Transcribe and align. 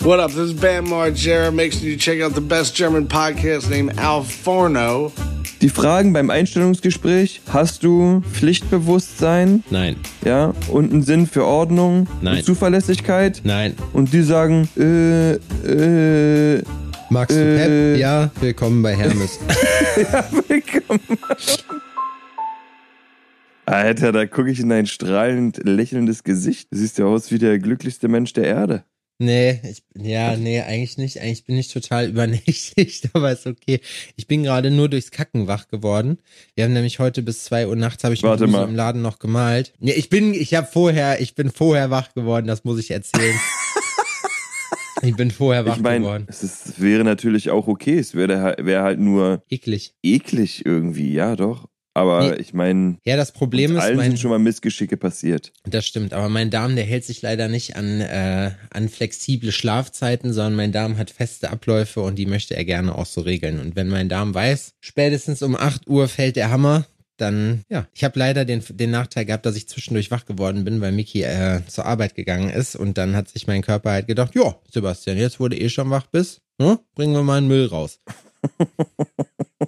What 0.00 0.20
up? 0.20 0.28
This 0.30 0.38
is 0.50 0.54
Bam 0.54 0.86
Margera. 0.86 1.52
Make 1.52 1.72
sure 1.72 1.88
you 1.88 1.96
check 1.96 2.20
out 2.20 2.34
the 2.34 2.40
best 2.40 2.74
German 2.76 3.06
podcast 3.08 3.68
named 3.68 3.98
Al 3.98 4.22
Forno. 4.22 5.12
Die 5.60 5.68
Fragen 5.68 6.12
beim 6.12 6.30
Einstellungsgespräch, 6.30 7.40
hast 7.48 7.82
du 7.82 8.22
Pflichtbewusstsein? 8.32 9.64
Nein. 9.70 9.96
Ja, 10.24 10.54
und 10.68 10.92
einen 10.92 11.02
Sinn 11.02 11.26
für 11.26 11.44
Ordnung? 11.44 12.06
Nein. 12.22 12.36
Und 12.38 12.44
Zuverlässigkeit? 12.44 13.40
Nein. 13.42 13.74
Und 13.92 14.12
die 14.12 14.22
sagen, 14.22 14.68
äh, 14.76 15.32
äh, 15.34 16.62
Magst 17.10 17.36
du 17.36 17.40
Äh. 17.42 17.56
Pep? 17.94 17.98
Ja, 18.00 18.30
willkommen 18.40 18.82
bei 18.82 18.94
Hermes. 18.94 19.40
ja, 20.12 20.24
willkommen. 20.46 21.00
Alter, 23.66 24.12
da 24.12 24.26
gucke 24.26 24.50
ich 24.50 24.60
in 24.60 24.68
dein 24.68 24.86
strahlend 24.86 25.58
lächelndes 25.64 26.22
Gesicht. 26.22 26.68
Du 26.70 26.78
siehst 26.78 26.98
ja 26.98 27.06
aus 27.06 27.32
wie 27.32 27.38
der 27.38 27.58
glücklichste 27.58 28.06
Mensch 28.08 28.32
der 28.32 28.44
Erde. 28.44 28.84
Nee, 29.18 29.60
ich, 29.64 29.82
ja, 29.96 30.36
nee, 30.36 30.60
eigentlich 30.62 30.96
nicht. 30.98 31.20
Eigentlich 31.20 31.44
bin 31.44 31.56
ich 31.58 31.68
total 31.68 32.08
übernächtigt, 32.10 33.10
aber 33.12 33.32
ist 33.32 33.46
okay. 33.46 33.80
Ich 34.16 34.26
bin 34.26 34.42
gerade 34.42 34.70
nur 34.70 34.88
durchs 34.88 35.10
Kacken 35.10 35.46
wach 35.46 35.68
geworden. 35.68 36.18
Wir 36.54 36.64
haben 36.64 36.72
nämlich 36.72 36.98
heute 36.98 37.22
bis 37.22 37.44
zwei 37.44 37.66
Uhr 37.68 37.76
nachts 37.76 38.04
habe 38.04 38.14
ich 38.14 38.22
Warte 38.22 38.46
mal. 38.46 38.68
im 38.68 38.74
Laden 38.76 39.02
noch 39.02 39.18
gemalt. 39.18 39.72
Nee, 39.80 39.92
ich 39.92 40.08
bin, 40.08 40.34
ich 40.34 40.54
habe 40.54 40.66
vorher, 40.66 41.20
ich 41.20 41.34
bin 41.34 41.50
vorher 41.50 41.90
wach 41.90 42.14
geworden, 42.14 42.46
das 42.46 42.64
muss 42.64 42.78
ich 42.78 42.90
erzählen. 42.90 43.34
ich 45.02 45.14
bin 45.16 45.30
vorher 45.30 45.64
wach 45.66 45.76
Ich 45.76 45.82
meine, 45.82 46.00
geworden. 46.04 46.26
es 46.28 46.42
ist, 46.42 46.80
wäre 46.80 47.04
natürlich 47.04 47.50
auch 47.50 47.68
okay. 47.68 47.98
Es 47.98 48.14
wäre 48.14 48.56
wär 48.60 48.82
halt 48.82 48.98
nur 48.98 49.42
Eklig. 49.50 49.94
eklig 50.02 50.64
irgendwie, 50.66 51.12
ja 51.12 51.36
doch. 51.36 51.68
Aber 51.94 52.30
Nee. 52.30 52.36
ich 52.40 52.54
meine, 52.54 52.98
Ja, 53.04 53.16
das 53.16 53.32
Problem 53.32 53.76
ist, 53.76 53.82
allen 53.82 53.96
mein, 53.96 54.10
sind 54.10 54.20
schon 54.20 54.30
mal 54.30 54.38
Missgeschicke 54.38 54.96
passiert. 54.96 55.52
Das 55.64 55.86
stimmt, 55.86 56.12
aber 56.12 56.28
mein 56.28 56.50
Darm, 56.50 56.76
der 56.76 56.84
hält 56.84 57.04
sich 57.04 57.22
leider 57.22 57.48
nicht 57.48 57.76
an, 57.76 58.00
äh, 58.00 58.52
an 58.70 58.88
flexible 58.88 59.50
Schlafzeiten, 59.52 60.32
sondern 60.32 60.54
mein 60.54 60.72
Darm 60.72 60.96
hat 60.96 61.10
feste 61.10 61.50
Abläufe 61.50 62.00
und 62.00 62.16
die 62.16 62.26
möchte 62.26 62.54
er 62.56 62.64
gerne 62.64 62.94
auch 62.94 63.06
so 63.06 63.22
regeln. 63.22 63.58
Und 63.58 63.74
wenn 63.74 63.88
mein 63.88 64.08
Darm 64.08 64.32
weiß, 64.34 64.74
spätestens 64.80 65.42
um 65.42 65.56
8 65.56 65.88
Uhr 65.88 66.08
fällt 66.08 66.36
der 66.36 66.50
Hammer, 66.50 66.86
dann, 67.16 67.62
ja, 67.68 67.86
ich 67.94 68.04
habe 68.04 68.18
leider 68.18 68.44
den, 68.44 68.62
den 68.70 68.90
Nachteil 68.90 69.24
gehabt, 69.24 69.44
dass 69.44 69.56
ich 69.56 69.68
zwischendurch 69.68 70.10
wach 70.10 70.24
geworden 70.24 70.64
bin, 70.64 70.80
weil 70.80 70.92
Miki 70.92 71.22
äh, 71.22 71.60
zur 71.66 71.84
Arbeit 71.84 72.14
gegangen 72.14 72.48
ist 72.48 72.76
und 72.76 72.96
dann 72.96 73.16
hat 73.16 73.28
sich 73.28 73.46
mein 73.46 73.62
Körper 73.62 73.90
halt 73.90 74.06
gedacht, 74.06 74.34
ja, 74.34 74.54
Sebastian, 74.72 75.18
jetzt 75.18 75.38
du 75.38 75.46
eh 75.48 75.68
schon 75.68 75.90
wach 75.90 76.06
bist, 76.06 76.40
hm, 76.60 76.78
bringen 76.94 77.14
wir 77.14 77.22
mal 77.22 77.38
einen 77.38 77.48
Müll 77.48 77.66
raus. 77.66 77.98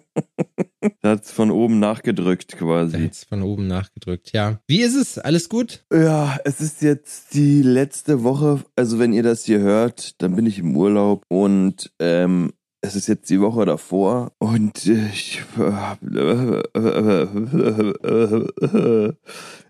Da 1.03 1.11
hat's 1.11 1.31
von 1.31 1.51
oben 1.51 1.79
nachgedrückt 1.79 2.57
quasi. 2.57 3.05
hat's 3.05 3.25
von 3.25 3.43
oben 3.43 3.67
nachgedrückt, 3.67 4.33
ja. 4.33 4.61
Wie 4.67 4.81
ist 4.83 4.95
es? 4.95 5.19
Alles 5.19 5.49
gut? 5.49 5.85
Ja, 5.93 6.39
es 6.45 6.61
ist 6.61 6.83
jetzt 6.83 7.35
die 7.35 7.63
letzte 7.63 8.23
Woche. 8.23 8.63
Also 8.77 8.99
wenn 8.99 9.13
ihr 9.13 9.23
das 9.23 9.45
hier 9.45 9.61
hört, 9.61 10.21
dann 10.23 10.37
bin 10.37 10.47
ich 10.47 10.59
im 10.59 10.77
Urlaub 10.77 11.25
und 11.29 11.93
ähm, 11.99 12.53
es 12.83 12.97
ist 12.97 13.09
jetzt 13.09 13.29
die 13.29 13.41
Woche 13.43 13.67
davor 13.67 14.33
und 14.39 14.87
ich, 14.87 15.43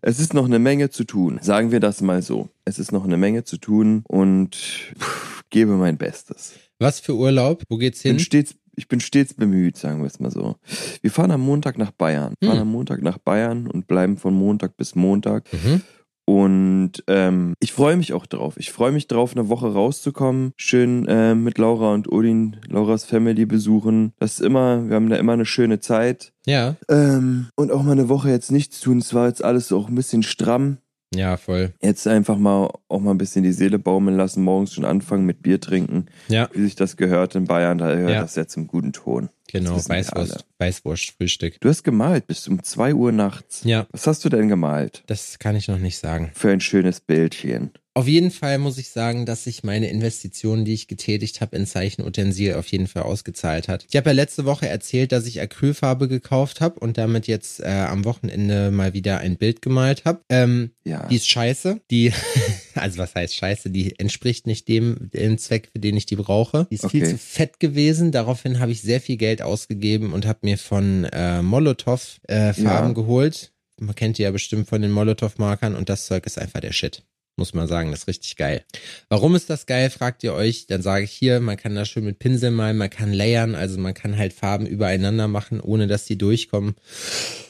es 0.03 0.21
ist 0.21 0.35
noch 0.35 0.45
eine 0.45 0.59
Menge 0.59 0.91
zu 0.91 1.05
tun. 1.05 1.39
Sagen 1.43 1.73
wir 1.73 1.81
das 1.81 2.01
mal 2.01 2.23
so. 2.23 2.51
Es 2.65 2.79
ist 2.79 2.93
noch 2.93 3.05
eine 3.05 3.17
Menge 3.17 3.45
zu 3.45 3.57
tun 3.59 4.05
und 4.07 4.55
pff, 4.99 5.43
gebe 5.51 5.73
mein 5.73 5.97
Bestes. 5.99 6.55
Was 6.79 7.01
für 7.01 7.15
Urlaub? 7.15 7.63
Wo 7.69 7.77
geht's 7.77 7.99
Ich 7.99 8.05
bin 8.05 8.13
hin? 8.17 8.21
stets, 8.25 8.55
ich 8.81 8.89
bin 8.89 8.99
stets 9.01 9.35
bemüht, 9.35 9.77
sagen 9.77 10.01
wir 10.01 10.07
es 10.07 10.19
mal 10.21 10.31
so. 10.31 10.57
Wir 11.03 11.11
fahren 11.11 11.31
am 11.31 11.43
Montag 11.43 11.77
nach 11.79 11.91
Bayern. 11.93 12.35
Wir 12.41 12.49
fahren 12.49 12.59
Hm. 12.61 12.67
am 12.69 12.73
Montag 12.73 13.03
nach 13.03 13.19
Bayern 13.19 13.67
und 13.67 13.87
bleiben 13.87 14.17
von 14.17 14.35
Montag 14.35 14.77
bis 14.77 14.95
Montag. 14.95 15.45
Mhm. 15.53 15.83
Und 16.27 16.93
ähm, 17.09 17.55
ich 17.59 17.73
freue 17.73 17.97
mich 17.97 18.13
auch 18.13 18.25
drauf. 18.25 18.55
Ich 18.57 18.71
freue 18.71 18.93
mich 18.93 19.09
drauf, 19.09 19.33
eine 19.37 19.49
Woche 19.49 19.73
rauszukommen, 19.73 20.53
schön 20.57 21.05
äh, 21.09 21.35
mit 21.35 21.59
Laura 21.59 21.93
und 21.93 22.11
Odin, 22.13 22.57
Lauras 22.69 23.05
Family 23.05 23.47
besuchen. 23.47 24.13
Das 24.21 24.35
ist 24.35 24.41
immer, 24.41 24.89
wir 24.89 24.95
haben 24.95 25.09
da 25.11 25.17
immer 25.17 25.33
eine 25.33 25.45
schöne 25.47 25.81
Zeit. 25.81 26.33
Ja, 26.47 26.77
Ähm, 26.89 27.49
und 27.57 27.73
auch 27.73 27.83
mal 27.83 27.93
eine 27.93 28.09
Woche 28.09 28.31
jetzt 28.31 28.53
nichts 28.53 28.81
tun. 28.81 28.99
Es 28.99 29.13
war 29.13 29.27
jetzt 29.27 29.43
alles 29.43 29.73
auch 29.73 29.89
ein 29.89 29.95
bisschen 29.97 30.23
stramm. 30.23 30.79
Ja, 31.15 31.37
voll. 31.37 31.73
Jetzt 31.83 32.07
einfach 32.07 32.37
mal 32.39 32.71
auch 32.89 33.01
mal 33.01 33.11
ein 33.13 33.19
bisschen 33.19 33.43
die 33.43 33.53
Seele 33.53 33.79
baumeln 33.79 34.17
lassen, 34.17 34.43
morgens 34.45 34.73
schon 34.75 34.85
anfangen 34.85 35.27
mit 35.27 35.43
Bier 35.43 35.61
trinken. 35.61 36.07
Ja. 36.29 36.49
Wie 36.53 36.63
sich 36.63 36.77
das 36.77 36.97
gehört 36.97 37.35
in 37.35 37.45
Bayern, 37.47 37.79
da 37.79 37.95
gehört 37.95 38.11
Ja. 38.13 38.21
das 38.23 38.37
jetzt 38.37 38.57
im 38.57 38.67
guten 38.67 38.93
Ton. 38.93 39.29
Genau, 39.53 39.73
alle. 39.75 39.89
Weißwurst, 39.89 40.47
Weißwurst-Frühstück. 40.59 41.61
Du 41.61 41.69
hast 41.69 41.83
gemalt 41.83 42.27
bis 42.29 42.47
um 42.47 42.63
2 42.63 42.95
Uhr 42.95 43.11
nachts. 43.13 43.63
Ja, 43.65 43.87
Was 43.91 44.07
hast 44.07 44.25
du 44.25 44.29
denn 44.29 44.49
gemalt? 44.49 45.03
das 45.07 45.39
kann 45.41 45.57
ich 45.57 45.67
noch 45.67 45.79
nicht 45.79 45.99
sagen. 45.99 46.31
Für 46.35 46.51
ein 46.51 46.61
schönes 46.61 47.01
Bildchen. 47.01 47.73
Auf 47.95 48.07
jeden 48.07 48.31
Fall 48.31 48.59
muss 48.59 48.79
ich 48.79 48.89
sagen, 48.91 49.27
dass 49.27 49.45
sich 49.45 49.65
meine 49.65 49.91
Investition, 49.91 50.65
die 50.65 50.75
ich 50.75 50.87
getätigt 50.87 51.41
habe 51.41 51.57
in 51.57 51.67
Zeichenutensil, 51.67 52.55
auf 52.55 52.69
jeden 52.69 52.87
Fall 52.87 53.03
ausgezahlt 53.03 53.67
hat. 53.67 53.85
Ich 53.91 53.97
habe 53.97 54.11
ja 54.11 54.15
letzte 54.15 54.45
Woche 54.45 54.69
erzählt, 54.69 55.11
dass 55.11 55.27
ich 55.27 55.41
Acrylfarbe 55.41 56.07
gekauft 56.07 56.61
habe 56.61 56.79
und 56.79 56.99
damit 56.99 57.27
jetzt 57.27 57.59
äh, 57.59 57.67
am 57.67 58.05
Wochenende 58.05 58.71
mal 58.71 58.95
wieder 58.95 59.19
ein 59.19 59.37
Bild 59.37 59.61
gemalt 59.61 60.05
habe. 60.05 60.21
Ähm, 60.29 60.71
Ja. 60.85 61.07
die 61.09 61.17
ist 61.17 61.29
scheiße. 61.29 61.81
Die, 61.91 62.13
also 62.77 62.99
was 62.99 63.17
heißt 63.17 63.35
scheiße? 63.35 63.71
Die 63.71 63.99
entspricht 63.99 64.47
nicht 64.47 64.69
dem, 64.69 65.11
dem 65.13 65.37
Zweck, 65.39 65.69
für 65.73 65.81
den 65.81 65.97
ich 65.97 66.07
die 66.07 66.17
brauche. 66.17 66.69
Die 66.71 66.77
ist 66.77 66.89
viel 66.89 67.03
Okay. 67.03 67.11
zu 67.13 67.19
fett 67.19 67.59
gewesen. 67.59 68.13
Daraufhin 68.13 68.61
habe 68.61 68.71
ich 68.71 68.83
sehr 68.83 69.01
viel 69.01 69.17
Geld 69.17 69.43
ausgegeben 69.43 70.13
und 70.13 70.27
habe 70.27 70.39
mir 70.43 70.59
von 70.59 71.05
äh, 71.13 71.43
Molotow 71.43 72.21
äh, 72.29 72.53
Farben 72.53 72.89
Ja. 72.91 72.93
geholt. 72.95 73.53
Man 73.81 73.97
kennt 73.97 74.19
die 74.19 74.23
ja 74.23 74.31
bestimmt 74.31 74.69
von 74.69 74.81
den 74.81 74.93
Molotow-Markern 74.93 75.75
und 75.75 75.89
das 75.89 76.07
Zeug 76.07 76.25
ist 76.27 76.39
einfach 76.39 76.61
der 76.61 76.73
Shit. 76.73 77.03
Muss 77.37 77.55
man 77.55 77.67
sagen, 77.69 77.91
das 77.91 78.01
ist 78.01 78.09
richtig 78.09 78.37
geil. 78.37 78.65
Warum 79.09 79.35
ist 79.35 79.49
das 79.49 79.65
geil, 79.67 79.89
fragt 79.89 80.23
ihr 80.25 80.35
euch. 80.35 80.67
Dann 80.67 80.83
sage 80.83 81.05
ich 81.05 81.13
hier, 81.13 81.41
man 81.41 81.57
kann 81.57 81.75
das 81.75 81.89
schön 81.89 82.05
mit 82.05 82.19
Pinsel 82.19 82.51
malen, 82.51 82.77
man 82.77 82.91
kann 82.91 83.13
layern, 83.15 83.55
also 83.55 83.79
man 83.79 83.95
kann 83.95 84.19
halt 84.19 84.33
Farben 84.35 84.67
übereinander 84.67 85.27
machen, 85.27 85.61
ohne 85.61 85.87
dass 85.87 86.05
die 86.05 86.19
durchkommen. 86.19 86.75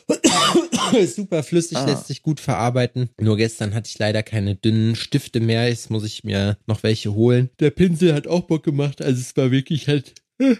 Super 1.14 1.42
flüssig, 1.42 1.78
Ah. 1.78 1.86
lässt 1.86 2.06
sich 2.08 2.22
gut 2.22 2.40
verarbeiten. 2.40 3.10
Nur 3.20 3.36
gestern 3.36 3.74
hatte 3.74 3.88
ich 3.88 3.98
leider 3.98 4.22
keine 4.22 4.54
dünnen 4.56 4.96
Stifte 4.96 5.40
mehr. 5.40 5.68
Jetzt 5.68 5.90
muss 5.90 6.04
ich 6.04 6.24
mir 6.24 6.56
noch 6.66 6.82
welche 6.82 7.14
holen. 7.14 7.50
Der 7.60 7.70
Pinsel 7.70 8.14
hat 8.14 8.26
auch 8.26 8.42
Bock 8.42 8.62
gemacht. 8.64 9.02
Also 9.02 9.20
es 9.20 9.36
war 9.36 9.50
wirklich 9.50 9.88
halt. 9.88 10.14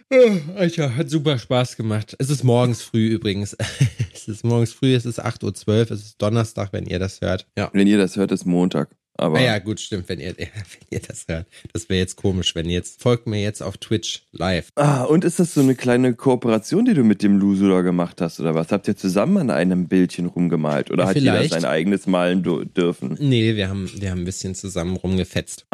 Alter, 0.56 0.94
hat 0.96 1.08
super 1.08 1.38
Spaß 1.38 1.76
gemacht. 1.76 2.14
Es 2.18 2.28
ist 2.30 2.44
morgens 2.44 2.82
früh 2.82 3.08
übrigens. 3.08 3.56
es 4.14 4.28
ist 4.28 4.44
morgens 4.44 4.72
früh, 4.72 4.94
es 4.94 5.06
ist 5.06 5.24
8.12 5.24 5.68
Uhr, 5.68 5.90
es 5.90 6.02
ist 6.02 6.22
Donnerstag, 6.22 6.72
wenn 6.72 6.84
ihr 6.86 6.98
das 6.98 7.20
hört. 7.22 7.46
Ja. 7.56 7.70
Wenn 7.72 7.86
ihr 7.86 7.96
das 7.98 8.16
hört, 8.16 8.30
ist 8.30 8.44
Montag. 8.44 8.90
Aber 9.20 9.38
Ah 9.38 9.42
ja, 9.42 9.58
gut, 9.58 9.80
stimmt, 9.80 10.08
wenn 10.08 10.18
ihr, 10.18 10.34
wenn 10.38 10.46
ihr 10.90 11.00
das 11.00 11.26
hört. 11.28 11.46
Das 11.72 11.88
wäre 11.88 12.00
jetzt 12.00 12.16
komisch, 12.16 12.54
wenn 12.54 12.66
ihr 12.66 12.76
jetzt, 12.76 13.02
folgt 13.02 13.26
mir 13.26 13.42
jetzt 13.42 13.62
auf 13.62 13.76
Twitch 13.76 14.22
live. 14.32 14.70
Ah, 14.76 15.04
und 15.04 15.24
ist 15.24 15.38
das 15.38 15.54
so 15.54 15.60
eine 15.60 15.74
kleine 15.74 16.14
Kooperation, 16.14 16.84
die 16.84 16.94
du 16.94 17.04
mit 17.04 17.22
dem 17.22 17.38
Lusu 17.38 17.68
da 17.68 17.82
gemacht 17.82 18.20
hast, 18.20 18.40
oder 18.40 18.54
was? 18.54 18.72
Habt 18.72 18.88
ihr 18.88 18.96
zusammen 18.96 19.36
an 19.36 19.50
einem 19.50 19.88
Bildchen 19.88 20.26
rumgemalt? 20.26 20.90
Oder 20.90 21.04
Ja, 21.04 21.10
hat 21.10 21.16
jeder 21.16 21.48
sein 21.48 21.64
eigenes 21.64 22.06
malen 22.06 22.42
dürfen? 22.42 23.16
Nee, 23.20 23.56
wir 23.56 23.68
haben, 23.68 23.90
wir 23.94 24.10
haben 24.10 24.20
ein 24.20 24.24
bisschen 24.24 24.54
zusammen 24.54 24.96
rumgefetzt. 24.96 25.66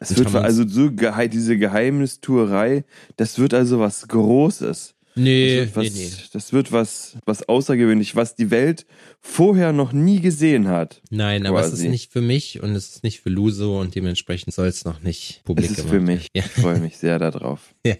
Es 0.00 0.10
Und 0.10 0.18
wird 0.18 0.34
also 0.34 0.68
so 0.68 0.90
gehe 0.90 1.28
diese 1.28 1.56
Geheimnistuerei, 1.56 2.84
das 3.16 3.38
wird 3.38 3.54
also 3.54 3.80
was 3.80 4.06
Großes. 4.08 4.93
Nee, 5.16 5.56
Das 5.56 5.74
wird 5.74 5.76
was, 5.76 5.94
nee, 5.94 6.04
nee. 6.04 6.10
das 6.32 6.52
wird 6.52 6.72
was, 6.72 7.16
was 7.24 7.48
außergewöhnlich, 7.48 8.16
was 8.16 8.34
die 8.34 8.50
Welt 8.50 8.86
vorher 9.20 9.72
noch 9.72 9.92
nie 9.92 10.20
gesehen 10.20 10.68
hat. 10.68 11.00
Nein, 11.10 11.46
aber 11.46 11.60
es 11.60 11.68
ist 11.68 11.72
quasi. 11.74 11.88
nicht 11.88 12.12
für 12.12 12.20
mich 12.20 12.62
und 12.62 12.74
es 12.74 12.96
ist 12.96 13.04
nicht 13.04 13.20
für 13.20 13.30
Luso 13.30 13.80
und 13.80 13.94
dementsprechend 13.94 14.52
soll 14.52 14.66
es 14.66 14.84
noch 14.84 15.00
nicht 15.02 15.42
publik 15.44 15.70
Es 15.70 15.78
ist 15.78 15.88
für 15.88 16.00
mich. 16.00 16.28
Ja. 16.34 16.44
Ich 16.44 16.50
freue 16.50 16.78
mich 16.78 16.98
sehr 16.98 17.18
darauf. 17.30 17.74
Ja, 17.86 17.94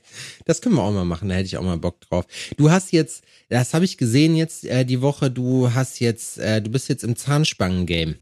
das 0.44 0.60
können 0.60 0.74
wir 0.74 0.82
auch 0.82 0.92
mal 0.92 1.04
machen, 1.04 1.28
da 1.28 1.36
hätte 1.36 1.46
ich 1.46 1.56
auch 1.56 1.62
mal 1.62 1.78
Bock 1.78 2.00
drauf. 2.02 2.26
Du 2.56 2.70
hast 2.70 2.92
jetzt, 2.92 3.24
das 3.48 3.74
habe 3.74 3.84
ich 3.84 3.96
gesehen 3.96 4.34
jetzt 4.36 4.64
äh, 4.66 4.84
die 4.84 5.00
Woche, 5.00 5.30
du 5.30 5.72
hast 5.72 6.00
jetzt, 6.00 6.38
äh, 6.38 6.60
du 6.60 6.70
bist 6.70 6.88
jetzt 6.88 7.04
im 7.04 7.16
Zahnspangen-Game. 7.16 8.16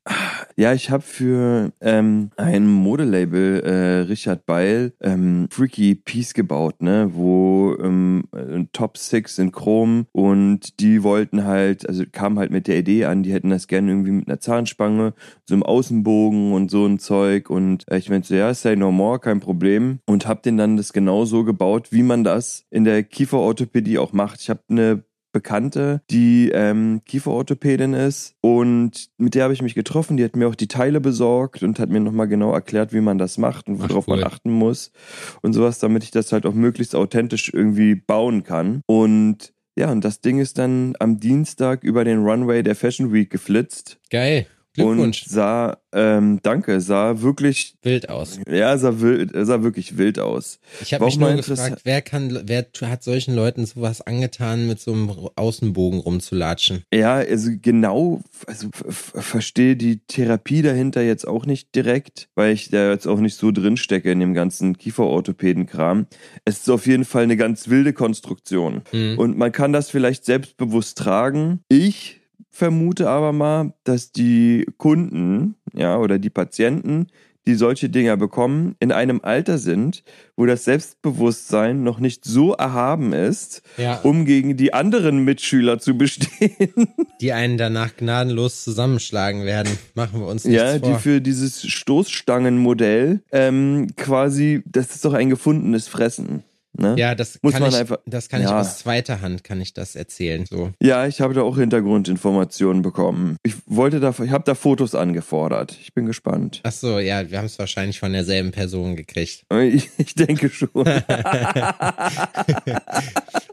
Ja, 0.57 0.75
ich 0.75 0.91
habe 0.91 1.03
für 1.03 1.73
ähm, 1.81 2.31
ein 2.37 2.67
Modelabel 2.67 3.61
äh, 3.61 4.01
Richard 4.09 4.45
Beil 4.47 4.93
ähm, 5.01 5.49
Freaky 5.51 5.95
Piece 5.95 6.35
gebaut, 6.35 6.83
ne, 6.83 7.11
wo 7.13 7.77
ähm, 7.81 8.25
äh, 8.35 8.65
Top 8.83 8.99
Six 8.99 9.39
in 9.39 9.53
Chrom 9.53 10.07
und 10.11 10.81
die 10.81 11.05
wollten 11.05 11.45
halt, 11.45 11.89
also 11.89 12.03
kamen 12.11 12.41
halt 12.41 12.51
mit 12.51 12.67
der 12.67 12.79
Idee 12.79 13.05
an, 13.05 13.23
die 13.23 13.33
hätten 13.33 13.51
das 13.51 13.69
gerne 13.69 13.93
irgendwie 13.93 14.11
mit 14.11 14.27
einer 14.27 14.41
Zahnspange, 14.41 15.15
so 15.49 15.55
einem 15.55 15.63
Außenbogen 15.63 16.53
und 16.53 16.69
so 16.69 16.85
ein 16.85 16.99
Zeug 16.99 17.49
und 17.49 17.85
äh, 17.89 17.99
ich 17.99 18.11
meinte 18.11 18.27
so, 18.27 18.35
ja, 18.35 18.53
say 18.53 18.75
no 18.75 18.91
more, 18.91 19.21
kein 19.21 19.39
Problem 19.39 20.01
und 20.05 20.27
hab 20.27 20.43
den 20.43 20.57
dann 20.57 20.77
das 20.77 20.93
genau 20.93 21.25
so 21.25 21.45
gebaut, 21.45 21.93
wie 21.93 22.03
man 22.03 22.25
das 22.25 22.65
in 22.71 22.83
der 22.83 23.05
Kieferorthopädie 23.05 23.99
auch 23.99 24.13
macht. 24.13 24.41
Ich 24.41 24.51
habe 24.51 24.63
eine 24.69 25.05
Bekannte, 25.33 26.03
die 26.11 26.51
ähm, 26.53 27.03
Kieferorthopädin 27.07 27.95
ist 27.95 28.35
und 28.41 29.09
mit 29.19 29.35
der 29.35 29.45
habe 29.45 29.55
ich 29.55 29.63
mich 29.63 29.75
getroffen. 29.75 30.17
Die 30.17 30.25
hat 30.25 30.37
mir 30.37 30.49
auch 30.49 30.55
die 30.55 30.69
Teile 30.69 31.01
besorgt 31.01 31.63
und 31.63 31.79
hat 31.79 31.89
mir 31.89 32.01
nochmal 32.01 32.29
genau 32.29 32.53
erklärt, 32.53 32.93
wie 32.93 33.01
man 33.01 33.19
das 33.19 33.39
macht 33.39 33.69
und 33.69 33.81
Ach, 33.81 33.89
worauf 33.89 34.09
cool. 34.09 34.17
man 34.17 34.25
achten 34.25 34.51
muss 34.51 34.93
und 35.41 35.53
sowas, 35.53 35.79
damit 35.79 36.05
ich 36.05 36.11
das 36.11 36.33
halt 36.33 36.47
auch 36.47 36.55
möglichst 36.55 36.95
authentisch 36.95 37.51
irgendwie 37.53 37.95
bauen 37.95 38.43
kann. 38.45 38.83
Und 38.87 39.53
ja, 39.77 39.91
und 39.91 40.05
das 40.05 40.21
Ding 40.21 40.39
ist 40.39 40.59
dann 40.59 40.95
am 40.99 41.19
Dienstag 41.19 41.83
über 41.83 42.05
den 42.05 42.25
Runway 42.25 42.63
der 42.63 42.75
Fashion 42.75 43.13
Week 43.13 43.31
geflitzt. 43.31 43.99
Geil. 44.11 44.47
Glückwunsch. 44.75 45.25
Und 45.25 45.31
sah, 45.31 45.77
ähm, 45.93 46.41
danke, 46.43 46.81
sah 46.81 47.21
wirklich, 47.21 47.75
Wild 47.83 48.09
aus. 48.09 48.41
ja, 48.51 48.77
sah, 48.79 49.01
wild, 49.01 49.33
sah 49.35 49.63
wirklich 49.63 49.99
wild 49.99 50.19
aus. 50.19 50.61
Ich 50.81 50.95
habe 50.95 51.05
mich 51.05 51.19
nur 51.19 51.29
mal 51.29 51.37
gefragt, 51.37 51.83
wer 51.85 52.01
kann, 52.01 52.43
wer 52.47 52.67
hat 52.83 53.03
solchen 53.03 53.35
Leuten 53.35 53.67
sowas 53.67 54.01
angetan, 54.01 54.67
mit 54.67 54.81
so 54.81 54.95
einem 54.95 55.11
Außenbogen 55.37 56.01
rumzulatschen? 56.01 56.85
Ja, 56.93 57.17
also 57.17 57.51
genau, 57.61 58.23
also 58.47 58.69
verstehe 58.73 59.77
die 59.77 59.99
Therapie 60.07 60.63
dahinter 60.63 61.03
jetzt 61.03 61.29
auch 61.29 61.45
nicht 61.45 61.75
direkt, 61.75 62.29
weil 62.35 62.55
ich 62.55 62.71
da 62.71 62.91
jetzt 62.91 63.07
auch 63.07 63.21
nicht 63.21 63.37
so 63.37 63.51
drin 63.51 63.77
stecke 63.77 64.11
in 64.11 64.21
dem 64.21 64.33
ganzen 64.33 64.79
Kieferorthopäden-Kram. 64.79 66.07
Es 66.47 66.61
ist 66.61 66.71
auf 66.71 66.87
jeden 66.87 67.05
Fall 67.05 67.25
eine 67.25 67.37
ganz 67.37 67.69
wilde 67.69 67.93
Konstruktion. 67.93 68.83
Hm. 68.91 69.19
Und 69.19 69.37
man 69.37 69.53
kann 69.53 69.75
das 69.75 69.91
vielleicht 69.91 70.25
selbstbewusst 70.25 70.97
tragen. 70.97 71.61
Ich 71.69 72.22
vermute 72.53 73.09
aber 73.09 73.33
mal, 73.33 73.73
dass 73.83 74.13
die 74.13 74.67
Kunden, 74.77 75.57
ja, 75.75 75.97
oder 75.97 76.19
die 76.19 76.31
Patienten, 76.31 77.07
die 77.47 77.55
solche 77.55 77.89
Dinger 77.89 78.17
bekommen, 78.17 78.77
in 78.79 78.93
einem 78.93 79.21
Alter 79.23 79.59
sind, 79.59 80.05
wo 80.37 80.47
das 80.47 80.65
Selbstbewusstsein 80.65 81.83
noch 81.83 81.99
nicht 81.99 82.25
so 82.25 82.53
erhaben 82.53 83.13
ist, 83.13 83.63
Ja, 83.79 83.97
um 84.03 84.27
gegen 84.27 84.57
die 84.57 84.73
anderen 84.73 85.25
Mitschüler 85.25 85.81
zu 85.81 85.99
bestehen. 85.99 86.89
die 87.21 87.33
einen 87.33 87.59
danach 87.59 87.97
gnadenlos 87.97 88.63
zusammenschlagen 88.63 89.45
werden. 89.45 89.77
Machen 89.95 90.21
wir 90.21 90.29
uns 90.29 90.45
nichts 90.45 90.63
ja, 90.63 90.79
die 90.79 90.91
vor. 90.91 90.99
für 91.01 91.21
dieses 91.21 91.67
Stoßstangenmodell 91.67 93.23
ähm, 93.33 93.89
quasi, 93.97 94.63
das 94.67 94.95
ist 94.95 95.05
doch 95.05 95.15
ein 95.15 95.31
gefundenes 95.31 95.89
Fressen. 95.89 96.45
Ne? 96.75 96.95
ja, 96.99 97.15
das 97.15 97.39
Muss 97.43 97.53
kann 97.53 97.61
man 97.63 97.71
ich, 97.71 97.77
einfach- 97.77 97.99
das 98.07 98.31
kann 98.31 98.41
ich 98.41 98.49
Ja. 98.49 98.59
aus 98.59 98.79
zweiter 98.79 99.21
Hand 99.21 99.45
kann 99.45 99.61
ich 99.61 99.75
das 99.75 99.95
erzählen. 99.95 100.47
So. 100.47 100.71
Ja, 100.81 101.07
ich 101.07 101.21
habe 101.21 101.35
da 101.35 101.43
auch 101.43 101.59
Hintergrundinformationen 101.59 102.81
bekommen. 102.81 103.37
Ich 103.43 103.55
wollte 103.67 104.01
da, 104.01 104.15
ich 104.25 104.31
habe 104.31 104.45
da 104.45 104.55
Fotos 104.55 104.95
angefordert. 104.95 105.77
Ich 105.83 105.93
bin 105.93 106.07
gespannt. 106.07 106.61
Ach 106.63 106.73
so, 106.73 106.99
ja, 106.99 107.31
wir 107.31 107.37
haben 107.39 107.45
es 107.45 107.59
wahrscheinlich 107.59 108.01
von 108.01 108.13
derselben 108.15 108.53
Person 108.53 108.97
gekriegt. 108.97 109.45
Ich, 109.63 109.91
ich 109.99 110.15
denke 110.15 110.49
schon. 110.49 110.71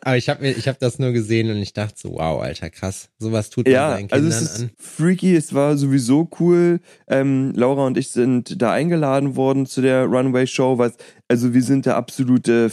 Aber 0.01 0.17
ich 0.17 0.29
habe 0.29 0.47
ich 0.47 0.67
hab 0.67 0.79
das 0.79 0.97
nur 0.99 1.11
gesehen 1.11 1.49
und 1.51 1.57
ich 1.57 1.73
dachte 1.73 1.95
so, 1.97 2.13
wow, 2.13 2.41
Alter, 2.41 2.69
krass. 2.69 3.09
Sowas 3.19 3.49
tut 3.49 3.65
man 3.65 3.73
ja, 3.73 3.89
seinen 3.95 4.11
also 4.11 4.23
Kindern 4.29 4.43
es 4.43 4.51
ist 4.53 4.61
an. 4.61 4.69
freaky. 4.77 5.35
Es 5.35 5.53
war 5.53 5.77
sowieso 5.77 6.29
cool. 6.39 6.79
Ähm, 7.07 7.51
Laura 7.55 7.85
und 7.85 7.97
ich 7.97 8.09
sind 8.09 8.61
da 8.61 8.71
eingeladen 8.71 9.35
worden 9.35 9.65
zu 9.65 9.81
der 9.81 10.05
Runway 10.05 10.47
Show. 10.47 10.77
Was, 10.77 10.93
also 11.29 11.53
wir 11.53 11.61
sind 11.61 11.85
da 11.85 11.95
absolute 11.95 12.69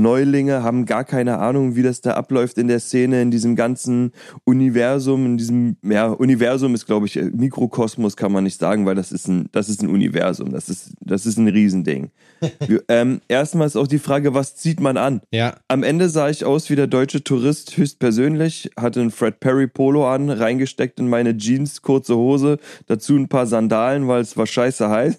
Fashion-Neulinge, 0.00 0.62
haben 0.62 0.86
gar 0.86 1.04
keine 1.04 1.38
Ahnung, 1.38 1.76
wie 1.76 1.82
das 1.82 2.00
da 2.00 2.12
abläuft 2.14 2.58
in 2.58 2.68
der 2.68 2.80
Szene, 2.80 3.22
in 3.22 3.30
diesem 3.30 3.56
ganzen 3.56 4.12
Universum, 4.44 5.26
in 5.26 5.36
diesem, 5.38 5.76
ja, 5.82 6.06
Universum 6.08 6.74
ist, 6.74 6.86
glaube 6.86 7.06
ich, 7.06 7.16
äh, 7.16 7.24
Mikrokosmos 7.24 8.16
kann 8.16 8.32
man 8.32 8.44
nicht 8.44 8.58
sagen, 8.58 8.86
weil 8.86 8.94
das 8.94 9.12
ist 9.12 9.28
ein, 9.28 9.48
das 9.52 9.68
ist 9.68 9.82
ein 9.82 9.88
Universum. 9.88 10.50
Das 10.52 10.68
ist, 10.68 10.92
das 11.00 11.26
ist 11.26 11.38
ein 11.38 11.48
Riesending. 11.48 12.10
ähm, 12.88 13.20
erstmal 13.28 13.66
ist 13.66 13.76
auch 13.76 13.86
die 13.86 13.98
Frage, 13.98 14.34
was 14.34 14.56
zieht 14.56 14.80
man 14.80 14.96
an? 14.96 15.20
Ja, 15.30 15.56
Am 15.68 15.82
Ende 15.82 16.08
sah 16.08 16.30
ich 16.30 16.44
aus 16.44 16.70
wie 16.70 16.76
der 16.76 16.86
deutsche 16.86 17.22
Tourist 17.22 17.76
höchstpersönlich, 17.76 18.70
hatte 18.78 19.00
ein 19.00 19.10
Fred 19.10 19.40
Perry 19.40 19.66
Polo 19.66 20.08
an, 20.08 20.30
reingesteckt 20.30 20.98
in 21.00 21.08
meine 21.08 21.36
Jeans, 21.36 21.82
kurze 21.82 22.16
Hose, 22.16 22.58
dazu 22.86 23.16
ein 23.16 23.28
paar 23.28 23.46
Sandalen, 23.46 24.08
weil 24.08 24.22
es 24.22 24.36
war 24.36 24.46
scheiße 24.46 24.88
heiß. 24.88 25.18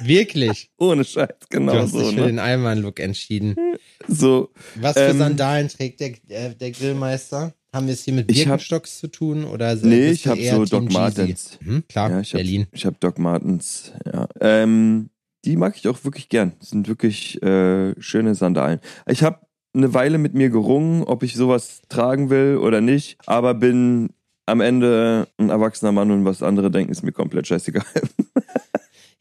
wirklich. 0.00 0.70
Ohne 0.78 1.04
Scheiß, 1.04 1.28
Du 1.50 1.58
genau 1.58 1.74
hast 1.74 1.92
so. 1.92 2.00
dich 2.00 2.08
für 2.14 2.20
Ne? 2.20 2.26
den 2.26 2.38
Allmann-Look 2.38 3.00
entschieden. 3.00 3.56
So, 4.08 4.50
Was 4.76 4.94
für 4.94 5.00
Ähm, 5.04 5.18
Sandalen 5.18 5.68
trägt 5.68 6.00
der, 6.00 6.10
äh, 6.28 6.54
der 6.54 6.70
Grillmeister? 6.72 7.54
Haben 7.72 7.86
wir 7.86 7.94
es 7.94 8.04
hier 8.04 8.14
mit 8.14 8.30
Ich 8.30 8.40
hab- 8.42 8.46
Birkenstocks 8.58 8.98
zu 8.98 9.08
tun? 9.08 9.44
Oder 9.44 9.74
Nee, 9.76 10.10
ich 10.10 10.26
hab 10.28 10.38
eher 10.38 10.56
so 10.56 10.64
Team 10.64 10.70
Doc 10.70 10.82
Jeezy? 10.90 10.92
Martens. 10.98 11.58
Mhm, 11.60 11.84
klar, 11.88 12.10
ja, 12.10 12.20
ich 12.20 12.32
hab, 12.32 12.38
Berlin. 12.38 12.66
ich 12.72 12.86
hab 12.86 13.00
Doc 13.00 13.18
Martens, 13.18 13.92
ja. 14.12 14.28
Ähm, 14.40 15.10
die 15.44 15.56
mag 15.56 15.76
ich 15.76 15.88
auch 15.88 16.04
wirklich 16.04 16.28
gern. 16.28 16.52
Das 16.60 16.70
sind 16.70 16.88
wirklich 16.88 17.42
äh, 17.42 18.00
schöne 18.00 18.34
Sandalen. 18.34 18.80
Ich 19.06 19.22
habe 19.22 19.40
eine 19.74 19.92
Weile 19.92 20.18
mit 20.18 20.34
mir 20.34 20.50
gerungen, 20.50 21.02
ob 21.02 21.22
ich 21.24 21.34
sowas 21.34 21.80
tragen 21.88 22.30
will 22.30 22.58
oder 22.58 22.80
nicht, 22.80 23.16
aber 23.26 23.54
bin 23.54 24.10
am 24.46 24.60
Ende 24.60 25.26
ein 25.38 25.50
erwachsener 25.50 25.90
Mann 25.90 26.10
und 26.12 26.24
was 26.24 26.42
andere 26.42 26.70
denken, 26.70 26.92
ist 26.92 27.02
mir 27.02 27.12
komplett 27.12 27.46
scheißegal. 27.48 27.84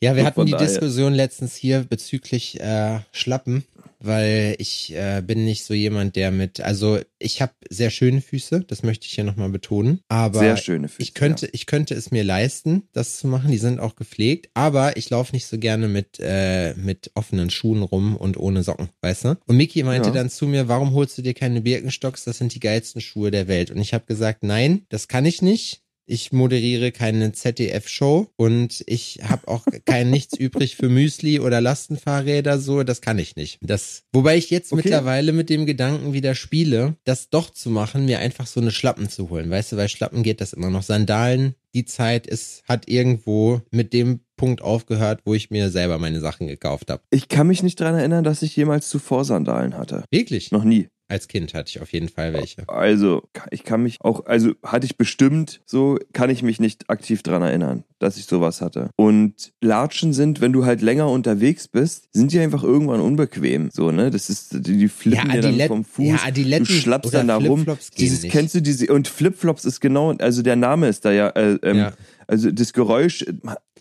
Ja, 0.02 0.16
wir 0.16 0.26
hatten 0.26 0.46
die 0.46 0.52
daher. 0.52 0.68
Diskussion 0.68 1.14
letztens 1.14 1.56
hier 1.56 1.86
bezüglich 1.90 2.60
äh, 2.60 3.00
Schlappen, 3.12 3.64
weil 4.04 4.56
ich 4.60 4.94
äh, 4.96 5.22
bin 5.26 5.46
nicht 5.46 5.64
so 5.64 5.74
jemand, 5.74 6.16
der 6.16 6.32
mit, 6.32 6.60
also 6.62 7.00
ich 7.20 7.42
habe 7.42 7.54
sehr 7.70 7.90
schöne 7.90 8.22
Füße, 8.22 8.62
das 8.68 8.84
möchte 8.84 9.06
ich 9.08 9.14
hier 9.14 9.24
nochmal 9.24 9.50
betonen, 9.50 10.02
aber 10.10 10.40
Sehr 10.40 10.58
schöne 10.58 10.88
Füße. 10.90 11.02
ich 11.02 11.14
könnte, 11.14 11.50
ich 11.54 11.66
könnte 11.66 11.94
es 11.96 12.12
mir 12.12 12.24
leisten, 12.24 12.84
das 12.92 13.18
zu 13.18 13.28
machen. 13.28 13.52
Die 13.52 13.58
sind 13.58 13.80
auch 13.80 13.96
gepflegt, 13.96 14.50
aber 14.54 14.98
ich 14.98 15.10
laufe 15.10 15.34
nicht 15.34 15.46
so 15.48 15.58
gerne 15.58 15.88
mit 15.88 16.20
äh, 16.20 16.74
mit 16.76 17.12
offenen 17.16 17.50
Schuhen 17.50 17.82
rum 17.82 18.16
und 18.18 18.38
ohne 18.38 18.64
Socken, 18.64 18.90
weißt 19.02 19.26
du? 19.26 19.38
Und 19.46 19.58
Miki 19.58 19.84
meinte 19.84 20.10
Ja. 20.10 20.14
dann 20.16 20.30
zu 20.30 20.48
mir, 20.48 20.68
warum 20.68 20.94
holst 20.94 21.18
du 21.18 21.22
dir 21.22 21.34
keine 21.34 21.62
Birkenstocks? 21.62 22.26
Das 22.26 22.38
sind 22.40 22.54
die 22.54 22.60
geilsten 22.60 23.02
Schuhe 23.02 23.32
der 23.32 23.48
Welt. 23.48 23.72
Und 23.72 23.80
ich 23.80 23.94
habe 23.94 24.06
gesagt, 24.06 24.44
nein, 24.44 24.86
das 24.90 25.08
kann 25.08 25.26
ich 25.26 25.42
nicht. 25.42 25.83
Ich 26.06 26.32
moderiere 26.32 26.92
keine 26.92 27.32
ZDF-Show 27.32 28.28
und 28.36 28.84
ich 28.88 29.20
habe 29.24 29.48
auch 29.48 29.66
kein 29.86 30.10
nichts 30.10 30.38
übrig 30.38 30.76
für 30.76 30.90
Müsli 30.90 31.40
oder 31.40 31.62
Lastenfahrräder 31.62 32.60
so, 32.60 32.84
das 32.84 33.02
kann 33.02 33.20
ich 33.20 33.36
nicht. 33.36 33.60
Das, 33.62 34.04
wobei 34.12 34.38
ich 34.38 34.50
jetzt 34.50 34.72
Okay. 34.74 34.82
mittlerweile 34.84 35.32
mit 35.32 35.50
dem 35.50 35.66
Gedanken 35.66 36.14
wieder 36.14 36.36
spiele, 36.36 36.96
das 37.06 37.30
doch 37.30 37.50
zu 37.50 37.70
machen, 37.70 38.06
mir 38.06 38.20
einfach 38.20 38.48
so 38.48 38.60
eine 38.60 38.72
Schlappen 38.72 39.10
zu 39.10 39.30
holen. 39.30 39.50
Weißt 39.50 39.72
du, 39.72 39.78
weil 39.78 39.90
Schlappen 39.90 40.24
geht 40.24 40.42
das 40.42 40.54
immer 40.54 40.70
noch. 40.70 40.84
Sandalen, 40.84 41.56
die 41.74 41.86
Zeit 41.86 42.28
ist, 42.28 42.64
hat 42.68 42.88
irgendwo 42.90 43.62
mit 43.72 43.94
dem 43.94 44.20
Punkt 44.36 44.62
aufgehört, 44.62 45.22
wo 45.26 45.34
ich 45.34 45.52
mir 45.52 45.70
selber 45.70 46.00
meine 46.00 46.20
Sachen 46.20 46.48
gekauft 46.48 46.90
habe. 46.90 47.02
Ich 47.12 47.30
kann 47.30 47.48
mich 47.48 47.64
nicht 47.64 47.80
dran 47.80 47.96
erinnern, 47.96 48.24
dass 48.24 48.42
ich 48.42 48.56
jemals 48.56 48.90
zuvor 48.90 49.26
Sandalen 49.26 49.78
hatte. 49.78 50.04
Wirklich? 50.12 50.52
Noch 50.52 50.64
nie. 50.64 50.88
Als 51.14 51.28
Kind 51.28 51.54
hatte 51.54 51.70
ich 51.70 51.80
auf 51.80 51.94
jeden 51.94 52.10
Fall 52.10 52.34
welche. 52.34 52.68
Also, 52.68 53.22
ich 53.52 53.64
kann 53.64 53.84
mich 53.84 54.00
auch, 54.02 54.26
also 54.26 54.54
hatte 54.64 54.88
ich 54.88 54.98
bestimmt, 54.98 55.62
so 55.64 56.00
kann 56.12 56.32
ich 56.32 56.42
mich 56.42 56.60
nicht 56.60 56.90
aktiv 56.90 57.22
dran 57.22 57.44
erinnern, 57.44 57.84
dass 58.00 58.18
ich 58.18 58.26
sowas 58.26 58.62
hatte. 58.62 58.90
Und 58.96 59.54
Latschen 59.62 60.12
sind, 60.12 60.42
wenn 60.42 60.54
du 60.54 60.66
halt 60.66 60.82
länger 60.82 61.08
unterwegs 61.12 61.68
bist, 61.68 62.08
sind 62.14 62.32
die 62.32 62.40
einfach 62.40 62.64
irgendwann 62.64 63.00
unbequem. 63.00 63.70
So, 63.72 63.92
ne? 63.92 64.10
Das 64.10 64.32
ist, 64.32 64.54
die, 64.66 64.76
die 64.76 64.88
flippen 64.88 65.30
dir 65.30 65.42
dann 65.42 65.68
vom 65.68 65.86
Fuß. 65.86 66.08
ja, 66.08 66.18
Adiletten 66.26 66.66
du 66.66 66.74
schlappst 66.74 67.14
dann 67.14 67.28
da 67.28 67.38
rum. 67.38 67.64
Dieses, 68.00 68.24
kennst 68.24 68.56
du 68.56 68.64
diese, 68.64 68.92
und 68.92 69.08
Flipflops 69.08 69.66
ist 69.66 69.82
genau, 69.82 70.14
also 70.14 70.42
der 70.42 70.56
Name 70.56 70.88
ist 70.88 71.06
da 71.06 71.12
ja, 71.12 71.30
äh, 71.30 71.60
ähm, 71.62 71.78
Ja. 71.78 71.94
also 72.26 72.50
das 72.50 72.74
Geräusch 72.74 73.24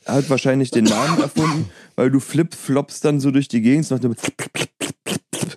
hat 0.04 0.28
wahrscheinlich 0.28 0.70
den 0.70 0.84
Namen 0.84 1.18
erfunden, 1.22 1.70
weil 1.96 2.10
du 2.10 2.20
Flip-Flops 2.20 3.00
dann 3.00 3.20
so 3.20 3.30
durch 3.30 3.48
die 3.48 3.62
Gegend, 3.62 3.90
macht 3.90 4.04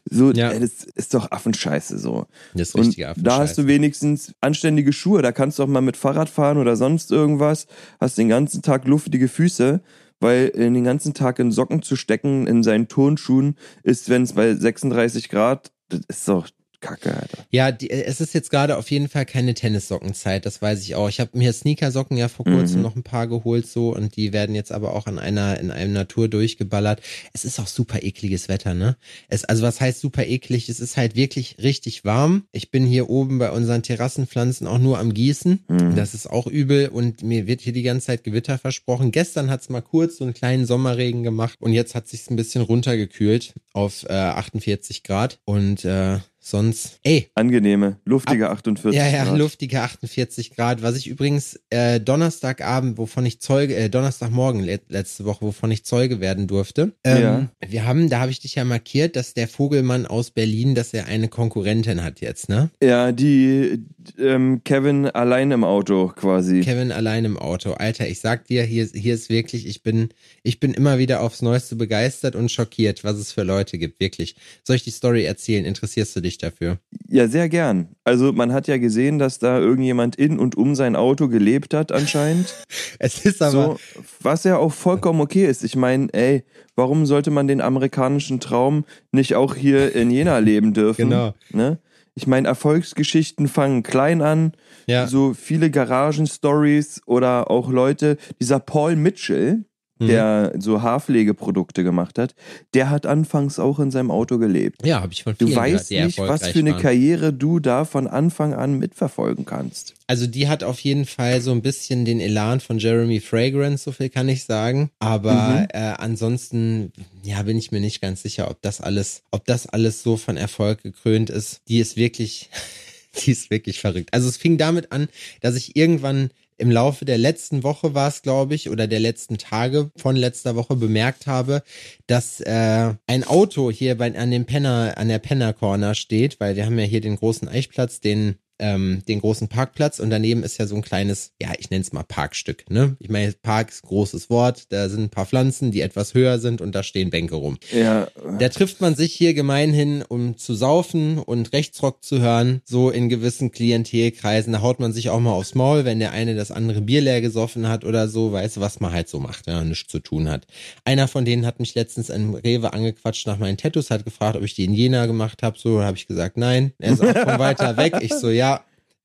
so, 0.10 0.32
Ja. 0.32 0.52
ey, 0.52 0.60
das 0.60 0.84
ist 0.84 1.14
doch 1.14 1.32
Affenscheiße 1.32 1.98
so. 1.98 2.28
Das 2.54 2.70
ist 2.70 2.76
Und 2.76 2.88
richtiger 2.88 3.14
da 3.18 3.40
hast 3.40 3.58
du 3.58 3.68
wenigstens 3.68 4.34
anständige 4.42 4.94
Schuhe. 4.94 5.22
Da 5.22 5.32
kannst 5.32 5.58
du 5.60 5.64
auch 5.64 5.68
mal 5.68 5.82
mit 5.82 5.98
Fahrrad 5.98 6.30
fahren 6.30 6.58
oder 6.58 6.76
sonst 6.76 7.12
irgendwas. 7.12 7.68
Hast 8.00 8.18
den 8.18 8.30
ganzen 8.30 8.62
Tag 8.62 8.88
luftige 8.88 9.28
Füße, 9.28 9.82
weil 10.20 10.50
den 10.52 10.84
ganzen 10.84 11.14
Tag 11.14 11.40
in 11.40 11.52
Socken 11.52 11.82
zu 11.82 11.96
stecken 11.96 12.48
in 12.48 12.64
seinen 12.64 12.88
Turnschuhen 12.88 13.56
ist, 13.84 14.10
wenn 14.10 14.24
es 14.24 14.34
bei 14.34 14.54
36 14.54 15.30
Grad, 15.30 15.72
das 15.90 16.02
ist 16.08 16.28
doch 16.28 16.48
Kacke, 16.82 17.16
Alter. 17.16 17.46
Ja, 17.52 17.72
die, 17.72 17.90
äh, 17.90 18.04
es 18.04 18.22
ist 18.22 18.34
jetzt 18.34 18.50
gerade 18.52 18.78
auf 18.78 18.90
jeden 18.92 19.10
Fall 19.10 19.26
keine 19.26 19.54
Tennissockenzeit, 19.54 20.46
das 20.46 20.62
weiß 20.62 20.82
ich 20.84 20.96
auch. 20.96 21.10
Ich 21.10 21.20
habe 21.20 21.38
mir 21.38 21.52
Sneakersocken 21.54 22.18
ja 22.18 22.28
vor 22.28 22.46
kurzem 22.46 22.78
Mhm. 22.78 22.82
noch 22.84 22.96
ein 22.96 23.04
paar 23.04 23.28
geholt 23.28 23.68
so 23.68 23.94
und 23.96 24.16
die 24.16 24.34
werden 24.34 24.56
jetzt 24.56 24.72
aber 24.72 24.94
auch 24.96 25.08
an 25.08 25.20
einer 25.20 25.60
in 25.60 25.72
einem 25.72 25.94
Natur 25.94 26.28
durchgeballert. 26.28 27.02
Es 27.34 27.46
ist 27.46 27.60
auch 27.60 27.68
super 27.68 28.04
ekliges 28.04 28.48
Wetter, 28.50 28.74
ne? 28.74 28.98
Es 29.28 29.44
also 29.46 29.64
was 29.64 29.82
heißt 29.82 30.00
super 30.02 30.26
eklig? 30.26 30.70
Es 30.70 30.80
ist 30.80 30.98
halt 30.98 31.16
wirklich 31.16 31.58
richtig 31.62 32.06
warm. 32.06 32.44
Ich 32.52 32.72
bin 32.72 32.86
hier 32.86 33.10
oben 33.10 33.40
bei 33.40 33.52
unseren 33.52 33.84
Terrassenpflanzen 33.84 34.68
auch 34.68 34.80
nur 34.80 35.00
am 35.00 35.14
Gießen. 35.14 35.64
Mhm. 35.68 35.96
Das 35.96 36.14
ist 36.14 36.28
auch 36.28 36.48
übel 36.48 36.90
und 36.90 37.24
mir 37.24 37.48
wird 37.48 37.62
hier 37.62 37.74
die 37.74 37.84
ganze 37.84 38.08
Zeit 38.08 38.24
Gewitter 38.24 38.58
versprochen. 38.58 39.12
Gestern 39.12 39.50
hat's 39.50 39.70
mal 39.70 39.82
kurz 39.82 40.18
so 40.18 40.24
einen 40.24 40.34
kleinen 40.34 40.66
Sommerregen 40.66 41.24
gemacht 41.24 41.58
und 41.60 41.74
jetzt 41.74 41.96
hat 41.96 42.08
sich's 42.08 42.30
ein 42.30 42.36
bisschen 42.36 42.62
runtergekühlt 42.62 43.54
auf 43.74 44.04
äh, 44.10 44.14
48 44.14 45.04
Grad 45.04 45.40
und 45.46 45.86
äh, 45.86 46.20
sonst, 46.46 47.00
ey, 47.04 47.30
Angenehme, 47.34 47.98
luftige 48.06 48.52
48 48.52 48.94
ja, 48.94 49.08
ja, 49.08 49.24
Grad. 49.26 49.38
luftige 49.38 49.82
48 49.82 50.52
Grad. 50.52 50.84
Was 50.84 50.96
ich 50.96 51.08
übrigens 51.08 51.60
äh, 51.72 52.00
Donnerstagabend, 52.00 53.00
wovon 53.00 53.26
ich 53.26 53.40
Zeuge, 53.42 53.76
äh, 53.76 53.90
Donnerstagmorgen 53.90 54.62
le 54.64 54.80
letzte 54.90 55.26
Woche, 55.26 55.42
wovon 55.46 55.72
ich 55.72 55.86
Zeuge 55.86 56.20
werden 56.20 56.46
durfte. 56.48 56.94
Ähm, 57.04 57.22
Ja. 57.22 57.50
Wir 57.68 57.86
haben, 57.86 58.10
da 58.10 58.20
habe 58.20 58.30
ich 58.30 58.40
dich 58.40 58.56
ja 58.56 58.64
markiert, 58.64 59.16
dass 59.16 59.34
der 59.34 59.48
Vogelmann 59.48 60.06
aus 60.06 60.30
Berlin, 60.30 60.76
dass 60.76 60.94
er 60.94 61.08
eine 61.08 61.30
Konkurrentin 61.30 62.04
hat 62.04 62.22
jetzt, 62.22 62.48
ne? 62.48 62.70
Ja, 62.82 63.12
die 63.12 63.84
ähm, 64.20 64.62
Kevin 64.64 65.08
allein 65.08 65.50
im 65.50 65.64
Auto 65.64 66.10
quasi. 66.16 66.62
Kevin 66.62 66.92
allein 66.92 67.26
im 67.26 67.38
Auto. 67.40 67.72
Alter, 67.72 68.08
ich 68.08 68.20
sag 68.20 68.46
dir, 68.46 68.64
hier, 68.64 68.88
hier 68.94 69.16
ist 69.16 69.30
wirklich, 69.30 69.66
ich 69.66 69.82
bin, 69.82 70.10
ich 70.44 70.60
bin 70.60 70.76
immer 70.76 71.00
wieder 71.00 71.22
aufs 71.22 71.42
Neueste 71.42 71.76
begeistert 71.76 72.36
und 72.36 72.52
schockiert, 72.52 73.04
was 73.04 73.18
es 73.18 73.32
für 73.32 73.44
Leute 73.44 73.80
gibt, 73.80 74.00
wirklich. 74.00 74.36
Soll 74.64 74.76
ich 74.76 74.84
die 74.84 74.92
Story 74.92 75.26
erzählen? 75.26 75.66
Interessierst 75.66 76.16
du 76.16 76.22
dich 76.22 76.35
dich 76.36 76.38
dafür. 76.38 76.78
Ja, 77.08 77.28
sehr 77.28 77.50
gern. 77.50 77.90
Also 78.04 78.34
man 78.34 78.54
hat 78.54 78.68
ja 78.68 78.78
gesehen, 78.78 79.20
dass 79.20 79.40
da 79.40 79.60
irgendjemand 79.60 80.16
in 80.16 80.40
und 80.40 80.56
um 80.56 80.76
sein 80.76 80.96
Auto 80.96 81.28
gelebt 81.28 81.74
hat 81.74 81.92
anscheinend. 81.92 82.54
Es 83.00 83.26
ist 83.26 83.42
aber. 83.42 83.52
So, 83.52 83.80
was 84.22 84.44
ja 84.44 84.58
auch 84.58 84.72
vollkommen 84.72 85.20
okay 85.22 85.46
ist. 85.46 85.64
Ich 85.64 85.76
meine, 85.76 86.14
ey, 86.14 86.44
warum 86.76 87.06
sollte 87.06 87.30
man 87.30 87.48
den 87.48 87.62
amerikanischen 87.62 88.40
Traum 88.40 88.86
nicht 89.12 89.36
auch 89.36 89.56
hier 89.56 89.94
in 89.96 90.12
Jena 90.12 90.40
leben 90.40 90.74
dürfen? 90.74 91.10
Genau. 91.10 91.34
Ne? 91.52 91.80
Ich 92.16 92.28
meine, 92.28 92.48
Erfolgsgeschichten 92.48 93.48
fangen 93.48 93.84
klein 93.84 94.22
an. 94.22 94.54
Ja. 94.88 95.08
So 95.08 95.34
viele 95.34 95.70
Garagenstories 95.70 97.02
oder 97.06 97.52
auch 97.52 97.70
Leute. 97.70 98.18
Dieser 98.40 98.60
Paul 98.60 98.96
Mitchell, 98.96 99.66
Mhm. 99.98 100.08
der 100.08 100.54
so 100.60 100.82
Haarpflegeprodukte 100.82 101.84
gemacht 101.84 102.20
hat, 102.20 102.36
der 102.74 102.90
hat 102.90 103.06
anfangs 103.06 103.60
auch 103.60 103.80
in 103.80 103.92
seinem 103.92 104.12
Auto 104.12 104.38
gelebt. 104.38 104.86
ja, 104.86 105.02
habe 105.02 105.14
ich 105.14 105.24
von 105.24 105.36
Du 105.38 105.46
vielen 105.48 105.58
weißt 105.58 105.90
gehört, 105.90 106.06
nicht, 106.08 106.18
was 106.20 106.48
für 106.48 106.60
eine 106.60 106.72
waren. 106.74 106.82
Karriere 106.82 107.32
du 107.32 107.60
da 107.60 107.86
von 107.86 108.08
Anfang 108.08 108.54
an 108.54 108.78
mitverfolgen 108.78 109.46
kannst. 109.46 109.94
Also 110.08 110.28
die 110.28 110.48
hat 110.50 110.64
auf 110.66 110.80
jeden 110.82 111.06
Fall 111.06 111.40
so 111.42 111.52
ein 111.52 111.62
bisschen 111.62 112.04
den 112.06 112.20
Elan 112.20 112.60
von 112.60 112.78
Jeremy 112.78 113.22
Fragrance, 113.22 113.84
so 113.86 113.92
viel 113.94 114.10
kann 114.10 114.28
ich 114.28 114.44
sagen. 114.44 114.90
Aber 115.00 115.34
Mhm. 115.62 115.68
äh, 115.72 115.94
ansonsten, 115.98 116.92
ja, 117.24 117.42
bin 117.44 117.58
ich 117.58 117.72
mir 117.72 117.80
nicht 117.80 118.02
ganz 118.02 118.22
sicher, 118.22 118.50
ob 118.52 118.62
das 118.62 118.82
alles, 118.82 119.24
ob 119.32 119.46
das 119.46 119.66
alles 119.68 120.04
so 120.04 120.18
von 120.18 120.36
Erfolg 120.38 120.84
gekrönt 120.84 121.30
ist. 121.30 121.62
Die 121.70 121.80
ist 121.80 121.96
wirklich, 121.96 122.50
die 123.26 123.32
ist 123.32 123.50
wirklich 123.50 123.80
verrückt. 123.80 124.10
Also 124.14 124.28
es 124.28 124.38
fing 124.38 124.58
damit 124.58 124.92
an, 124.92 125.08
dass 125.42 125.56
ich 125.56 125.76
irgendwann 125.76 126.30
im 126.58 126.72
Laufe 126.72 127.06
der 127.06 127.18
letzten 127.18 127.64
Woche 127.64 127.94
war 127.94 128.08
es, 128.08 128.22
glaube 128.22 128.56
ich, 128.56 128.70
oder 128.70 128.88
der 128.88 129.00
letzten 129.00 129.38
Tage 129.38 129.92
von 129.98 130.16
letzter 130.16 130.56
Woche 130.56 130.76
bemerkt 130.76 131.28
habe, 131.28 131.64
dass 132.08 132.40
äh, 132.42 132.94
ein 133.08 133.24
Auto 133.26 133.72
hier 133.72 133.98
bei, 133.98 134.16
an 134.18 134.32
dem 134.32 134.46
Penner, 134.46 134.94
an 134.98 135.10
der 135.10 135.20
Penner 135.20 135.54
Corner 135.54 135.96
steht, 135.96 136.40
weil 136.40 136.56
wir 136.56 136.66
haben 136.66 136.80
ja 136.80 136.86
hier 136.86 137.02
den 137.02 137.18
großen 137.18 137.48
Eichplatz, 137.48 138.00
den 138.00 138.36
ähm, 138.60 139.02
den 139.08 139.20
großen 139.20 139.48
Parkplatz 139.48 140.00
und 140.00 140.10
daneben 140.10 140.44
ist 140.44 140.58
ja 140.58 140.68
so 140.68 140.76
ein 140.76 140.82
kleines, 140.82 141.32
ja, 141.42 141.50
ich 141.58 141.70
nenne 141.70 141.82
es 141.82 141.94
mal 141.94 142.04
Parkstück, 142.04 142.70
ne? 142.70 142.96
Ich 143.00 143.10
meine, 143.10 143.34
Park 143.34 143.70
ist 143.70 143.84
ein 143.84 143.88
großes 143.88 144.30
Wort, 144.30 144.72
da 144.72 144.90
sind 144.90 145.04
ein 145.04 145.10
paar 145.10 145.26
Pflanzen, 145.26 145.72
die 145.72 145.82
etwas 145.82 146.14
höher 146.14 146.40
sind 146.40 146.62
und 146.62 146.74
da 146.74 146.84
stehen 146.84 147.10
Bänke 147.10 147.36
rum. 147.36 147.58
Ja, 147.72 148.08
Da 148.40 148.50
trifft 148.50 148.82
man 148.82 148.96
sich 148.96 149.14
hier 149.14 149.34
gemeinhin, 149.34 150.04
um 150.08 150.38
zu 150.38 150.56
saufen 150.56 151.20
und 151.20 151.54
Rechtsrock 151.54 152.04
zu 152.04 152.22
hören, 152.22 152.62
so 152.66 152.90
in 152.90 153.10
gewissen 153.10 153.52
Klientelkreisen. 153.52 154.54
Da 154.54 154.62
haut 154.62 154.80
man 154.80 154.94
sich 154.94 155.10
auch 155.10 155.20
mal 155.20 155.34
aufs 155.34 155.56
Maul, 155.56 155.86
wenn 155.86 156.00
der 156.00 156.12
eine 156.12 156.36
das 156.36 156.52
andere 156.52 156.82
Bier 156.82 157.02
leer 157.02 157.22
gesoffen 157.22 157.68
hat 157.68 157.84
oder 157.84 158.08
so, 158.08 158.32
weißt 158.32 158.58
du, 158.58 158.62
was 158.62 158.80
man 158.80 158.92
halt 158.92 159.10
so 159.10 159.20
macht, 159.20 159.48
ja, 159.48 159.64
nichts 159.64 159.92
zu 159.92 160.00
tun 160.00 160.30
hat. 160.30 160.48
Einer 160.86 161.08
von 161.08 161.26
denen 161.26 161.46
hat 161.46 161.60
mich 161.60 161.76
letztens 161.76 162.10
im 162.10 162.34
Rewe 162.34 162.74
angequatscht 162.74 163.28
nach 163.28 163.38
meinen 163.38 163.58
Tattoos, 163.58 163.90
hat 163.90 164.06
gefragt, 164.06 164.38
ob 164.38 164.44
ich 164.44 164.56
die 164.56 164.66
in 164.66 164.74
Jena 164.74 165.06
gemacht 165.06 165.44
habe, 165.44 165.58
so, 165.60 165.82
habe 165.84 165.98
ich 165.98 166.08
gesagt, 166.08 166.38
nein. 166.38 166.72
Er 166.80 166.94
ist 166.94 167.02
auch 167.02 167.14
von 167.14 167.40
weiter 167.40 167.78
weg. 167.78 167.96
Ich 168.02 168.14
so, 168.14 168.30
ja, 168.30 168.55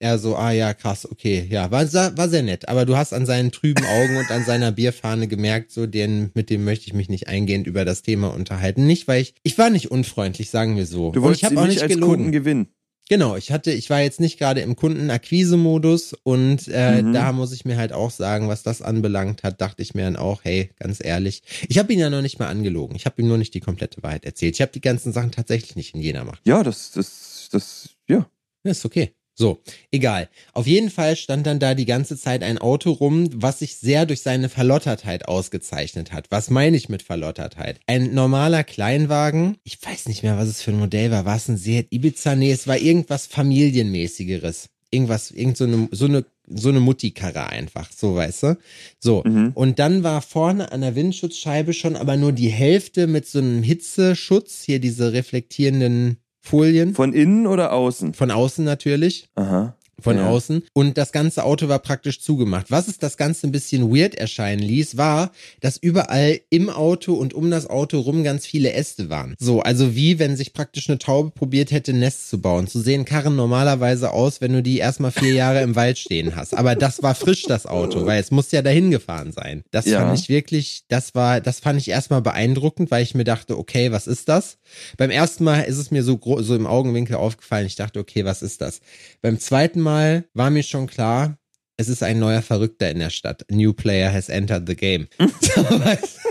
er 0.01 0.19
so, 0.19 0.35
ah 0.35 0.51
ja, 0.51 0.75
krass, 0.75 1.09
okay, 1.11 1.47
ja, 1.49 1.71
war, 1.71 1.85
war 1.93 2.29
sehr 2.29 2.43
nett. 2.43 2.69
Aber 2.69 2.87
du 2.87 2.97
hast 2.97 3.13
an 3.13 3.27
seinen 3.27 3.53
trüben 3.53 3.85
Augen 3.85 4.17
und 4.17 4.31
an 4.31 4.45
seiner 4.45 4.73
Bierfahne 4.73 5.29
gemerkt, 5.29 5.71
so, 5.71 5.87
den, 5.87 6.31
mit 6.35 6.51
dem 6.51 6.65
möchte 6.65 6.87
ich 6.87 6.95
mich 6.95 7.09
nicht 7.09 7.29
eingehend 7.29 7.67
über 7.67 7.85
das 7.85 8.03
Thema 8.03 8.35
unterhalten. 8.35 8.87
Nicht, 8.87 9.07
weil 9.07 9.21
ich, 9.23 9.35
ich 9.43 9.57
war 9.59 9.71
nicht 9.71 9.91
unfreundlich, 9.91 10.51
sagen 10.51 10.77
wir 10.77 10.87
so. 10.87 11.13
du 11.13 11.21
und 11.21 11.23
wolltest 11.27 11.43
ich 11.43 11.45
habe 11.45 11.55
ihn 11.55 11.59
auch 11.61 11.67
nicht 11.67 11.83
als 11.83 11.93
gelogen. 11.93 12.15
Kunden 12.17 12.33
gewinnen. 12.33 12.69
Genau, 13.11 13.37
ich 13.37 13.51
hatte, 13.51 13.73
ich 13.73 13.91
war 13.91 14.01
jetzt 14.01 14.21
nicht 14.21 14.39
gerade 14.39 14.61
im 14.61 14.77
Kundenakquise-Modus 14.77 16.15
und 16.23 16.69
äh, 16.69 17.03
Mhm. 17.03 17.13
da 17.13 17.33
muss 17.33 17.53
ich 17.53 17.65
mir 17.65 17.77
halt 17.77 17.93
auch 17.93 18.11
sagen, 18.11 18.49
was 18.49 18.63
das 18.63 18.83
anbelangt 18.83 19.43
hat, 19.43 19.61
dachte 19.61 19.83
ich 19.83 19.95
mir 19.95 20.05
dann 20.05 20.17
auch, 20.17 20.41
hey, 20.45 20.71
ganz 20.79 21.03
ehrlich, 21.05 21.43
ich 21.69 21.79
habe 21.79 21.93
ihn 21.93 21.99
ja 21.99 22.09
noch 22.09 22.23
nicht 22.23 22.39
mal 22.39 22.49
angelogen. 22.49 22.95
Ich 22.97 23.07
habe 23.07 23.21
ihm 23.21 23.29
nur 23.29 23.39
nicht 23.39 23.53
die 23.55 23.61
komplette 23.61 24.03
Wahrheit 24.03 24.25
erzählt. 24.25 24.55
Ich 24.55 24.61
habe 24.63 24.73
die 24.73 24.81
ganzen 24.81 25.13
Sachen 25.13 25.33
tatsächlich 25.33 25.77
nicht 25.77 25.95
in 25.95 26.01
Jena 26.01 26.21
gemacht. 26.21 26.41
Ja, 26.45 26.63
das, 26.63 26.93
das, 26.93 27.49
das, 27.51 27.91
ja. 28.09 28.31
Ja, 28.65 28.71
ist 28.71 28.85
okay. 28.85 29.13
So, 29.41 29.63
egal. 29.91 30.29
Auf 30.53 30.67
jeden 30.67 30.91
Fall 30.91 31.17
stand 31.17 31.47
dann 31.47 31.59
da 31.59 31.75
die 31.75 31.87
ganze 31.87 32.19
Zeit 32.19 32.43
ein 32.43 32.59
Auto 32.59 32.91
rum, 32.91 33.31
was 33.35 33.61
sich 33.61 33.77
sehr 33.77 34.05
durch 34.05 34.21
seine 34.21 34.51
Verlottertheit 34.51 35.29
ausgezeichnet 35.29 36.13
hat. 36.13 36.27
Was 36.29 36.51
meine 36.51 36.77
ich 36.77 36.91
mit 36.91 37.01
Verlottertheit? 37.01 37.81
Ein 37.87 38.13
normaler 38.13 38.65
Kleinwagen, 38.65 39.57
ich 39.65 39.79
weiß 39.83 40.09
nicht 40.09 40.23
mehr, 40.23 40.37
was 40.37 40.49
es 40.49 40.61
für 40.61 40.73
ein 40.73 40.79
Modell 40.79 41.11
war. 41.11 41.25
War 41.25 41.37
es 41.37 41.49
ein 41.49 41.57
Seat 41.57 41.87
Ibiza? 41.89 42.37
Nee, 42.37 42.53
es 42.53 42.67
war 42.67 42.77
irgendwas 42.77 43.27
familienmäßigeres. 43.29 44.69
Irgendwas, 44.91 45.31
irgend 45.31 45.57
so 45.57 45.65
eine, 45.65 45.89
so 45.91 46.05
eine, 46.05 46.27
so 46.47 46.69
eine 46.69 46.81
Mutti-Karre 46.81 47.47
einfach, 47.47 47.91
so 47.91 48.15
weißt 48.15 48.43
du. 48.43 48.59
So. 48.99 49.23
Mhm. 49.25 49.53
Und 49.55 49.79
dann 49.79 50.03
war 50.03 50.21
vorne 50.21 50.71
an 50.71 50.83
der 50.83 50.97
Windschutzscheibe 50.97 51.73
schon 51.73 51.97
aber 51.97 52.19
nur 52.19 52.33
die 52.33 52.51
Hälfte 52.51 53.07
mit 53.07 53.27
so 53.27 53.39
einem 53.39 53.63
Hitzeschutz, 53.63 54.65
hier 54.65 54.81
diese 54.81 55.15
reflektierenden 55.15 56.19
Folien. 56.51 56.95
Von 56.95 57.13
innen 57.13 57.47
oder 57.47 57.73
außen? 57.73 58.13
Von 58.15 58.31
außen 58.31 58.65
natürlich, 58.65 59.29
Aha. 59.37 59.77
Von 60.01 60.17
Ja. 60.17 60.27
außen. 60.29 60.63
Und 60.73 60.99
das 60.99 61.13
ganze 61.13 61.45
Auto 61.45 61.69
war 61.69 61.79
praktisch 61.79 62.21
zugemacht. 62.21 62.71
Was 62.71 62.89
es 62.89 62.99
das 62.99 63.17
Ganze 63.17 63.47
ein 63.47 63.53
bisschen 63.53 63.95
weird 63.95 64.15
erscheinen 64.15 64.63
ließ, 64.63 64.97
war, 64.97 65.33
dass 65.61 65.77
überall 65.77 66.41
im 66.51 66.71
Auto 66.71 67.15
und 67.15 67.35
um 67.35 67.51
das 67.51 67.69
Auto 67.69 68.01
rum 68.01 68.25
ganz 68.25 68.47
viele 68.47 68.73
Äste 68.73 69.11
waren. 69.11 69.35
So, 69.39 69.61
also 69.61 69.95
wie 69.95 70.19
wenn 70.19 70.37
sich 70.37 70.53
praktisch 70.53 70.89
eine 70.89 70.99
Taube 70.99 71.31
probiert 71.31 71.71
hätte, 71.71 71.93
ein 71.93 71.99
Nest 72.01 72.29
zu 72.31 72.41
bauen. 72.41 72.67
So 72.67 72.81
sehen 72.81 73.05
Karren 73.05 73.37
normalerweise 73.37 74.11
aus, 74.13 74.41
wenn 74.41 74.53
du 74.53 74.63
die 74.63 74.79
erstmal 74.79 75.11
vier 75.11 75.33
Jahre 75.33 75.63
im 75.63 75.77
Wald 75.77 75.99
stehen 75.99 76.37
hast. 76.37 76.57
Aber 76.57 76.75
das 76.77 77.03
war 77.03 77.15
frisch, 77.15 77.43
das 77.47 77.67
Auto, 77.67 78.07
weil 78.07 78.21
es 78.21 78.31
muss 78.31 78.51
ja 78.53 78.63
dahin 78.63 78.91
gefahren 78.91 79.33
sein. 79.33 79.63
Das 79.71 79.87
Ja. 79.87 80.01
fand 80.01 80.19
ich 80.19 80.29
wirklich, 80.29 80.83
das 80.89 81.15
war, 81.15 81.41
das 81.41 81.61
fand 81.61 81.81
ich 81.81 81.89
erstmal 81.89 82.23
beeindruckend, 82.23 82.91
weil 82.91 83.03
ich 83.03 83.15
mir 83.15 83.25
dachte, 83.25 83.59
okay, 83.59 83.93
was 83.93 84.07
ist 84.07 84.29
das? 84.29 84.59
Beim 84.97 85.11
ersten 85.11 85.45
Mal 85.45 85.63
ist 85.63 85.79
es 85.79 85.91
mir 85.91 86.03
so, 86.03 86.19
so 86.41 86.55
im 86.55 86.67
Augenwinkel 86.67 87.17
aufgefallen. 87.17 87.67
Ich 87.67 87.77
dachte, 87.77 87.99
okay, 88.01 88.25
was 88.25 88.43
ist 88.43 88.61
das? 88.61 88.81
Beim 89.23 89.39
zweiten 89.39 89.81
Mal 89.81 89.90
war 90.35 90.51
mir 90.51 90.63
schon 90.63 90.87
klar, 90.87 91.39
es 91.77 91.89
ist 91.89 92.03
ein 92.03 92.19
neuer 92.19 92.43
Verrückter 92.43 92.91
in 92.91 92.99
der 92.99 93.09
Stadt. 93.09 93.45
A 93.51 93.55
new 93.55 93.73
player 93.73 94.13
has 94.13 94.29
entered 94.29 94.69
the 94.69 94.77
game. 94.77 95.09
So, 95.41 95.63
weißt 95.63 96.19
du? 96.25 96.31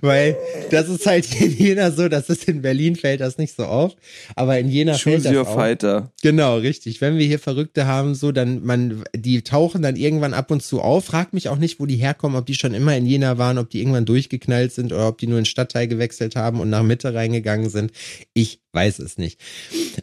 Weil 0.00 0.36
das 0.70 0.88
ist 0.88 1.06
halt 1.06 1.40
in 1.40 1.56
Jena 1.56 1.90
so, 1.90 2.08
das 2.08 2.28
ist 2.28 2.46
in 2.48 2.62
Berlin 2.62 2.94
fällt 2.94 3.20
das 3.20 3.38
nicht 3.38 3.56
so 3.56 3.64
auf, 3.64 3.96
aber 4.34 4.58
in 4.58 4.68
Jena 4.68 4.94
fällt 4.94 5.16
Choose 5.16 5.28
das 5.28 5.36
your 5.36 5.48
auf. 5.48 5.54
fighter. 5.54 6.12
Genau, 6.22 6.58
richtig. 6.58 7.00
Wenn 7.00 7.18
wir 7.18 7.26
hier 7.26 7.38
Verrückte 7.38 7.86
haben, 7.86 8.14
so 8.14 8.32
dann 8.32 8.64
man, 8.64 9.02
die 9.14 9.42
tauchen 9.42 9.82
dann 9.82 9.96
irgendwann 9.96 10.34
ab 10.34 10.50
und 10.50 10.62
zu 10.62 10.80
auf. 10.80 11.06
Frag 11.06 11.32
mich 11.32 11.48
auch 11.48 11.56
nicht, 11.56 11.80
wo 11.80 11.86
die 11.86 11.96
herkommen, 11.96 12.36
ob 12.36 12.46
die 12.46 12.54
schon 12.54 12.74
immer 12.74 12.96
in 12.96 13.06
Jena 13.06 13.38
waren, 13.38 13.58
ob 13.58 13.70
die 13.70 13.80
irgendwann 13.80 14.04
durchgeknallt 14.04 14.72
sind 14.72 14.92
oder 14.92 15.08
ob 15.08 15.18
die 15.18 15.26
nur 15.26 15.38
in 15.38 15.42
den 15.42 15.46
Stadtteil 15.50 15.88
gewechselt 15.88 16.36
haben 16.36 16.60
und 16.60 16.70
nach 16.70 16.82
Mitte 16.82 17.12
reingegangen 17.14 17.70
sind. 17.70 17.92
Ich 18.34 18.60
weiß 18.76 19.00
es 19.00 19.18
nicht. 19.18 19.40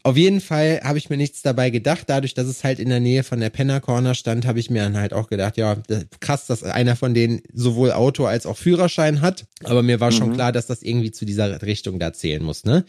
Auf 0.03 0.17
jeden 0.17 0.41
Fall 0.41 0.81
habe 0.83 0.97
ich 0.97 1.09
mir 1.09 1.15
nichts 1.15 1.41
dabei 1.43 1.69
gedacht. 1.69 2.05
Dadurch, 2.07 2.33
dass 2.33 2.47
es 2.47 2.65
halt 2.65 2.79
in 2.79 2.89
der 2.89 2.99
Nähe 2.99 3.23
von 3.23 3.39
der 3.39 3.49
Penner 3.49 3.79
Corner 3.79 4.15
stand, 4.15 4.45
habe 4.45 4.59
ich 4.59 4.69
mir 4.69 4.81
dann 4.81 4.97
halt 4.97 5.13
auch 5.13 5.29
gedacht, 5.29 5.55
ja, 5.55 5.77
krass, 6.19 6.47
dass 6.47 6.63
einer 6.63 6.97
von 6.97 7.13
denen 7.13 7.41
sowohl 7.53 7.93
Auto 7.93 8.25
als 8.25 8.45
auch 8.45 8.57
Führerschein 8.57 9.21
hat. 9.21 9.45
Aber 9.63 9.81
mir 9.83 10.01
war 10.01 10.11
schon 10.11 10.33
klar, 10.33 10.51
dass 10.51 10.67
das 10.67 10.81
irgendwie 10.81 11.11
zu 11.11 11.23
dieser 11.23 11.61
Richtung 11.61 11.99
da 11.99 12.11
zählen 12.11 12.43
muss, 12.43 12.65
ne? 12.65 12.83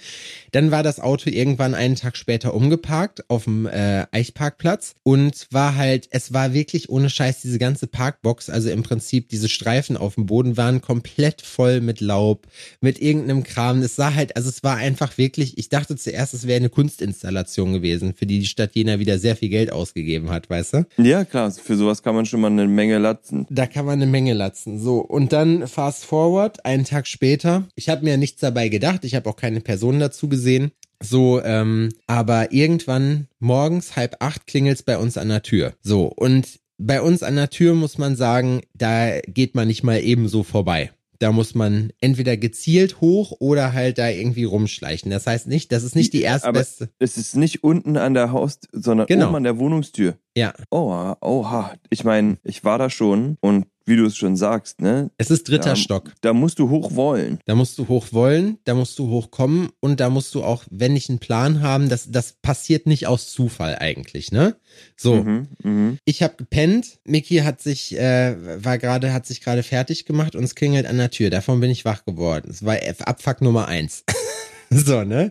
Dann 0.50 0.70
war 0.70 0.82
das 0.82 0.98
Auto 0.98 1.30
irgendwann 1.30 1.74
einen 1.74 1.96
Tag 1.96 2.16
später 2.16 2.54
umgeparkt 2.54 3.28
auf 3.28 3.44
dem 3.44 3.66
äh, 3.66 4.06
Eichparkplatz 4.10 4.94
und 5.02 5.46
war 5.50 5.76
halt, 5.76 6.08
es 6.10 6.32
war 6.32 6.52
wirklich 6.52 6.88
ohne 6.88 7.10
Scheiß 7.10 7.42
diese 7.42 7.58
ganze 7.58 7.86
Parkbox, 7.86 8.50
also 8.50 8.70
im 8.70 8.82
Prinzip 8.82 9.28
diese 9.28 9.48
Streifen 9.48 9.96
auf 9.96 10.14
dem 10.14 10.26
Boden 10.26 10.56
waren 10.56 10.80
komplett 10.80 11.42
voll 11.42 11.80
mit 11.80 12.00
Laub, 12.00 12.46
mit 12.80 13.00
irgendeinem 13.00 13.44
Kram. 13.44 13.82
Es 13.82 13.96
sah 13.96 14.14
halt, 14.14 14.36
also 14.36 14.48
es 14.48 14.62
war 14.62 14.76
einfach 14.76 15.18
wirklich, 15.18 15.58
ich 15.58 15.68
dachte 15.74 15.96
zuerst, 15.96 16.34
es 16.34 16.46
wäre 16.46 16.56
eine 16.56 16.70
Kunstinstallation 16.70 17.72
gewesen, 17.72 18.14
für 18.14 18.26
die 18.26 18.38
die 18.38 18.46
Stadt 18.46 18.74
Jena 18.74 18.98
wieder 18.98 19.18
sehr 19.18 19.36
viel 19.36 19.48
Geld 19.48 19.72
ausgegeben 19.72 20.30
hat, 20.30 20.48
weißt 20.48 20.74
du? 20.74 20.86
Ja, 20.98 21.24
klar, 21.24 21.50
für 21.50 21.76
sowas 21.76 22.02
kann 22.02 22.14
man 22.14 22.26
schon 22.26 22.40
mal 22.40 22.50
eine 22.50 22.66
Menge 22.66 22.98
latzen. 22.98 23.46
Da 23.50 23.66
kann 23.66 23.84
man 23.84 24.00
eine 24.00 24.10
Menge 24.10 24.34
latzen. 24.34 24.78
So, 24.78 24.98
und 24.98 25.32
dann 25.32 25.66
fast 25.66 26.04
forward, 26.04 26.64
einen 26.64 26.84
Tag 26.84 27.06
später. 27.06 27.66
Ich 27.74 27.88
habe 27.88 28.04
mir 28.04 28.16
nichts 28.16 28.40
dabei 28.40 28.68
gedacht, 28.68 29.04
ich 29.04 29.14
habe 29.14 29.28
auch 29.28 29.36
keine 29.36 29.60
Person 29.60 29.98
dazu 29.98 30.28
gesehen. 30.28 30.70
So, 31.02 31.42
ähm, 31.42 31.90
aber 32.06 32.52
irgendwann 32.52 33.26
morgens 33.38 33.96
halb 33.96 34.16
acht 34.20 34.46
klingelt's 34.46 34.82
bei 34.82 34.96
uns 34.96 35.18
an 35.18 35.28
der 35.28 35.42
Tür. 35.42 35.74
So, 35.82 36.06
und 36.06 36.60
bei 36.78 37.02
uns 37.02 37.22
an 37.22 37.36
der 37.36 37.50
Tür 37.50 37.74
muss 37.74 37.98
man 37.98 38.16
sagen, 38.16 38.62
da 38.74 39.20
geht 39.20 39.54
man 39.54 39.68
nicht 39.68 39.82
mal 39.82 40.00
ebenso 40.02 40.42
vorbei. 40.42 40.90
Da 41.20 41.30
muss 41.32 41.54
man 41.54 41.90
entweder 42.00 42.36
gezielt 42.36 43.00
hoch 43.00 43.32
oder 43.38 43.72
halt 43.72 43.98
da 43.98 44.08
irgendwie 44.08 44.44
rumschleichen. 44.44 45.10
Das 45.10 45.26
heißt 45.26 45.46
nicht, 45.46 45.70
das 45.72 45.84
ist 45.84 45.94
nicht 45.94 46.12
die 46.12 46.26
Aber 46.26 46.58
erstbeste. 46.58 46.90
es 46.98 47.16
ist 47.16 47.36
nicht 47.36 47.62
unten 47.64 47.96
an 47.96 48.14
der 48.14 48.32
Haus, 48.32 48.58
sondern 48.72 49.06
Genau. 49.06 49.26
oben 49.28 49.36
an 49.36 49.44
der 49.44 49.58
Wohnungstür. 49.58 50.16
Ja, 50.36 50.52
Oh, 50.70 51.14
oha. 51.20 51.74
Ich 51.90 52.04
meine, 52.04 52.38
ich 52.42 52.64
war 52.64 52.78
da 52.78 52.90
schon 52.90 53.36
und 53.40 53.66
wie 53.86 53.96
du 53.96 54.06
es 54.06 54.16
schon 54.16 54.36
sagst, 54.36 54.80
ne? 54.80 55.10
es 55.18 55.30
ist 55.30 55.48
dritter 55.48 55.70
Ja. 55.70 55.76
Stock. 55.76 56.12
Da 56.22 56.32
musst 56.32 56.58
du 56.58 56.70
hoch 56.70 56.94
wollen. 56.94 57.38
Da 57.44 57.54
musst 57.54 57.78
du 57.78 57.88
hoch 57.88 58.06
wollen, 58.12 58.58
da 58.64 58.74
musst 58.74 58.98
du 58.98 59.08
hoch 59.08 59.30
kommen 59.30 59.70
und 59.80 60.00
da 60.00 60.10
musst 60.10 60.34
du 60.34 60.42
auch, 60.42 60.64
wenn 60.70 60.96
ich 60.96 61.08
einen 61.08 61.18
Plan 61.18 61.60
haben, 61.60 61.88
das, 61.88 62.10
das 62.10 62.34
passiert 62.40 62.86
nicht 62.86 63.06
aus 63.06 63.30
Zufall 63.32 63.76
eigentlich, 63.78 64.32
ne? 64.32 64.56
So, 64.96 65.16
Mhm, 65.16 65.48
mhm. 65.62 65.98
ich 66.04 66.22
habe 66.22 66.34
gepennt, 66.36 66.98
Mickey 67.04 67.38
hat 67.38 67.60
sich, 67.60 67.96
äh, 67.98 68.64
war 68.64 68.78
gerade, 68.78 69.12
hat 69.12 69.26
sich 69.26 69.40
gerade 69.40 69.62
fertig 69.62 70.04
gemacht 70.06 70.34
und 70.34 70.44
es 70.44 70.54
klingelt 70.54 70.86
an 70.86 70.98
der 70.98 71.10
Tür. 71.10 71.30
Davon 71.30 71.60
bin 71.60 71.70
ich 71.70 71.84
wach 71.84 72.04
geworden. 72.04 72.48
Es 72.50 72.64
war 72.64 72.76
Abfuck 73.06 73.40
Nummer 73.42 73.68
eins. 73.68 74.04
so, 74.70 75.04
ne? 75.04 75.30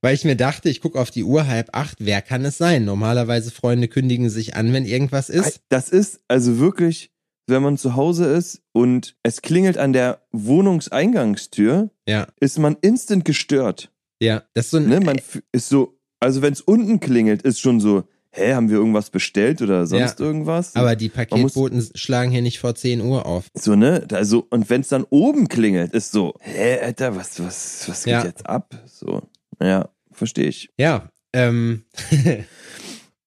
weil 0.00 0.14
ich 0.14 0.24
mir 0.24 0.36
dachte, 0.36 0.68
ich 0.70 0.80
gucke 0.80 1.00
auf 1.00 1.10
die 1.10 1.24
Uhr 1.24 1.46
halb 1.46 1.70
acht, 1.72 1.96
wer 1.98 2.22
kann 2.22 2.44
es 2.44 2.58
sein? 2.58 2.84
Normalerweise 2.84 3.50
Freunde 3.50 3.88
kündigen 3.88 4.30
sich 4.30 4.54
an, 4.54 4.72
wenn 4.72 4.84
irgendwas 4.84 5.28
ist. 5.28 5.60
Das 5.68 5.88
ist 5.88 6.20
also 6.28 6.58
wirklich, 6.58 7.10
wenn 7.48 7.62
man 7.62 7.76
zu 7.78 7.96
Hause 7.96 8.26
ist 8.26 8.62
und 8.72 9.16
es 9.22 9.42
klingelt 9.42 9.78
an 9.78 9.92
der 9.92 10.20
Wohnungseingangstür, 10.32 11.90
Ja, 12.08 12.26
ist 12.40 12.58
man 12.58 12.76
instant 12.80 13.24
gestört. 13.24 13.90
ja. 14.20 14.42
Das 14.54 14.66
ist 14.66 14.70
so 14.72 14.76
ein, 14.78 14.88
Ne? 14.88 15.00
Man 15.00 15.20
ist 15.52 15.68
so, 15.68 15.98
also 16.20 16.42
wenn 16.42 16.52
es 16.52 16.60
unten 16.60 17.00
klingelt, 17.00 17.42
ist 17.42 17.60
schon 17.60 17.80
so, 17.80 18.04
hä, 18.30 18.54
haben 18.54 18.68
wir 18.68 18.76
irgendwas 18.76 19.10
bestellt 19.10 19.62
oder 19.62 19.86
sonst 19.86 20.18
Ja. 20.20 20.26
irgendwas? 20.26 20.76
aber 20.76 20.94
die 20.96 21.10
Man 21.14 21.40
muss- 21.40 21.54
Paketboten 21.54 21.88
schlagen 21.94 22.30
hier 22.30 22.42
nicht 22.42 22.58
vor 22.58 22.74
10 22.74 23.00
Uhr 23.00 23.24
auf. 23.26 23.46
So, 23.54 23.74
ne? 23.74 24.06
Also, 24.12 24.46
und 24.50 24.68
wenn 24.70 24.82
es 24.82 24.88
dann 24.88 25.04
oben 25.10 25.48
klingelt, 25.48 25.92
ist 25.92 26.12
so, 26.12 26.34
hä, 26.40 26.78
Alter, 26.80 27.16
was, 27.16 27.42
was, 27.42 27.88
was 27.88 28.04
geht 28.04 28.12
Ja. 28.12 28.24
jetzt 28.24 28.46
ab? 28.46 28.74
So, 28.86 29.22
ja, 29.62 29.88
verstehe 30.12 30.48
ich. 30.48 30.70
Ja, 30.78 31.10
ähm. 31.32 31.84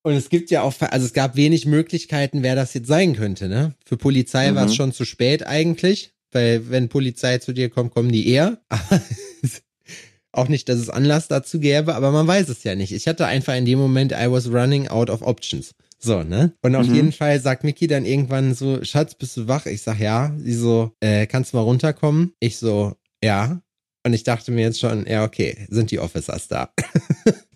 Und 0.04 0.14
es 0.14 0.30
gibt 0.30 0.50
ja 0.52 0.64
auch, 0.64 0.74
also 0.82 1.06
es 1.06 1.14
gab 1.14 1.36
wenig 1.36 1.66
Möglichkeiten, 1.66 2.42
wer 2.44 2.56
das 2.56 2.74
jetzt 2.74 2.88
sein 2.88 3.16
könnte, 3.16 3.48
ne? 3.48 3.76
Für 3.86 3.98
Polizei 3.98 4.54
war 4.56 4.66
es 4.66 4.72
Mhm. 4.72 4.76
schon 4.76 4.92
zu 4.94 5.06
spät 5.06 5.46
eigentlich, 5.46 6.14
weil 6.32 6.70
wenn 6.70 6.90
Polizei 6.90 7.38
zu 7.38 7.54
dir 7.54 7.70
kommt, 7.70 7.94
kommen 7.94 8.12
die 8.12 8.28
eher. 8.28 8.58
auch 10.32 10.48
nicht, 10.48 10.70
dass 10.70 10.80
es 10.80 10.90
Anlass 10.90 11.28
dazu 11.28 11.60
gäbe, 11.60 11.94
aber 11.94 12.12
man 12.12 12.26
weiß 12.26 12.50
es 12.50 12.64
ja 12.64 12.74
nicht. 12.76 12.94
Ich 12.94 13.08
hatte 13.08 13.28
einfach 13.28 13.56
in 13.56 13.66
dem 13.66 13.78
Moment, 13.80 14.12
I 14.14 14.32
was 14.32 14.48
running 14.52 14.88
out 14.88 15.10
of 15.10 15.22
options. 15.22 15.76
So, 16.00 16.24
ne? 16.24 16.54
Und 16.64 16.76
auf 16.76 16.88
Mhm. 16.88 16.96
jeden 16.96 17.12
Fall 17.12 17.40
sagt 17.40 17.64
Mickey 17.64 17.86
dann 17.86 18.06
irgendwann 18.06 18.56
so, 18.56 18.84
Schatz, 18.84 19.14
bist 19.14 19.38
du 19.38 19.48
wach? 19.48 19.66
Ich 19.68 19.82
sag, 19.84 20.00
ja. 20.00 20.34
Sie 20.40 20.54
so, 20.56 20.94
äh, 21.02 21.28
kannst 21.28 21.54
du 21.54 21.58
mal 21.58 21.64
runterkommen? 21.64 22.34
Ich 22.40 22.58
so, 22.58 22.96
ja. 23.24 23.62
Und 24.04 24.14
ich 24.14 24.24
dachte 24.24 24.52
mir 24.52 24.62
jetzt 24.62 24.80
schon, 24.80 25.06
ja, 25.06 25.24
okay, 25.24 25.68
sind 25.70 25.92
die 25.92 26.00
Officers 26.00 26.48
da? 26.48 26.74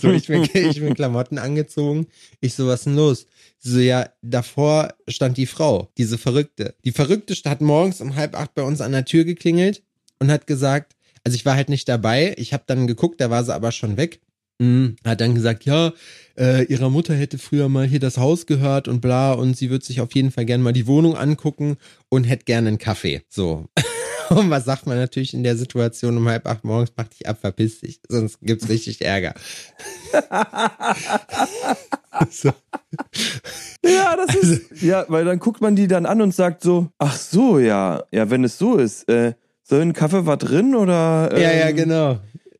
So, 0.00 0.10
ich 0.10 0.26
bin, 0.26 0.42
ich 0.52 0.80
bin 0.80 0.94
Klamotten 0.94 1.38
angezogen. 1.38 2.06
Ich 2.40 2.54
so, 2.54 2.66
was 2.66 2.84
denn 2.84 2.96
los? 2.96 3.26
Sie 3.58 3.70
So, 3.72 3.78
ja, 3.80 4.08
davor 4.22 4.94
stand 5.08 5.36
die 5.36 5.46
Frau, 5.46 5.90
diese 5.98 6.18
Verrückte. 6.18 6.74
Die 6.84 6.92
Verrückte 6.92 7.34
hat 7.48 7.60
morgens 7.60 8.00
um 8.00 8.16
halb 8.16 8.38
acht 8.38 8.54
bei 8.54 8.62
uns 8.62 8.80
an 8.80 8.92
der 8.92 9.04
Tür 9.04 9.24
geklingelt 9.24 9.82
und 10.18 10.30
hat 10.30 10.46
gesagt, 10.46 10.94
also 11.24 11.34
ich 11.34 11.44
war 11.44 11.56
halt 11.56 11.68
nicht 11.68 11.88
dabei. 11.88 12.34
Ich 12.38 12.52
habe 12.52 12.64
dann 12.66 12.86
geguckt, 12.86 13.20
da 13.20 13.30
war 13.30 13.44
sie 13.44 13.54
aber 13.54 13.72
schon 13.72 13.96
weg. 13.96 14.20
Mhm. 14.58 14.96
Hat 15.04 15.20
dann 15.20 15.34
gesagt, 15.34 15.64
ja, 15.64 15.92
äh, 16.36 16.64
ihrer 16.64 16.90
Mutter 16.90 17.14
hätte 17.14 17.38
früher 17.38 17.68
mal 17.68 17.86
hier 17.86 18.00
das 18.00 18.18
Haus 18.18 18.46
gehört 18.46 18.88
und 18.88 19.00
bla 19.00 19.32
und 19.32 19.56
sie 19.56 19.70
wird 19.70 19.84
sich 19.84 20.00
auf 20.00 20.14
jeden 20.14 20.30
Fall 20.30 20.46
gerne 20.46 20.64
mal 20.64 20.72
die 20.72 20.86
Wohnung 20.86 21.16
angucken 21.16 21.76
und 22.08 22.24
hätte 22.24 22.44
gerne 22.44 22.68
einen 22.68 22.78
Kaffee. 22.78 23.22
So. 23.28 23.66
Und 24.30 24.50
was 24.50 24.64
sagt 24.64 24.86
man 24.86 24.98
natürlich 24.98 25.34
in 25.34 25.42
der 25.42 25.56
Situation 25.56 26.16
um 26.16 26.28
halb 26.28 26.46
acht 26.46 26.64
morgens? 26.64 26.92
Mach 26.96 27.08
dich 27.08 27.28
ab, 27.28 27.38
verpiss 27.40 27.80
dich, 27.80 28.00
sonst 28.08 28.38
gibt's 28.40 28.68
richtig 28.68 29.04
Ärger. 29.04 29.34
so. 32.30 32.52
Ja, 33.84 34.16
das 34.16 34.34
ist. 34.34 34.82
Ja, 34.82 35.04
weil 35.08 35.24
dann 35.24 35.38
guckt 35.38 35.60
man 35.60 35.76
die 35.76 35.86
dann 35.86 36.06
an 36.06 36.22
und 36.22 36.34
sagt 36.34 36.62
so, 36.62 36.88
ach 36.98 37.16
so, 37.16 37.58
ja, 37.58 38.02
ja, 38.10 38.30
wenn 38.30 38.44
es 38.44 38.58
so 38.58 38.76
ist, 38.76 39.08
äh, 39.08 39.34
soll 39.62 39.82
ein 39.82 39.92
Kaffee 39.92 40.24
war 40.24 40.38
drin 40.38 40.74
oder 40.74 41.30
ähm, 41.32 41.42
Ja, 41.42 41.52
ja, 41.52 41.70
genau. 41.72 42.18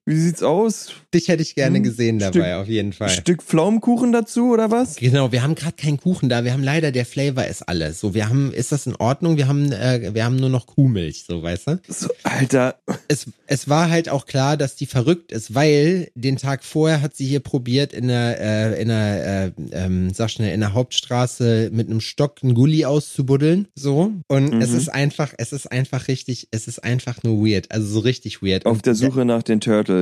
Wie 0.09 0.17
sieht's 0.17 0.43
aus? 0.43 0.89
Dich 1.15 1.29
hätte 1.29 1.43
ich 1.43 1.55
gerne 1.55 1.77
Hm, 1.77 1.83
gesehen 1.85 2.19
dabei, 2.19 2.39
Stück- 2.53 2.57
auf 2.63 2.69
jeden 2.69 2.93
Fall. 2.93 3.09
Stück 3.11 3.43
Pflaumenkuchen 3.43 4.13
dazu 4.13 4.51
oder 4.53 4.71
was? 4.71 4.97
Genau, 4.97 5.33
wir 5.33 5.43
haben 5.43 5.55
gerade 5.55 5.77
keinen 5.77 5.99
Kuchen 5.99 6.29
da. 6.29 6.45
Wir 6.45 6.53
haben 6.53 6.63
leider 6.63 6.93
der 6.93 7.07
Flavor 7.07 7.45
ist 7.47 7.63
alles. 7.69 8.01
So, 8.01 8.15
wir 8.15 8.29
haben, 8.29 8.53
ist 8.53 8.73
das 8.73 8.87
in 8.87 8.97
Ordnung? 8.97 9.37
Wir 9.37 9.49
haben, 9.49 9.71
äh, 9.73 10.11
wir 10.15 10.25
haben 10.25 10.37
nur 10.37 10.49
noch 10.51 10.67
Kuhmilch, 10.67 11.25
so 11.27 11.43
weißt 11.43 11.67
du. 11.69 11.81
So, 11.89 12.09
Alter, 12.25 12.77
Es, 13.09 13.27
es 13.47 13.69
war 13.69 13.89
halt 13.91 14.09
auch 14.09 14.27
klar, 14.27 14.57
dass 14.57 14.77
die 14.77 14.87
verrückt 14.87 15.33
ist, 15.33 15.55
weil 15.55 16.11
den 16.15 16.37
Tag 16.37 16.65
vorher 16.65 17.01
hat 17.03 17.15
sie 17.17 17.27
hier 17.27 17.41
probiert 17.41 17.93
in 17.93 18.09
der, 18.09 18.41
äh, 18.41 18.83
in 18.83 18.89
der, 18.89 19.47
äh, 19.47 19.51
ähm, 19.73 20.11
sag 20.13 20.31
schnell, 20.31 20.53
in 20.53 20.61
der 20.61 20.75
Hauptstraße 20.75 21.71
mit 21.73 21.89
einem 21.89 22.01
Stock 22.01 22.37
einen 22.43 22.55
Gully 22.55 22.85
auszubuddeln, 22.85 23.69
so. 23.75 24.13
Und 24.29 24.61
es 24.63 24.71
Mhm. 24.71 24.77
ist 24.77 24.89
einfach, 24.91 25.33
es 25.39 25.53
ist 25.53 25.71
einfach 25.73 26.09
richtig, 26.09 26.49
es 26.51 26.69
ist 26.69 26.85
einfach 26.85 27.23
nur 27.23 27.45
weird, 27.47 27.71
also 27.73 27.87
so 27.89 28.01
richtig 28.01 28.43
weird. 28.43 28.67
auf 28.67 28.77
Und 28.79 28.87
der 28.87 28.95
Suche 28.95 29.25
nach 29.25 29.43
den 29.43 29.61
Turtles. 29.61 29.98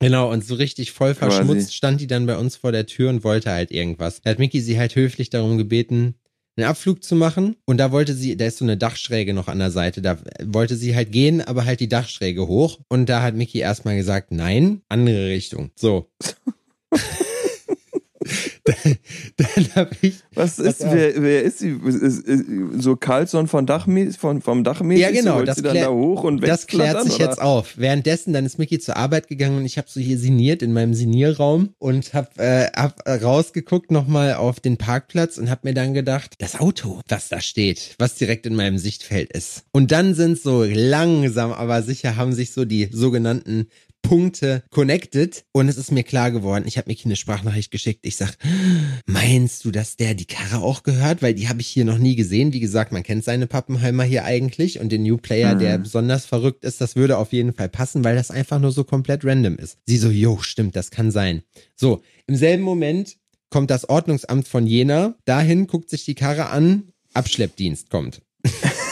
Genau, 0.00 0.30
und 0.30 0.44
so 0.44 0.54
richtig 0.54 0.92
voll 0.92 1.14
Quasi. 1.14 1.36
verschmutzt 1.36 1.74
stand 1.74 2.00
die 2.00 2.06
dann 2.06 2.26
bei 2.26 2.36
uns 2.36 2.56
vor 2.56 2.70
der 2.70 2.86
Tür 2.86 3.10
und 3.10 3.24
wollte 3.24 3.50
halt 3.50 3.70
irgendwas. 3.70 4.20
Da 4.22 4.30
hat 4.30 4.38
Mickey 4.38 4.60
sie 4.60 4.78
halt 4.78 4.94
höflich 4.94 5.28
darum 5.30 5.58
gebeten, 5.58 6.14
einen 6.56 6.68
Abflug 6.68 7.02
zu 7.02 7.16
machen. 7.16 7.56
Und 7.64 7.78
da 7.78 7.90
wollte 7.90 8.14
sie, 8.14 8.36
da 8.36 8.46
ist 8.46 8.58
so 8.58 8.64
eine 8.64 8.76
Dachschräge 8.76 9.34
noch 9.34 9.48
an 9.48 9.58
der 9.58 9.70
Seite, 9.70 10.02
da 10.02 10.18
wollte 10.44 10.76
sie 10.76 10.94
halt 10.94 11.10
gehen, 11.10 11.40
aber 11.40 11.64
halt 11.64 11.80
die 11.80 11.88
Dachschräge 11.88 12.46
hoch. 12.46 12.78
Und 12.88 13.08
da 13.08 13.22
hat 13.22 13.34
Mickey 13.34 13.58
erstmal 13.58 13.96
gesagt, 13.96 14.30
nein, 14.30 14.82
andere 14.88 15.26
Richtung. 15.26 15.70
So. 15.74 16.10
dann 19.36 19.68
hab 19.74 20.02
ich, 20.02 20.16
Was 20.34 20.58
ist, 20.58 20.80
wer, 20.82 21.22
wer 21.22 21.42
ist 21.42 21.58
sie? 21.58 21.78
So 22.78 22.96
Carlson 22.96 23.48
von 23.48 23.66
Dachmäß, 23.66 24.16
von, 24.16 24.42
vom 24.42 24.64
Dachmäßig? 24.64 25.02
Ja, 25.02 25.10
genau, 25.10 25.42
das 25.42 25.62
klär- 25.62 25.74
da 25.74 25.90
hoch 25.90 26.24
und 26.24 26.46
das 26.46 26.66
klärt 26.66 27.02
sich 27.04 27.14
oder? 27.14 27.24
jetzt 27.24 27.40
auf. 27.40 27.74
Währenddessen, 27.76 28.32
dann 28.32 28.44
ist 28.44 28.58
Mickey 28.58 28.78
zur 28.78 28.96
Arbeit 28.96 29.28
gegangen 29.28 29.58
und 29.58 29.64
ich 29.64 29.78
habe 29.78 29.88
so 29.90 30.00
hier 30.00 30.18
siniert 30.18 30.62
in 30.62 30.72
meinem 30.72 30.94
Sinierraum 30.94 31.70
und 31.78 32.14
hab, 32.14 32.38
äh, 32.38 32.66
hab 32.74 33.06
äh, 33.06 33.14
rausgeguckt 33.14 33.90
nochmal 33.90 34.34
auf 34.34 34.60
den 34.60 34.76
Parkplatz 34.76 35.38
und 35.38 35.50
hab 35.50 35.64
mir 35.64 35.74
dann 35.74 35.94
gedacht, 35.94 36.34
das 36.38 36.58
Auto, 36.58 37.00
was 37.08 37.28
da 37.28 37.40
steht, 37.40 37.94
was 37.98 38.14
direkt 38.16 38.46
in 38.46 38.54
meinem 38.54 38.78
Sichtfeld 38.78 39.32
ist. 39.32 39.64
Und 39.72 39.92
dann 39.92 40.14
sind 40.14 40.38
so 40.38 40.64
langsam, 40.64 41.52
aber 41.52 41.82
sicher 41.82 42.16
haben 42.16 42.32
sich 42.32 42.52
so 42.52 42.64
die 42.64 42.88
sogenannten 42.92 43.68
Punkte 44.08 44.62
connected 44.70 45.44
und 45.52 45.68
es 45.68 45.76
ist 45.76 45.92
mir 45.92 46.02
klar 46.02 46.30
geworden, 46.30 46.64
ich 46.66 46.78
habe 46.78 46.88
Mickey 46.88 47.04
eine 47.04 47.16
Sprachnachricht 47.16 47.70
geschickt. 47.70 48.00
Ich 48.06 48.16
sag, 48.16 48.36
meinst 49.06 49.64
du, 49.64 49.70
dass 49.70 49.96
der 49.96 50.14
die 50.14 50.24
Karre 50.24 50.62
auch 50.62 50.82
gehört? 50.82 51.20
Weil 51.20 51.34
die 51.34 51.48
habe 51.48 51.60
ich 51.60 51.66
hier 51.68 51.84
noch 51.84 51.98
nie 51.98 52.16
gesehen. 52.16 52.52
Wie 52.52 52.60
gesagt, 52.60 52.90
man 52.90 53.02
kennt 53.02 53.22
seine 53.24 53.46
Pappenheimer 53.46 54.04
hier 54.04 54.24
eigentlich 54.24 54.80
und 54.80 54.90
den 54.90 55.02
New 55.02 55.18
Player, 55.18 55.54
Mhm. 55.54 55.58
der 55.58 55.78
besonders 55.78 56.24
verrückt 56.24 56.64
ist, 56.64 56.80
das 56.80 56.96
würde 56.96 57.18
auf 57.18 57.32
jeden 57.32 57.52
Fall 57.52 57.68
passen, 57.68 58.02
weil 58.02 58.16
das 58.16 58.30
einfach 58.30 58.58
nur 58.58 58.72
so 58.72 58.84
komplett 58.84 59.24
random 59.24 59.56
ist. 59.56 59.76
Sie 59.86 59.98
so, 59.98 60.08
jo, 60.08 60.38
stimmt, 60.40 60.74
das 60.74 60.90
kann 60.90 61.10
sein. 61.10 61.42
So, 61.76 62.02
im 62.26 62.36
selben 62.36 62.62
Moment 62.62 63.16
kommt 63.50 63.70
das 63.70 63.88
Ordnungsamt 63.88 64.48
von 64.48 64.66
Jena, 64.66 65.14
dahin 65.26 65.66
guckt 65.66 65.90
sich 65.90 66.04
die 66.04 66.14
Karre 66.14 66.48
an, 66.48 66.84
Abschleppdienst 67.14 67.90
kommt. 67.90 68.22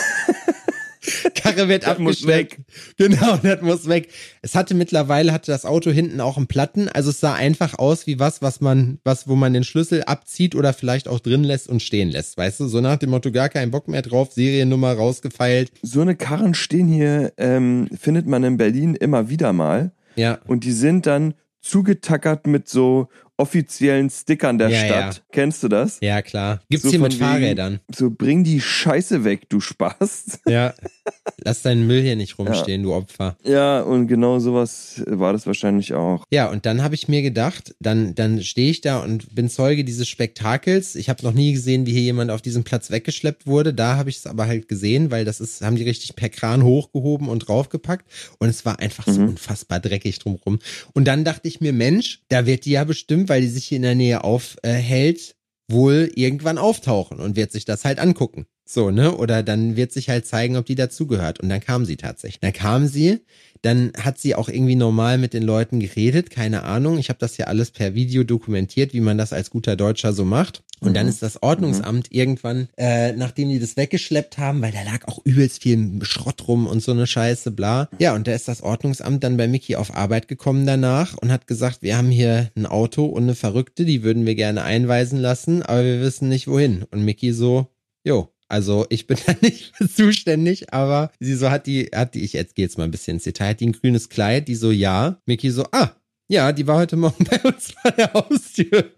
Karre 1.35 1.69
wird 1.69 1.85
Das 1.87 1.99
muss 1.99 2.23
abgeschleppt. 2.23 2.57
Genau, 2.97 3.37
das 3.37 3.63
muss 3.63 3.89
weg. 3.89 4.09
Es 4.43 4.55
hatte 4.55 4.75
mittlerweile, 4.75 5.33
hatte 5.33 5.51
das 5.51 5.65
Auto 5.65 5.91
hinten 5.91 6.21
auch 6.21 6.37
einen 6.37 6.47
Platten, 6.47 6.89
also 6.89 7.11
es 7.11 7.21
sah 7.21 7.35
einfach 7.35 7.79
aus 7.79 8.07
wie 8.07 8.19
was, 8.19 8.43
was 8.43 8.61
man, 8.61 8.99
was, 9.05 9.29
wo 9.29 9.37
man 9.37 9.53
den 9.53 9.65
Schlüssel 9.65 10.03
abzieht 10.05 10.55
oder 10.55 10.73
vielleicht 10.73 11.09
auch 11.09 11.21
drin 11.21 11.45
lässt 11.45 11.69
und 11.69 11.83
stehen 11.83 12.11
lässt, 12.11 12.37
weißt 12.37 12.61
du? 12.61 12.69
So 12.69 12.81
nach 12.81 12.97
dem 12.97 13.11
Motto, 13.11 13.31
gar 13.33 13.49
keinen 13.49 13.71
Bock 13.71 13.89
mehr 13.89 14.03
drauf, 14.03 14.33
Seriennummer 14.33 14.93
rausgefeilt. 14.95 15.73
So 15.83 16.01
eine 16.01 16.17
Karren 16.17 16.55
stehen 16.55 16.89
hier, 16.89 17.33
ähm, 17.37 17.89
findet 17.99 18.27
man 18.27 18.45
in 18.45 18.57
Berlin 18.57 18.95
immer 18.95 19.29
wieder 19.29 19.53
mal. 19.53 19.93
Ja, 20.17 20.39
Und 20.47 20.65
die 20.65 20.73
sind 20.73 21.07
dann 21.07 21.35
zugetackert 21.61 22.47
mit 22.47 22.69
so 22.69 23.09
offiziellen 23.37 24.09
Stickern 24.09 24.57
der 24.57 24.69
Ja, 24.71 24.79
Stadt. 24.87 25.25
Kennst 25.31 25.63
du 25.63 25.69
das? 25.69 25.99
ja, 26.01 26.23
klar. 26.23 26.61
Gibt's 26.71 26.85
So 26.85 26.91
hier 26.91 27.01
mit 27.01 27.13
von 27.13 27.21
wegen- 27.21 27.31
Fahrrädern. 27.33 27.81
So, 27.95 28.09
bring 28.11 28.45
die 28.45 28.61
Scheiße 28.63 29.25
weg, 29.25 29.49
du 29.51 29.61
Spaß. 29.61 30.41
Ja. 30.49 30.73
Lass 31.45 31.63
deinen 31.63 31.87
Müll 31.87 32.03
hier 32.03 32.17
nicht 32.17 32.39
rumstehen, 32.39 32.83
du 32.83 32.93
Opfer. 32.95 33.37
Ja, 33.45 33.81
und 33.83 34.09
genau 34.09 34.39
sowas 34.39 35.03
war 35.07 35.33
das 35.33 35.47
wahrscheinlich 35.47 35.95
auch. 35.95 36.25
Ja, 36.33 36.51
und 36.51 36.67
dann 36.67 36.83
habe 36.83 36.95
ich 36.95 37.09
mir 37.09 37.23
gedacht, 37.23 37.75
dann, 37.79 38.15
dann 38.15 38.43
stehe 38.43 38.71
ich 38.71 38.81
da 38.81 38.99
und 39.01 39.35
bin 39.35 39.49
Zeuge 39.49 39.85
dieses 39.85 40.09
Spektakels. 40.09 40.95
Ich 40.97 41.09
habe 41.09 41.23
noch 41.25 41.33
nie 41.33 41.53
gesehen, 41.53 41.87
wie 41.87 41.93
hier 41.93 42.03
jemand 42.03 42.31
auf 42.31 42.43
diesem 42.43 42.65
Platz 42.65 42.91
weggeschleppt 42.91 43.47
wurde. 43.47 43.75
Da 43.75 43.97
habe 43.97 44.11
ich 44.11 44.17
es 44.17 44.27
aber 44.27 44.47
halt 44.47 44.69
gesehen, 44.69 45.11
weil 45.11 45.25
das 45.25 45.41
ist, 45.41 45.63
haben 45.63 45.77
die 45.77 45.85
richtig 45.85 46.17
per 46.17 46.29
Kran 46.31 46.65
hochgehoben 46.65 47.29
und 47.29 47.41
draufgepackt. 47.49 48.07
Und 48.39 48.49
es 48.49 48.65
war 48.65 48.79
einfach 48.81 49.07
so 49.07 49.21
Mhm. 49.21 49.29
unfassbar 49.31 49.81
dreckig 49.81 50.19
drumrum. 50.19 50.59
Und 50.95 51.07
dann 51.07 51.25
dachte 51.25 51.47
ich 51.49 51.61
mir, 51.61 51.73
Mensch, 51.73 52.23
da 52.29 52.47
wird 52.47 52.65
die 52.65 52.73
ja 52.73 52.85
bestimmt, 52.85 53.29
weil 53.29 53.43
die 53.43 53.49
sich 53.49 53.67
hier 53.67 53.77
in 53.77 53.83
der 53.83 53.95
Nähe 53.95 54.25
aufhält, 54.25 55.37
wohl 55.69 56.11
irgendwann 56.15 56.59
auftauchen 56.59 57.19
und 57.21 57.37
wird 57.37 57.53
sich 57.53 57.65
das 57.65 57.85
halt 57.85 57.99
angucken. 57.99 58.47
So, 58.69 58.91
ne? 58.91 59.15
Oder 59.17 59.45
dann 59.45 59.77
wird 59.77 59.93
sich 59.93 60.09
halt 60.09 60.27
zeigen, 60.27 60.57
ob 60.57 60.67
die 60.67 60.75
dazugehört. 60.75 61.39
Und 61.41 61.49
dann 61.49 61.61
kam 61.61 61.85
sie 61.85 61.97
tatsächlich. 61.97 62.41
Dann 62.41 62.53
kam 62.53 62.89
sie, 62.89 63.21
dann 63.63 63.93
hat 63.97 64.19
sie 64.19 64.35
auch 64.35 64.49
irgendwie 64.49 64.75
normal 64.75 65.19
mit 65.19 65.35
den 65.35 65.45
Leuten 65.45 65.79
geredet, 65.79 66.31
keine 66.31 66.65
Ahnung. 66.65 66.99
Ich 66.99 67.09
habe 67.09 67.21
das 67.21 67.37
ja 67.37 67.47
alles 67.47 67.71
per 67.71 67.95
Video 67.95 68.25
dokumentiert, 68.25 68.93
wie 68.93 69.01
man 69.01 69.19
das 69.19 69.33
als 69.33 69.51
guter 69.51 69.77
Deutscher 69.77 70.13
so 70.13 70.25
macht. 70.25 70.65
Und 70.81 70.95
dann 70.95 71.07
Mhm. 71.07 71.11
ist 71.11 71.23
das 71.23 71.43
Ordnungsamt 71.43 72.09
irgendwann, 72.11 72.69
äh, 72.77 73.13
nachdem 73.13 73.49
die 73.49 73.61
das 73.61 73.77
weggeschleppt 73.77 74.37
haben, 74.37 74.61
weil 74.61 74.73
da 74.73 74.83
lag 74.83 75.07
auch 75.07 75.21
übelst 75.25 75.63
viel 75.63 76.01
Schrott 76.03 76.47
rum 76.49 76.67
und 76.67 76.83
so 76.83 76.91
eine 76.93 77.07
Scheiße, 77.07 77.53
bla. 77.53 77.89
Ja, 78.01 78.15
und 78.17 78.27
da 78.27 78.33
ist 78.35 78.49
das 78.49 78.63
Ordnungsamt 78.63 79.23
dann 79.25 79.37
bei 79.37 79.47
Mickey 79.49 79.77
auf 79.77 79.95
Arbeit 79.95 80.27
gekommen 80.29 80.67
danach 80.67 81.17
und 81.17 81.31
hat 81.33 81.47
gesagt, 81.47 81.83
wir 81.83 81.97
haben 81.97 82.11
hier 82.11 82.51
ein 82.57 82.67
Auto 82.67 83.07
und 83.07 83.23
eine 83.23 83.37
Verrückte, 83.37 83.85
die 83.85 84.03
würden 84.03 84.27
wir 84.27 84.35
gerne 84.35 84.65
einweisen 84.65 85.19
lassen, 85.21 85.63
aber 85.63 85.85
wir 85.85 86.01
wissen 86.01 86.29
nicht 86.29 86.47
wohin. 86.49 86.83
Und 86.91 87.05
Mickey 87.05 87.33
so, 87.33 87.69
jo, 88.05 88.29
also 88.49 88.87
ich 88.89 89.07
bin 89.07 89.19
da 89.27 89.35
nicht 89.41 89.73
zuständig, 89.95 90.73
aber 90.73 91.11
sie 91.21 91.35
so 91.35 91.51
hat 91.51 91.67
die, 91.67 91.91
hat 91.95 92.15
die, 92.15 92.25
ich 92.25 92.33
jetzt 92.33 92.55
gehe 92.55 92.65
jetzt 92.65 92.79
mal 92.79 92.85
ein 92.85 92.91
bisschen 92.91 93.17
ins 93.17 93.25
Detail, 93.25 93.51
hat 93.51 93.61
die 93.61 93.67
ein 93.69 93.73
grünes 93.73 94.09
Kleid, 94.09 94.49
die 94.49 94.55
so, 94.55 94.71
ja. 94.71 95.21
Mickey 95.27 95.51
so, 95.51 95.65
ah, 95.73 95.91
Ja, 96.29 96.53
die 96.53 96.67
war 96.67 96.79
heute 96.79 96.97
Morgen 96.97 97.25
bei 97.31 97.41
uns 97.43 97.73
vor 97.73 97.91
der 97.93 98.13
Haustür. 98.13 98.93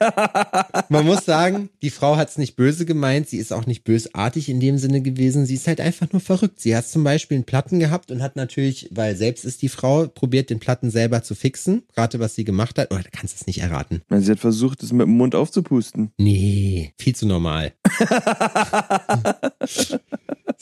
Man 0.88 1.06
muss 1.06 1.24
sagen, 1.24 1.70
die 1.82 1.90
Frau 1.90 2.16
hat 2.16 2.30
es 2.30 2.38
nicht 2.38 2.56
böse 2.56 2.84
gemeint, 2.84 3.28
sie 3.28 3.38
ist 3.38 3.52
auch 3.52 3.66
nicht 3.66 3.84
bösartig 3.84 4.48
in 4.48 4.60
dem 4.60 4.78
Sinne 4.78 5.00
gewesen, 5.00 5.46
sie 5.46 5.54
ist 5.54 5.66
halt 5.66 5.80
einfach 5.80 6.10
nur 6.12 6.20
verrückt. 6.20 6.60
Sie 6.60 6.76
hat 6.76 6.86
zum 6.86 7.04
Beispiel 7.04 7.36
einen 7.36 7.44
Platten 7.44 7.78
gehabt 7.78 8.10
und 8.10 8.22
hat 8.22 8.36
natürlich, 8.36 8.88
weil 8.92 9.16
selbst 9.16 9.44
ist 9.44 9.62
die 9.62 9.68
Frau, 9.68 10.06
probiert 10.06 10.50
den 10.50 10.60
Platten 10.60 10.90
selber 10.90 11.22
zu 11.22 11.34
fixen. 11.34 11.84
Rate, 11.96 12.20
was 12.20 12.34
sie 12.34 12.44
gemacht 12.44 12.78
hat. 12.78 12.92
Oder 12.92 13.02
oh, 13.04 13.08
kannst 13.12 13.34
du 13.34 13.38
es 13.40 13.46
nicht 13.46 13.60
erraten. 13.60 14.02
Sie 14.10 14.30
hat 14.30 14.40
versucht, 14.40 14.82
es 14.82 14.92
mit 14.92 15.06
dem 15.06 15.16
Mund 15.16 15.34
aufzupusten. 15.34 16.12
Nee, 16.18 16.92
viel 16.98 17.14
zu 17.14 17.26
normal. 17.26 17.72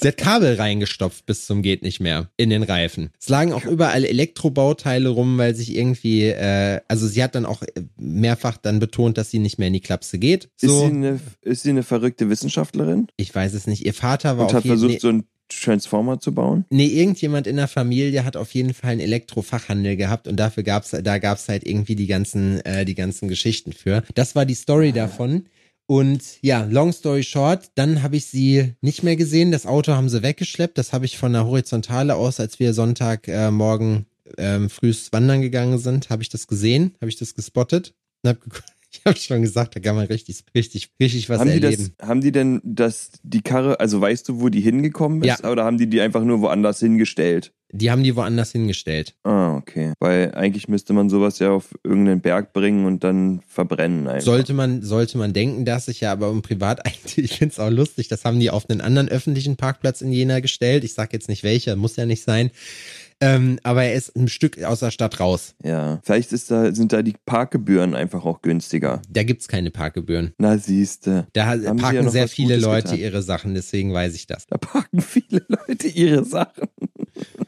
Sie 0.02 0.08
hat 0.08 0.16
Kabel 0.16 0.56
reingestopft 0.56 1.26
bis 1.26 1.46
zum 1.46 1.62
geht 1.62 1.82
nicht 1.82 2.00
mehr 2.00 2.30
in 2.36 2.50
den 2.50 2.62
Reifen. 2.62 3.10
Es 3.20 3.28
lagen 3.28 3.52
auch 3.52 3.64
überall 3.64 4.04
Elektrobauteile 4.04 5.08
rum, 5.08 5.38
weil 5.38 5.54
sich 5.54 5.74
irgendwie, 5.74 6.24
äh, 6.24 6.80
also 6.88 7.06
sie 7.06 7.22
hat 7.22 7.34
dann 7.34 7.46
auch 7.46 7.62
mehrfach 7.96 8.56
dann 8.56 8.78
betont, 8.78 9.18
dass 9.18 9.30
sie 9.30 9.38
nicht 9.38 9.58
mehr 9.58 9.68
in 9.68 9.74
die 9.74 9.80
Klapse 9.80 10.18
geht. 10.18 10.48
So. 10.56 10.66
Ist, 10.66 10.78
sie 10.78 10.96
eine, 10.96 11.20
ist 11.42 11.62
sie 11.62 11.70
eine 11.70 11.82
verrückte 11.82 12.28
Wissenschaftlerin? 12.28 13.06
Ich 13.16 13.34
weiß 13.34 13.54
es 13.54 13.66
nicht. 13.66 13.86
Ihr 13.86 13.94
Vater 13.94 14.38
war 14.38 14.46
Und 14.46 14.54
hat 14.54 14.66
versucht, 14.66 14.92
nee, 14.92 14.98
so 14.98 15.08
ein 15.08 15.24
Transformer 15.60 16.18
zu 16.18 16.32
bauen? 16.32 16.64
Nee, 16.70 16.86
irgendjemand 16.86 17.46
in 17.46 17.56
der 17.56 17.68
Familie 17.68 18.24
hat 18.24 18.36
auf 18.36 18.54
jeden 18.54 18.74
Fall 18.74 18.92
einen 18.92 19.00
Elektrofachhandel 19.00 19.96
gehabt 19.96 20.28
und 20.28 20.36
dafür 20.36 20.62
gab's, 20.62 20.90
da 20.90 21.18
gab's 21.18 21.48
halt 21.48 21.66
irgendwie 21.66 21.94
die 21.94 22.06
ganzen, 22.06 22.60
äh, 22.64 22.84
die 22.84 22.94
ganzen 22.94 23.28
Geschichten 23.28 23.72
für. 23.72 24.02
Das 24.14 24.34
war 24.34 24.46
die 24.46 24.54
Story 24.54 24.90
ah. 24.90 24.92
davon. 24.92 25.46
Und 25.92 26.38
ja, 26.40 26.64
long 26.70 26.90
story 26.90 27.22
short, 27.22 27.70
dann 27.74 28.02
habe 28.02 28.16
ich 28.16 28.24
sie 28.24 28.72
nicht 28.80 29.02
mehr 29.02 29.14
gesehen. 29.14 29.52
Das 29.52 29.66
Auto 29.66 29.92
haben 29.92 30.08
sie 30.08 30.22
weggeschleppt. 30.22 30.78
Das 30.78 30.94
habe 30.94 31.04
ich 31.04 31.18
von 31.18 31.34
der 31.34 31.44
Horizontale 31.44 32.14
aus, 32.14 32.40
als 32.40 32.58
wir 32.58 32.72
Sonntagmorgen 32.72 34.06
äh, 34.38 34.54
ähm, 34.54 34.70
frühst 34.70 35.12
wandern 35.12 35.42
gegangen 35.42 35.76
sind, 35.76 36.08
habe 36.08 36.22
ich 36.22 36.30
das 36.30 36.46
gesehen, 36.46 36.94
habe 37.02 37.10
ich 37.10 37.18
das 37.18 37.34
gespottet 37.34 37.92
und 38.22 38.30
habe 38.30 38.40
ich 38.90 39.02
habe 39.04 39.18
schon 39.18 39.42
gesagt, 39.42 39.76
da 39.76 39.80
kann 39.80 39.94
man 39.94 40.06
richtig, 40.06 40.42
richtig, 40.54 40.92
richtig 40.98 41.28
was 41.28 41.40
haben 41.40 41.48
erleben. 41.50 41.76
Die 41.76 41.92
das, 41.98 42.08
haben 42.08 42.22
die 42.22 42.32
denn 42.32 42.62
das, 42.64 43.10
die 43.22 43.42
Karre, 43.42 43.78
also 43.78 44.00
weißt 44.00 44.26
du, 44.30 44.40
wo 44.40 44.48
die 44.48 44.62
hingekommen 44.62 45.22
ist? 45.22 45.42
Ja. 45.42 45.50
Oder 45.50 45.66
haben 45.66 45.76
die 45.76 45.88
die 45.88 46.00
einfach 46.00 46.24
nur 46.24 46.40
woanders 46.40 46.80
hingestellt? 46.80 47.52
Die 47.72 47.90
haben 47.90 48.02
die 48.02 48.14
woanders 48.16 48.52
hingestellt. 48.52 49.14
Ah, 49.24 49.56
okay. 49.56 49.94
Weil 49.98 50.34
eigentlich 50.34 50.68
müsste 50.68 50.92
man 50.92 51.08
sowas 51.08 51.38
ja 51.38 51.50
auf 51.50 51.70
irgendeinen 51.82 52.20
Berg 52.20 52.52
bringen 52.52 52.84
und 52.84 53.02
dann 53.02 53.40
verbrennen. 53.46 54.06
Einfach. 54.06 54.24
Sollte 54.24 54.52
man, 54.52 54.82
sollte 54.82 55.16
man 55.18 55.32
denken, 55.32 55.64
dass 55.64 55.88
ich 55.88 56.00
ja 56.02 56.12
aber 56.12 56.30
im 56.30 56.42
Privat 56.42 56.86
eigentlich, 56.86 57.32
ich 57.32 57.38
finde 57.38 57.52
es 57.52 57.58
auch 57.58 57.70
lustig, 57.70 58.08
das 58.08 58.24
haben 58.24 58.38
die 58.40 58.50
auf 58.50 58.68
einen 58.68 58.80
anderen 58.80 59.08
öffentlichen 59.08 59.56
Parkplatz 59.56 60.02
in 60.02 60.12
Jena 60.12 60.40
gestellt. 60.40 60.84
Ich 60.84 60.94
sag 60.94 61.12
jetzt 61.12 61.28
nicht 61.28 61.44
welcher, 61.44 61.76
muss 61.76 61.96
ja 61.96 62.06
nicht 62.06 62.22
sein. 62.22 62.50
Ähm, 63.22 63.60
aber 63.62 63.84
er 63.84 63.94
ist 63.94 64.16
ein 64.16 64.26
Stück 64.26 64.60
aus 64.64 64.80
der 64.80 64.90
Stadt 64.90 65.20
raus. 65.20 65.54
Ja, 65.62 66.00
vielleicht 66.02 66.32
ist 66.32 66.50
da, 66.50 66.74
sind 66.74 66.92
da 66.92 67.02
die 67.02 67.14
Parkgebühren 67.24 67.94
einfach 67.94 68.24
auch 68.24 68.42
günstiger. 68.42 69.00
Da 69.08 69.22
gibt's 69.22 69.46
keine 69.46 69.70
Parkgebühren. 69.70 70.32
Na 70.38 70.58
siehste. 70.58 71.28
Da 71.32 71.46
Haben 71.46 71.76
parken 71.76 72.04
ja 72.04 72.10
sehr 72.10 72.26
viele 72.26 72.56
Gutes 72.56 72.64
Leute 72.64 72.82
getan. 72.82 72.98
ihre 72.98 73.22
Sachen, 73.22 73.54
deswegen 73.54 73.92
weiß 73.92 74.16
ich 74.16 74.26
das. 74.26 74.48
Da 74.48 74.58
parken 74.58 75.00
viele 75.00 75.46
Leute 75.46 75.86
ihre 75.86 76.24
Sachen. 76.24 76.66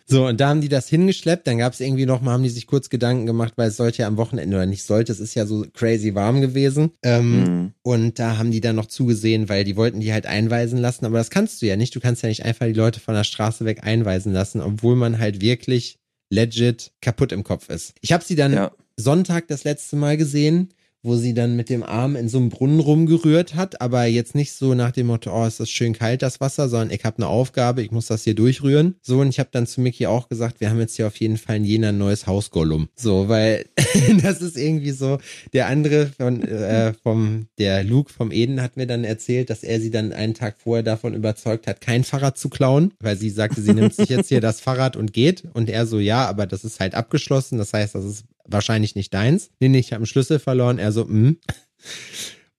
So, 0.07 0.27
und 0.27 0.39
da 0.39 0.49
haben 0.51 0.61
die 0.61 0.69
das 0.69 0.89
hingeschleppt, 0.89 1.47
dann 1.47 1.59
gab 1.59 1.73
es 1.73 1.81
irgendwie 1.81 2.05
noch 2.05 2.21
mal, 2.21 2.33
haben 2.33 2.43
die 2.43 2.51
sich 2.51 2.67
kurz 2.67 2.91
Gedanken 2.91 3.25
gemacht, 3.25 3.55
weil 3.57 3.69
es 3.69 3.79
sollte 3.79 4.03
ja 4.03 4.09
am 4.09 4.19
Wochenende 4.19 4.55
oder 4.55 4.67
nicht 4.67 4.85
sollte, 4.85 5.13
es 5.13 5.21
ist 5.21 5.35
ja 5.35 5.47
so 5.47 5.65
crazy 5.73 6.15
warm 6.15 6.43
gewesen. 6.43 6.91
Ähm, 7.03 7.41
mhm. 7.41 7.73
Und 7.83 8.19
da 8.19 8.37
haben 8.37 8.51
die 8.51 8.61
dann 8.61 8.77
noch 8.77 8.87
zugesehen, 8.87 9.49
weil 9.49 9.65
die 9.65 9.77
wollten 9.77 10.01
die 10.01 10.13
halt 10.13 10.27
einweisen 10.27 10.79
lassen, 10.79 11.07
aber 11.07 11.19
das 11.19 11.31
kannst 11.31 11.63
du 11.63 11.67
ja 11.67 11.77
nicht. 11.77 11.95
Du 11.95 12.01
kannst 12.01 12.23
ja 12.23 12.29
nicht 12.29 12.45
einfach 12.45 12.67
die 12.67 12.75
Leute 12.75 13.01
von 13.01 13.15
der 13.15 13.25
Straße 13.25 13.65
weg 13.65 13.81
einweisen 13.83 14.33
lassen, 14.33 14.61
obwohl 14.61 14.95
man 14.95 15.19
halt 15.19 15.41
wirklich 15.41 15.99
legit 16.31 16.93
kaputt 17.01 17.33
im 17.33 17.45
Kopf 17.45 17.71
ist. 17.71 17.95
Ich 18.03 18.13
habe 18.13 18.25
sie 18.25 18.37
dann 18.37 18.53
ja. 18.53 18.73
Sonntag 18.97 19.49
das 19.49 19.65
letzte 19.65 19.97
Mal 19.97 20.17
gesehen 20.17 20.69
wo 21.05 21.17
sie 21.17 21.35
dann 21.35 21.55
mit 21.55 21.69
dem 21.69 21.83
Arm 21.83 22.17
in 22.17 22.29
so 22.29 22.39
einem 22.39 22.49
Brunnen 22.49 22.81
rumgerührt 22.81 23.55
hat, 23.55 23.81
aber 23.83 24.07
jetzt 24.07 24.35
nicht 24.35 24.55
so 24.55 24.75
nach 24.75 24.91
dem 24.91 25.09
Motto, 25.09 25.31
oh, 25.33 25.47
ist 25.47 25.61
das 25.61 25.69
schön 25.69 25.93
kalt, 25.93 26.23
das 26.23 26.41
Wasser, 26.41 26.69
sondern 26.69 26.91
ich 26.91 27.05
habe 27.05 27.19
eine 27.19 27.27
Aufgabe, 27.27 27.83
ich 27.83 27.91
muss 27.91 28.07
das 28.07 28.25
hier 28.25 28.35
durchrühren. 28.35 28.97
So, 29.03 29.21
und 29.21 29.29
ich 29.29 29.39
habe 29.39 29.51
dann 29.53 29.67
zu 29.67 29.83
Mickey 29.83 30.07
auch 30.07 30.29
gesagt, 30.29 30.61
wir 30.61 30.71
haben 30.71 30.81
jetzt 30.81 30.97
hier 30.97 31.07
auf 31.07 31.17
jeden 31.17 31.37
Fall 31.37 31.57
in 31.57 31.65
Jena 31.65 31.91
ein 31.91 31.99
neues 31.99 32.27
Hausgollum. 32.27 32.89
So, 32.97 33.29
weil 33.29 33.67
das 34.23 34.41
ist 34.41 34.57
irgendwie 34.57 34.93
so, 34.93 35.19
der 35.53 35.67
andere 35.67 36.07
von, 36.07 36.43
äh, 36.43 36.95
vom, 36.95 37.49
der 37.59 37.85
Luke 37.85 38.11
vom 38.11 38.33
Eden 38.33 38.63
hat 38.63 38.79
mir 38.79 38.87
dann 38.87 39.05
erzählt, 39.05 39.51
dass 39.51 39.63
er 39.63 39.81
sie 39.81 39.91
dann 39.91 40.13
einen 40.13 40.33
Tag 40.33 40.57
vorher 40.59 40.83
davon 40.83 41.13
überzeugt 41.13 41.67
hat, 41.67 41.83
kein 41.83 42.05
Fahrrad 42.05 42.39
zu 42.39 42.49
klauen, 42.49 42.95
weil 42.99 43.17
sie 43.17 43.29
sagte, 43.29 43.61
sie 43.61 43.75
nimmt 43.75 43.95
sich 43.95 44.09
jetzt 44.09 44.31
hier 44.31 44.41
das 44.41 44.61
Fahrrad 44.61 44.97
und 44.97 45.13
geht. 45.13 45.45
Und 45.53 45.69
er 45.69 45.87
so, 45.87 45.99
ja, 45.99 46.27
aber 46.27 46.47
das 46.47 46.65
ist 46.65 46.81
halt 46.81 46.95
abgeschlossen, 46.95 47.59
das 47.59 47.75
heißt, 47.75 47.95
das 47.95 48.07
ist 48.07 48.25
wahrscheinlich 48.47 48.95
nicht 48.95 49.13
deins. 49.15 49.51
Nee, 49.61 49.69
nee, 49.69 49.79
ich 49.79 49.93
habe 49.93 50.01
einen 50.01 50.07
Schlüssel 50.07 50.39
verloren. 50.39 50.79
Er 50.79 50.93
so, 50.93 51.05
mh. 51.05 51.35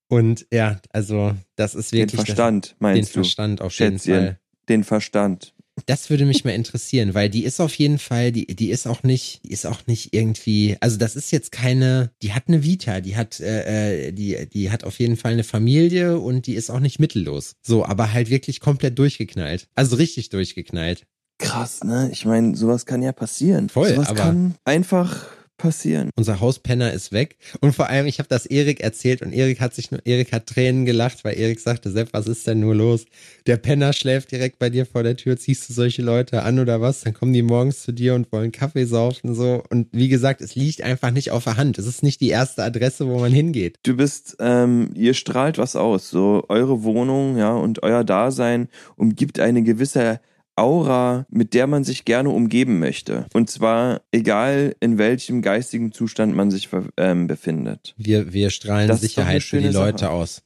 Und 0.07 0.45
ja, 0.51 0.79
also 0.91 1.35
das 1.55 1.75
ist 1.75 1.91
wirklich. 1.91 2.19
Den 2.19 2.25
Verstand, 2.25 2.71
das, 2.71 2.75
meinst 2.79 2.97
den 2.97 3.05
du? 3.05 3.19
Den 3.19 3.23
Verstand 3.23 3.61
auf 3.61 3.79
jeden 3.79 3.99
Schätzchen, 3.99 4.13
Fall. 4.13 4.39
Den 4.69 4.83
Verstand. 4.83 5.53
Das 5.87 6.09
würde 6.09 6.25
mich 6.25 6.45
mal 6.45 6.51
interessieren, 6.51 7.13
weil 7.13 7.29
die 7.29 7.43
ist 7.43 7.59
auf 7.59 7.75
jeden 7.75 7.99
Fall, 7.99 8.31
die, 8.31 8.45
die 8.47 8.69
ist 8.69 8.87
auch 8.87 9.03
nicht, 9.03 9.43
die 9.43 9.51
ist 9.51 9.65
auch 9.65 9.85
nicht 9.87 10.13
irgendwie, 10.13 10.77
also 10.79 10.97
das 10.97 11.17
ist 11.17 11.31
jetzt 11.31 11.51
keine, 11.51 12.11
die 12.21 12.31
hat 12.31 12.43
eine 12.47 12.63
Vita, 12.63 13.01
die 13.01 13.17
hat, 13.17 13.41
äh, 13.41 14.07
äh 14.07 14.11
die, 14.13 14.47
die 14.47 14.71
hat 14.71 14.85
auf 14.85 14.99
jeden 14.99 15.17
Fall 15.17 15.33
eine 15.33 15.43
Familie 15.43 16.17
und 16.17 16.47
die 16.47 16.55
ist 16.55 16.69
auch 16.69 16.79
nicht 16.79 16.99
mittellos. 16.99 17.55
So, 17.61 17.85
aber 17.85 18.13
halt 18.13 18.29
wirklich 18.29 18.61
komplett 18.61 18.97
durchgeknallt. 18.97 19.67
Also 19.75 19.97
richtig 19.97 20.29
durchgeknallt. 20.29 21.05
Krass, 21.39 21.83
ne? 21.83 22.09
Ich 22.13 22.23
meine, 22.23 22.55
sowas 22.55 22.85
kann 22.85 23.01
ja 23.01 23.11
passieren. 23.11 23.67
Voll, 23.67 23.89
sowas 23.89 24.07
aber 24.07 24.19
kann 24.19 24.55
einfach 24.63 25.27
passieren. 25.57 26.09
Unser 26.15 26.39
Hauspenner 26.39 26.91
ist 26.93 27.11
weg. 27.11 27.37
Und 27.61 27.73
vor 27.73 27.89
allem, 27.89 28.07
ich 28.07 28.19
habe 28.19 28.29
das 28.29 28.45
Erik 28.45 28.81
erzählt 28.81 29.21
und 29.21 29.33
Erik 29.33 29.61
hat 29.61 29.73
sich 29.73 29.91
nur, 29.91 30.05
Erik 30.05 30.31
hat 30.31 30.47
Tränen 30.47 30.85
gelacht, 30.85 31.23
weil 31.23 31.37
Erik 31.37 31.59
sagte, 31.59 31.91
Sepp, 31.91 32.09
was 32.13 32.27
ist 32.27 32.45
denn 32.47 32.59
nur 32.59 32.75
los? 32.75 33.05
Der 33.47 33.57
Penner 33.57 33.93
schläft 33.93 34.31
direkt 34.31 34.59
bei 34.59 34.69
dir 34.69 34.85
vor 34.85 35.03
der 35.03 35.15
Tür, 35.15 35.37
ziehst 35.37 35.69
du 35.69 35.73
solche 35.73 36.01
Leute 36.01 36.43
an 36.43 36.59
oder 36.59 36.81
was? 36.81 37.01
Dann 37.01 37.13
kommen 37.13 37.33
die 37.33 37.41
morgens 37.41 37.81
zu 37.81 37.91
dir 37.91 38.15
und 38.15 38.31
wollen 38.31 38.51
Kaffee 38.51 38.85
saufen 38.85 39.35
so. 39.35 39.63
Und 39.69 39.87
wie 39.91 40.09
gesagt, 40.09 40.41
es 40.41 40.55
liegt 40.55 40.81
einfach 40.81 41.11
nicht 41.11 41.31
auf 41.31 41.45
der 41.45 41.57
Hand. 41.57 41.77
Es 41.77 41.87
ist 41.87 42.03
nicht 42.03 42.21
die 42.21 42.29
erste 42.29 42.63
Adresse, 42.63 43.07
wo 43.07 43.19
man 43.19 43.31
hingeht. 43.31 43.79
Du 43.83 43.95
bist, 43.95 44.37
ähm, 44.39 44.91
ihr 44.95 45.13
strahlt 45.13 45.57
was 45.57 45.75
aus. 45.75 46.09
So 46.09 46.43
eure 46.49 46.83
Wohnung, 46.83 47.37
ja, 47.37 47.53
und 47.53 47.83
euer 47.83 48.03
Dasein 48.03 48.67
umgibt 48.95 49.39
eine 49.39 49.63
gewisse 49.63 50.19
Aura, 50.55 51.25
mit 51.29 51.53
der 51.53 51.67
man 51.67 51.83
sich 51.83 52.05
gerne 52.05 52.29
umgeben 52.29 52.79
möchte. 52.79 53.25
Und 53.33 53.49
zwar 53.49 54.01
egal, 54.11 54.75
in 54.79 54.97
welchem 54.97 55.41
geistigen 55.41 55.91
Zustand 55.91 56.35
man 56.35 56.51
sich 56.51 56.69
ähm, 56.97 57.27
befindet. 57.27 57.93
Wir, 57.97 58.33
wir 58.33 58.49
strahlen 58.49 58.87
das 58.87 59.01
Sicherheit 59.01 59.43
für 59.43 59.59
die 59.59 59.67
Leute 59.67 59.99
Sache. 59.99 60.11
aus. 60.11 60.43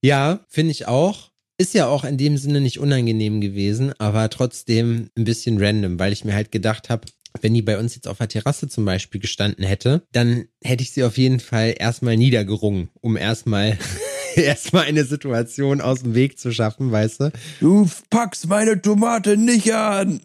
Ja, 0.00 0.40
finde 0.48 0.72
ich 0.72 0.88
auch. 0.88 1.30
Ist 1.58 1.74
ja 1.74 1.86
auch 1.86 2.04
in 2.04 2.16
dem 2.16 2.38
Sinne 2.38 2.60
nicht 2.60 2.80
unangenehm 2.80 3.40
gewesen, 3.40 3.92
aber 3.98 4.28
trotzdem 4.30 5.10
ein 5.16 5.24
bisschen 5.24 5.62
random, 5.62 5.98
weil 5.98 6.12
ich 6.12 6.24
mir 6.24 6.34
halt 6.34 6.50
gedacht 6.50 6.88
habe, 6.88 7.06
wenn 7.40 7.54
die 7.54 7.62
bei 7.62 7.78
uns 7.78 7.94
jetzt 7.94 8.08
auf 8.08 8.18
der 8.18 8.28
Terrasse 8.28 8.68
zum 8.68 8.84
Beispiel 8.84 9.20
gestanden 9.20 9.64
hätte, 9.64 10.02
dann 10.12 10.46
hätte 10.62 10.82
ich 10.82 10.90
sie 10.90 11.04
auf 11.04 11.18
jeden 11.18 11.40
Fall 11.40 11.74
erstmal 11.78 12.16
niedergerungen, 12.16 12.88
um 13.00 13.16
erstmal 13.16 13.78
erstmal 14.36 14.84
eine 14.84 15.04
Situation 15.04 15.80
aus 15.80 16.02
dem 16.02 16.14
Weg 16.14 16.38
zu 16.38 16.52
schaffen, 16.52 16.90
weißt 16.90 17.20
du? 17.20 17.32
Du 17.60 17.88
packst 18.10 18.48
meine 18.48 18.80
Tomate 18.80 19.36
nicht 19.36 19.72
an. 19.72 20.20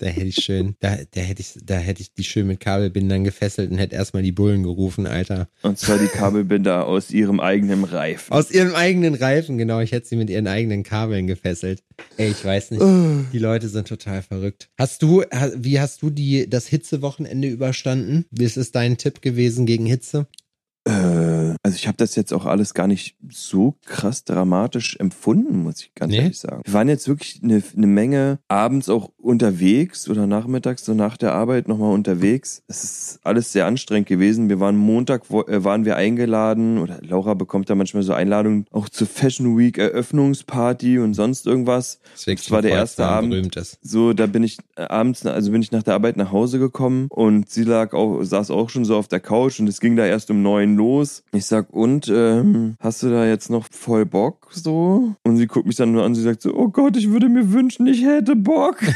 Da 0.00 0.06
hätte 0.06 0.28
ich 0.28 0.36
schön, 0.36 0.76
da, 0.80 0.96
da 1.10 1.20
hätte 1.20 1.42
ich, 1.42 1.58
da 1.62 1.76
hätte 1.76 2.00
ich 2.00 2.14
die 2.14 2.24
schön 2.24 2.46
mit 2.46 2.58
Kabelbindern 2.58 3.22
gefesselt 3.22 3.70
und 3.70 3.76
hätte 3.76 3.96
erstmal 3.96 4.22
die 4.22 4.32
Bullen 4.32 4.62
gerufen, 4.62 5.06
Alter. 5.06 5.46
Und 5.60 5.78
zwar 5.78 5.98
die 5.98 6.06
Kabelbinder 6.06 6.86
aus 6.86 7.10
ihrem 7.10 7.38
eigenen 7.38 7.84
Reifen. 7.84 8.32
Aus 8.32 8.50
ihrem 8.50 8.74
eigenen 8.74 9.14
Reifen, 9.14 9.58
genau. 9.58 9.80
Ich 9.80 9.92
hätte 9.92 10.08
sie 10.08 10.16
mit 10.16 10.30
ihren 10.30 10.46
eigenen 10.46 10.84
Kabeln 10.84 11.26
gefesselt. 11.26 11.82
Ey, 12.16 12.30
ich 12.30 12.42
weiß 12.42 12.70
nicht. 12.70 12.82
Die 13.34 13.38
Leute 13.38 13.68
sind 13.68 13.88
total 13.88 14.22
verrückt. 14.22 14.70
Hast 14.78 15.02
du, 15.02 15.22
wie 15.56 15.80
hast 15.80 16.00
du 16.00 16.08
die, 16.08 16.48
das 16.48 16.66
Hitzewochenende 16.66 17.48
überstanden? 17.48 18.24
Wie 18.30 18.44
ist 18.44 18.56
es 18.56 18.72
dein 18.72 18.96
Tipp 18.96 19.20
gewesen 19.20 19.66
gegen 19.66 19.84
Hitze? 19.84 20.26
Äh, 20.86 21.19
also 21.62 21.76
ich 21.76 21.86
habe 21.86 21.96
das 21.98 22.16
jetzt 22.16 22.32
auch 22.32 22.46
alles 22.46 22.72
gar 22.72 22.86
nicht 22.86 23.16
so 23.28 23.74
krass 23.84 24.24
dramatisch 24.24 24.96
empfunden, 24.96 25.62
muss 25.62 25.82
ich 25.82 25.94
ganz 25.94 26.10
nee. 26.10 26.18
ehrlich 26.18 26.38
sagen. 26.38 26.62
Wir 26.64 26.72
waren 26.72 26.88
jetzt 26.88 27.06
wirklich 27.06 27.40
eine, 27.42 27.62
eine 27.76 27.86
Menge 27.86 28.38
abends 28.48 28.88
auch 28.88 29.10
unterwegs 29.18 30.08
oder 30.08 30.26
nachmittags 30.26 30.84
so 30.86 30.94
nach 30.94 31.18
der 31.18 31.34
Arbeit 31.34 31.68
nochmal 31.68 31.92
unterwegs. 31.92 32.62
Es 32.66 32.84
ist 32.84 33.20
alles 33.24 33.52
sehr 33.52 33.66
anstrengend 33.66 34.08
gewesen. 34.08 34.48
Wir 34.48 34.58
waren 34.58 34.76
Montag, 34.76 35.24
wo, 35.28 35.42
äh, 35.42 35.62
waren 35.62 35.84
wir 35.84 35.96
eingeladen 35.96 36.78
oder 36.78 36.98
Laura 37.02 37.34
bekommt 37.34 37.68
da 37.68 37.74
manchmal 37.74 38.02
so 38.04 38.14
Einladungen 38.14 38.64
auch 38.70 38.88
zur 38.88 39.06
Fashion 39.06 39.58
Week 39.58 39.76
Eröffnungsparty 39.76 40.98
und 40.98 41.12
sonst 41.12 41.46
irgendwas. 41.46 42.00
Das 42.24 42.50
war 42.50 42.62
der 42.62 42.72
erste 42.72 43.04
Abend. 43.04 43.54
So, 43.82 44.14
da 44.14 44.26
bin 44.26 44.44
ich 44.44 44.58
äh, 44.76 44.82
abends, 44.82 45.26
also 45.26 45.50
bin 45.50 45.60
ich 45.60 45.72
nach 45.72 45.82
der 45.82 45.94
Arbeit 45.94 46.16
nach 46.16 46.32
Hause 46.32 46.58
gekommen 46.58 47.08
und 47.10 47.50
sie 47.50 47.64
lag 47.64 47.92
auch, 47.92 48.22
saß 48.22 48.50
auch 48.50 48.70
schon 48.70 48.86
so 48.86 48.96
auf 48.96 49.08
der 49.08 49.20
Couch 49.20 49.60
und 49.60 49.68
es 49.68 49.80
ging 49.80 49.96
da 49.96 50.06
erst 50.06 50.30
um 50.30 50.40
neun 50.40 50.76
los. 50.76 51.22
Ich 51.32 51.49
sag, 51.50 51.70
und 51.70 52.08
ähm, 52.08 52.76
hast 52.80 53.02
du 53.02 53.10
da 53.10 53.26
jetzt 53.26 53.50
noch 53.50 53.66
voll 53.70 54.06
Bock 54.06 54.48
so? 54.50 55.14
Und 55.22 55.36
sie 55.36 55.46
guckt 55.46 55.66
mich 55.66 55.76
dann 55.76 55.92
nur 55.92 56.04
an, 56.04 56.14
sie 56.14 56.22
sagt 56.22 56.42
so, 56.42 56.54
oh 56.54 56.68
Gott, 56.68 56.96
ich 56.96 57.10
würde 57.10 57.28
mir 57.28 57.52
wünschen, 57.52 57.86
ich 57.86 58.04
hätte 58.04 58.36
Bock. 58.36 58.78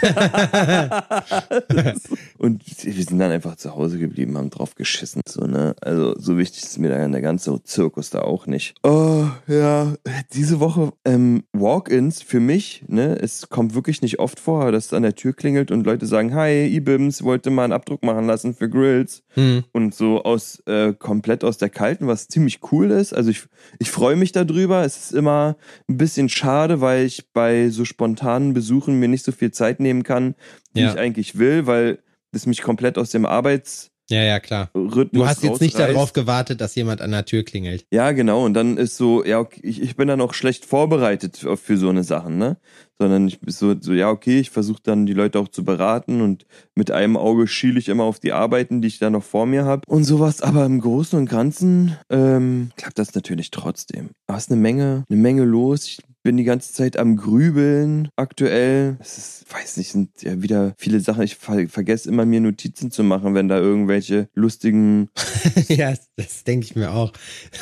und 2.39 2.63
wir 2.65 3.05
sind 3.05 3.19
dann 3.19 3.31
einfach 3.31 3.57
zu 3.57 3.75
Hause 3.75 3.99
geblieben, 3.99 4.39
haben 4.39 4.51
drauf 4.51 4.75
geschissen. 4.75 5.21
So, 5.29 5.47
ne? 5.47 5.75
Also 5.81 6.19
so 6.19 6.39
wichtig 6.39 6.63
ist 6.63 6.79
mir 6.79 6.91
dann 6.91 7.13
der 7.13 7.21
ganze 7.21 7.63
Zirkus 7.65 8.11
da 8.11 8.23
auch 8.23 8.47
nicht. 8.47 8.75
Oh, 8.83 9.27
ja. 9.47 9.95
Diese 10.33 10.61
Woche 10.61 10.93
ähm, 11.05 11.45
Walk-ins 11.53 12.23
für 12.23 12.41
mich, 12.41 12.85
ne? 12.89 13.19
Es 13.21 13.49
kommt 13.49 13.75
wirklich 13.75 14.01
nicht 14.03 14.19
oft 14.19 14.41
vor, 14.41 14.73
dass 14.73 14.87
es 14.87 14.93
an 14.93 15.03
der 15.03 15.15
Tür 15.15 15.33
klingelt 15.33 15.71
und 15.71 15.85
Leute 15.85 16.07
sagen, 16.07 16.35
hi, 16.35 16.67
Ibims, 16.67 17.23
wollte 17.23 17.51
mal 17.51 17.65
einen 17.65 17.73
Abdruck 17.73 18.05
machen 18.05 18.27
lassen 18.27 18.55
für 18.55 18.69
Grills. 18.69 19.23
Hm. 19.35 19.65
Und 19.73 19.95
so 19.95 20.23
aus 20.23 20.63
äh, 20.67 20.93
komplett 20.95 21.45
aus 21.45 21.59
der 21.59 21.71
Kalten, 21.71 22.07
was 22.07 22.29
ziemlich 22.29 22.44
cool 22.73 22.91
ist. 22.91 23.13
Also 23.13 23.31
ich, 23.31 23.45
ich 23.79 23.91
freue 23.91 24.17
mich 24.17 24.33
darüber. 24.33 24.85
Es 24.85 24.97
ist 24.97 25.13
immer 25.13 25.57
ein 25.89 25.97
bisschen 25.97 26.29
schade, 26.29 26.81
weil 26.81 27.05
ich 27.07 27.31
bei 27.33 27.69
so 27.71 27.85
spontanen 27.85 28.55
Besuchen 28.55 28.99
mir 28.99 29.09
nicht 29.09 29.25
so 29.25 29.33
viel 29.33 29.51
Zeit 29.53 29.81
nehmen 29.81 30.03
kann, 30.03 30.35
wie 30.73 30.81
Ja. 30.83 30.93
ich 30.93 30.99
eigentlich 30.99 31.39
will, 31.39 31.67
weil 31.67 31.99
das 32.33 32.47
mich 32.47 32.63
komplett 32.63 32.99
aus 32.99 33.11
dem 33.11 33.27
Arbeitsrhythmus 33.27 33.91
Ja, 34.11 34.23
ja, 34.23 34.39
klar. 34.39 34.71
Du 34.75 35.27
hast 35.27 35.43
jetzt 35.43 35.63
nicht 35.63 35.79
darauf 35.79 36.13
gewartet, 36.13 36.61
dass 36.61 36.75
jemand 36.75 37.01
an 37.01 37.11
der 37.11 37.25
Tür 37.25 37.43
klingelt. 37.43 37.87
Ja, 37.91 38.13
genau. 38.13 38.45
Und 38.45 38.55
dann 38.55 38.77
ist 38.77 38.97
so, 38.97 39.25
ja, 39.25 39.39
okay, 39.39 39.61
ich, 39.63 39.81
ich 39.81 39.97
bin 39.97 40.09
dann 40.09 40.21
auch 40.21 40.35
schlecht 40.35 40.67
vorbereitet 40.67 41.39
für, 41.39 41.57
für 41.57 41.79
so 41.79 41.89
eine 41.89 42.05
Sachen, 42.05 42.37
ne? 42.37 42.59
Sondern 42.99 43.27
ich 43.27 43.41
bin 43.41 43.51
so, 43.51 43.75
so 43.81 43.93
ja, 43.93 44.11
okay, 44.11 44.39
ich 44.41 44.51
versuche 44.51 44.81
dann 44.83 45.07
die 45.07 45.15
Leute 45.15 45.39
auch 45.39 45.49
zu 45.49 45.65
beraten 45.65 46.21
und 46.21 46.47
mit 46.75 46.91
einem 46.91 47.17
Auge 47.17 47.47
schiele 47.47 47.79
ich 47.79 47.89
immer 47.89 48.05
auf 48.05 48.21
die 48.21 48.33
Arbeiten, 48.33 48.83
die 48.83 48.89
ich 48.89 48.99
da 48.99 49.11
noch 49.11 49.25
vor 49.25 49.47
mir 49.47 49.65
habe 49.65 49.83
und 49.89 50.05
sowas. 50.05 50.43
Aber 50.43 50.65
im 50.67 50.81
Großen 50.81 51.19
und 51.19 51.29
Ganzen 51.29 51.97
ähm, 52.11 52.71
klappt 52.77 52.99
das 52.99 53.15
natürlich 53.15 53.51
trotzdem. 53.51 54.11
Es 54.29 54.45
ist 54.45 54.53
eine 54.53 54.61
Menge, 54.61 55.05
eine 55.09 55.19
Menge 55.19 55.45
los. 55.45 55.87
Ich 55.87 55.99
bin 56.25 56.37
die 56.39 56.45
ganze 56.45 56.73
Zeit 56.73 56.97
am 56.99 57.17
Grübeln 57.17 58.09
aktuell. 58.17 58.97
Es 58.99 59.19
ist, 59.19 59.45
weiß 59.53 59.77
nicht, 59.77 59.91
sind 59.93 60.11
ja 60.23 60.43
wieder 60.43 60.75
viele 60.79 60.99
Sachen. 61.01 61.23
Ich 61.23 61.37
ver 61.37 61.69
vergesse 61.69 62.09
immer 62.09 62.25
mir 62.25 62.41
Notizen 62.41 62.91
zu 62.91 63.05
machen, 63.05 63.35
wenn 63.35 63.47
da 63.49 63.59
irgendwelche 63.59 64.29
lustigen 64.35 65.11
ja, 65.69 65.93
das, 66.17 66.43
denke 66.45 66.65
ich 66.65 66.75
mir 66.77 66.93
auch. 66.93 67.13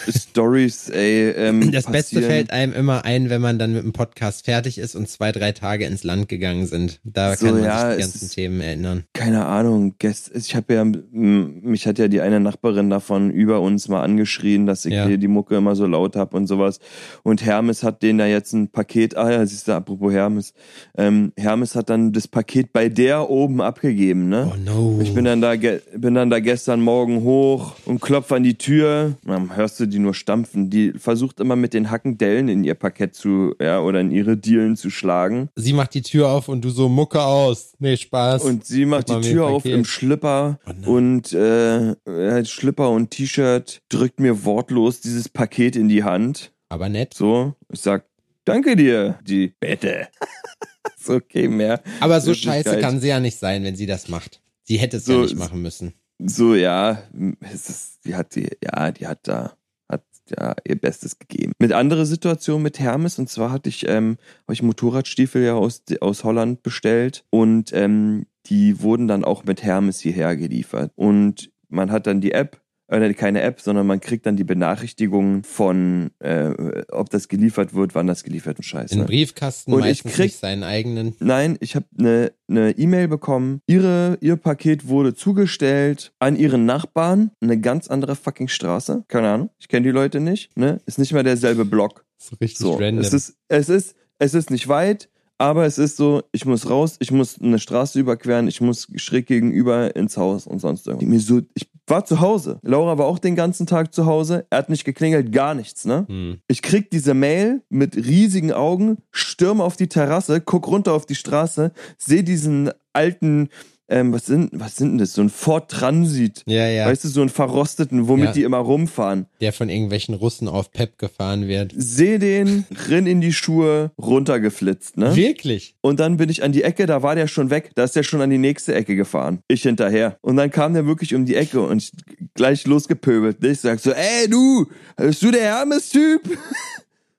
Stories, 0.09 0.89
ey. 0.91 1.31
Ähm, 1.33 1.61
Das 1.73 1.87
Beste 1.87 2.17
passieren. 2.17 2.25
fällt 2.25 2.51
einem 2.53 2.73
immer 2.73 3.05
ein, 3.05 3.31
wenn 3.31 3.41
man 3.41 3.59
dann 3.59 3.73
mit 3.73 3.83
dem 3.83 3.93
Podcast 3.93 4.45
fertig 4.45 4.79
ist 4.79 4.95
und 4.95 5.09
zwei, 5.09 5.33
drei 5.33 5.53
Tage 5.53 5.85
ins 5.87 6.05
Land 6.05 6.29
gegangen 6.29 6.67
sind. 6.67 7.01
Da 7.05 7.35
So, 7.37 7.47
kann 7.47 7.57
man 7.57 7.65
ja, 7.65 7.87
sich 7.89 7.97
die 7.97 8.01
ganzen 8.03 8.31
Themen 8.31 8.61
erinnern. 8.61 9.05
Keine 9.13 9.45
Ahnung, 9.47 9.95
ich 10.01 10.55
habe 10.55 10.75
ja, 10.75 10.85
mich 10.85 11.87
hat 11.87 11.99
ja 11.99 12.07
die 12.09 12.21
eine 12.21 12.39
Nachbarin 12.41 12.91
davon 12.91 13.31
über 13.31 13.61
uns 13.61 13.89
mal 13.89 14.03
angeschrien, 14.03 14.67
dass 14.67 14.85
ich 14.85 14.93
Ja. 14.95 15.07
hier 15.07 15.19
die 15.19 15.29
Mucke 15.29 15.57
immer 15.57 15.75
so 15.75 15.87
laut 15.87 16.15
hab 16.15 16.33
und 16.35 16.47
sowas. 16.47 16.79
Und 17.25 17.45
Hermes 17.45 17.83
hat 17.83 18.03
denen 18.03 18.19
da 18.19 18.27
jetzt 18.27 18.52
ein 18.53 18.69
Paket, 18.69 19.17
ah 19.17 19.31
ja, 19.31 19.47
siehst 19.47 19.69
du, 19.69 19.73
apropos 19.73 20.13
Hermes, 20.13 20.55
ähm, 20.97 21.33
Hermes 21.37 21.75
hat 21.75 21.91
dann 21.91 22.13
das 22.13 22.29
Paket 22.29 22.73
bei 22.73 22.89
der 22.89 23.31
oben 23.31 23.61
abgegeben, 23.61 24.29
ne? 24.29 24.53
Oh 24.53 24.57
no. 24.57 25.01
Ich 25.03 25.15
bin 25.15 25.25
dann 25.25 25.41
da, 25.41 25.55
bin 25.55 26.15
dann 26.15 26.31
da 26.31 26.41
gestern 26.41 26.81
Morgen 26.81 27.23
hoch 27.23 27.75
und 27.85 28.01
klopf 28.01 28.33
an 28.33 28.43
die 28.43 28.59
Tür. 28.59 29.15
Dann 29.25 29.55
hörst 29.55 29.81
du 29.81 29.87
die 29.87 29.99
nur 29.99 30.15
stampfen. 30.15 30.71
Die 30.71 30.93
versucht 30.93 31.41
immer 31.41 31.57
mit 31.57 31.75
den 31.75 31.91
Hacken 31.91 32.19
Dellen 32.19 32.49
in 32.49 32.65
ihr 32.65 32.75
Parkett 32.75 33.15
zu, 33.15 33.55
ja, 33.61 33.81
oder 33.81 34.01
in 34.01 34.11
ihre 34.11 34.37
Dielen 34.37 34.77
zu 34.77 34.91
schlagen. 34.91 35.49
Sie 35.57 35.73
macht 35.73 35.95
die 35.95 36.03
Tür 36.03 36.29
auf 36.29 36.49
und 36.49 36.65
du 36.65 36.71
so 36.71 36.89
Mucke 36.89 37.23
aus. 37.23 37.73
Nee, 37.79 37.97
Spaß. 37.97 38.45
Und 38.45 38.65
sie 38.65 38.85
macht 38.85 39.09
die 39.09 39.21
Tür 39.21 39.47
auf 39.47 39.63
Paket. 39.63 39.79
im 39.79 39.85
Schlipper 39.85 40.59
Oh 40.67 40.93
und 40.93 41.33
äh, 41.33 41.93
äh, 41.93 42.45
Schlipper 42.45 42.91
und 42.91 43.11
T-Shirt 43.11 43.83
drückt 43.89 44.21
mir 44.21 44.45
wortlos 44.45 45.01
dieses 45.01 45.29
Paket 45.29 45.77
in 45.77 45.89
die 45.89 46.05
Hand. 46.05 46.53
Aber 46.69 46.89
nett. 46.89 47.15
So, 47.15 47.55
ich 47.71 47.81
sag, 47.81 48.07
danke 48.45 48.77
dir, 48.77 49.19
die 49.25 49.49
Bette. 49.49 50.09
ist 50.99 51.11
okay, 51.11 51.49
mehr. 51.49 51.83
Aber 52.01 52.21
so 52.21 52.35
scheiße 52.35 52.79
kann 52.81 53.01
sie 53.01 53.09
ja 53.09 53.21
nicht 53.21 53.39
sein, 53.39 53.65
wenn 53.65 53.77
sie 53.77 53.87
das 53.87 54.09
macht. 54.09 54.41
Sie 54.65 54.77
hätte 54.79 54.99
es 54.99 55.05
So 55.05 55.15
ja 55.15 55.23
nicht 55.23 55.37
machen 55.37 55.63
müssen. 55.63 55.95
So, 56.19 56.55
ja, 56.55 57.03
es 57.41 57.69
ist, 57.69 58.05
die 58.05 58.15
hat 58.15 58.35
die, 58.37 58.49
ja, 58.63 58.93
die 58.93 59.07
hat 59.07 59.27
da, 59.27 59.57
hat 59.89 60.05
ja 60.31 60.55
ihr 60.67 60.81
Bestes 60.81 61.19
gegeben. 61.19 61.53
Mit 61.59 61.73
andere 61.73 62.07
Situation 62.07 62.63
mit 62.63 62.79
Hermes, 62.79 63.19
und 63.19 63.29
zwar 63.29 63.51
hatte 63.51 63.69
ich, 63.69 63.89
ähm, 63.89 64.19
habe 64.45 64.55
ich 64.55 64.63
Motorradstiefel 64.63 65.43
ja 65.43 65.55
aus, 65.55 65.83
aus 66.01 66.23
Holland 66.23 66.63
bestellt 66.63 67.25
und 67.31 67.73
ähm, 67.73 68.27
die 68.47 68.81
wurden 68.81 69.09
dann 69.09 69.25
auch 69.25 69.45
mit 69.45 69.63
Hermes 69.63 70.01
hierher 70.01 70.37
geliefert. 70.37 70.93
Und 70.95 71.51
man 71.69 71.91
hat 71.91 72.07
dann 72.07 72.21
die 72.21 72.33
App, 72.33 72.61
äh, 72.93 73.15
keine 73.15 73.41
App, 73.43 73.61
sondern 73.61 73.87
man 73.87 74.01
kriegt 74.01 74.27
dann 74.27 74.37
die 74.37 74.45
Benachrichtigungen 74.45 75.43
von, 75.45 76.11
äh, 76.21 76.51
ob 76.91 77.11
das 77.11 77.29
geliefert 77.29 77.75
wird, 77.75 77.95
wann 77.95 78.07
das 78.07 78.23
geliefert 78.25 78.59
wird, 78.59 78.67
scheiße. 78.67 78.95
In 78.95 79.01
den 79.01 79.07
Briefkasten 79.07 79.73
Und 79.73 79.81
ich 79.81 79.87
meistens 80.05 80.13
krieg- 80.13 80.25
nicht 80.27 80.39
seinen 80.39 80.63
eigenen. 80.63 81.15
Nein, 81.21 81.57
ich 81.61 81.75
habe 81.77 81.87
eine 81.99 82.33
ne 82.49 82.71
E-Mail 82.77 83.09
bekommen. 83.09 83.61
Ihre, 83.67 84.19
ihr 84.21 84.37
Paket 84.37 84.89
wurde 84.89 85.15
zugestellt 85.15 86.13
an 86.19 86.37
ihren 86.37 86.65
Nachbarn. 86.67 87.31
Eine 87.41 87.59
ganz 87.61 87.89
andere 87.89 88.17
fucking 88.17 88.49
Straße. 88.49 89.05
Keine 89.09 89.29
Ahnung. 89.31 89.51
Ich 89.59 89.69
kenne 89.69 89.85
die 89.85 89.91
Leute 89.93 90.21
nicht. 90.21 90.57
Ne? 90.57 90.81
Ist 90.87 90.99
nicht 90.99 91.13
mal 91.13 91.23
derselbe 91.25 91.65
Block. 91.65 92.05
So 92.19 92.37
richtig 92.41 92.59
So. 92.59 92.75
random. 92.75 92.99
Es 93.05 93.13
ist, 93.13 93.37
es 93.49 93.69
ist, 93.69 93.95
es 94.19 94.35
ist 94.35 94.51
nicht 94.51 94.69
weit. 94.69 95.09
Aber 95.39 95.67
es 95.67 95.77
ist 95.77 95.97
so, 95.97 96.23
ich 96.31 96.45
muss 96.45 96.71
raus, 96.71 96.97
ich 97.01 97.11
muss 97.11 97.41
eine 97.43 97.59
Straße 97.59 97.99
überqueren, 97.99 98.47
ich 98.47 98.61
muss 98.61 98.87
schräg 98.95 99.27
gegenüber 99.27 99.97
ins 99.97 100.17
Haus 100.17 100.47
und 100.47 100.61
sonst 100.61 100.87
irgendwas. 100.87 101.09
Mir 101.09 101.19
so, 101.19 101.41
ich 101.55 101.69
war 101.93 102.07
zu 102.07 102.21
Hause. 102.21 102.59
Laura 102.63 102.97
war 102.97 103.05
auch 103.05 103.19
den 103.19 103.37
ganzen 103.37 103.67
Tag 103.67 103.93
zu 103.93 104.07
Hause. 104.07 104.47
Er 104.49 104.59
hat 104.59 104.71
nicht 104.71 104.85
geklingelt, 104.85 105.31
gar 105.31 105.55
nichts, 105.55 105.85
ne? 105.85 106.07
hm. 106.09 106.39
Ich 106.49 106.63
krieg 106.63 106.91
diese 106.91 107.13
Mail 107.13 107.63
mit 107.69 107.97
riesigen 107.97 108.51
Augen, 108.51 108.97
stürme 109.11 109.63
auf 109.63 109.77
die 109.77 109.89
Terrasse, 109.89 110.41
guck 110.41 110.67
runter 110.69 110.95
auf 110.95 111.05
die 111.05 111.15
Straße, 111.15 111.73
sehe 111.99 112.25
diesen 112.25 112.71
alten, 112.95 113.51
ähm, 113.93 114.13
was 114.13 114.27
sind, 114.27 114.51
was 114.53 114.77
sind 114.77 114.91
denn 114.93 114.99
das? 114.99 115.13
So 115.13 115.23
ein 115.23 115.29
Ford 115.31 115.71
Transit. 115.71 116.43
Ja, 116.47 116.67
ja. 116.69 116.87
Weißt 116.87 117.05
du, 117.05 117.09
so 117.09 117.21
einen 117.21 117.31
verrosteten, 117.31 118.09
womit 118.09 118.25
Ja. 118.27 118.33
die 118.33 118.43
immer 118.43 118.59
rumfahren. 118.59 119.27
der 119.41 119.53
von 119.53 119.69
irgendwelchen 119.69 120.15
Russen 120.15 120.49
auf 120.49 120.73
Pep 120.73 120.99
gefahren 120.99 121.47
wird. 121.49 121.73
Seh 121.77 122.19
den, 122.19 122.65
rinn 122.89 123.07
in 123.07 123.21
die 123.21 123.33
Schuhe, 123.33 123.91
runtergeflitzt, 124.01 124.97
ne? 124.97 125.15
Wirklich? 125.15 125.75
Und 125.81 126.01
dann 126.01 126.17
bin 126.17 126.29
ich 126.29 126.43
an 126.43 126.53
die 126.53 126.63
Ecke, 126.63 126.87
da 126.87 127.03
war 127.03 127.15
der 127.15 127.27
schon 127.27 127.51
weg, 127.51 127.71
da 127.75 127.85
ist 127.85 127.95
der 127.97 128.03
schon 128.03 128.21
an 128.21 128.31
die 128.31 128.39
nächste 128.39 128.75
Ecke 128.75 128.97
gefahren. 128.97 129.41
Ich 129.49 129.63
hinterher. 129.63 130.17
Und 130.23 130.37
dann 130.37 130.51
kam 130.51 130.75
der 130.75 130.87
wirklich 130.87 131.15
um 131.15 131.25
die 131.27 131.35
Ecke 131.37 131.61
und 131.61 131.83
ich 131.83 131.93
gleich 132.35 132.67
losgepöbelt. 132.67 133.45
Ich 133.45 133.61
sag 133.61 133.79
so, 133.81 133.91
ey 133.93 134.29
du, 134.29 134.67
bist 134.97 135.23
du 135.23 135.31
der 135.31 135.43
Hermes-Typ? 135.43 136.23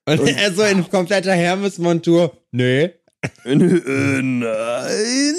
Und, 0.06 0.20
er 0.28 0.52
so 0.52 0.62
in 0.62 0.88
kompletter 0.90 1.32
Hermes-Montur. 1.32 2.32
Nee. 2.52 2.90
Nein. 3.44 5.34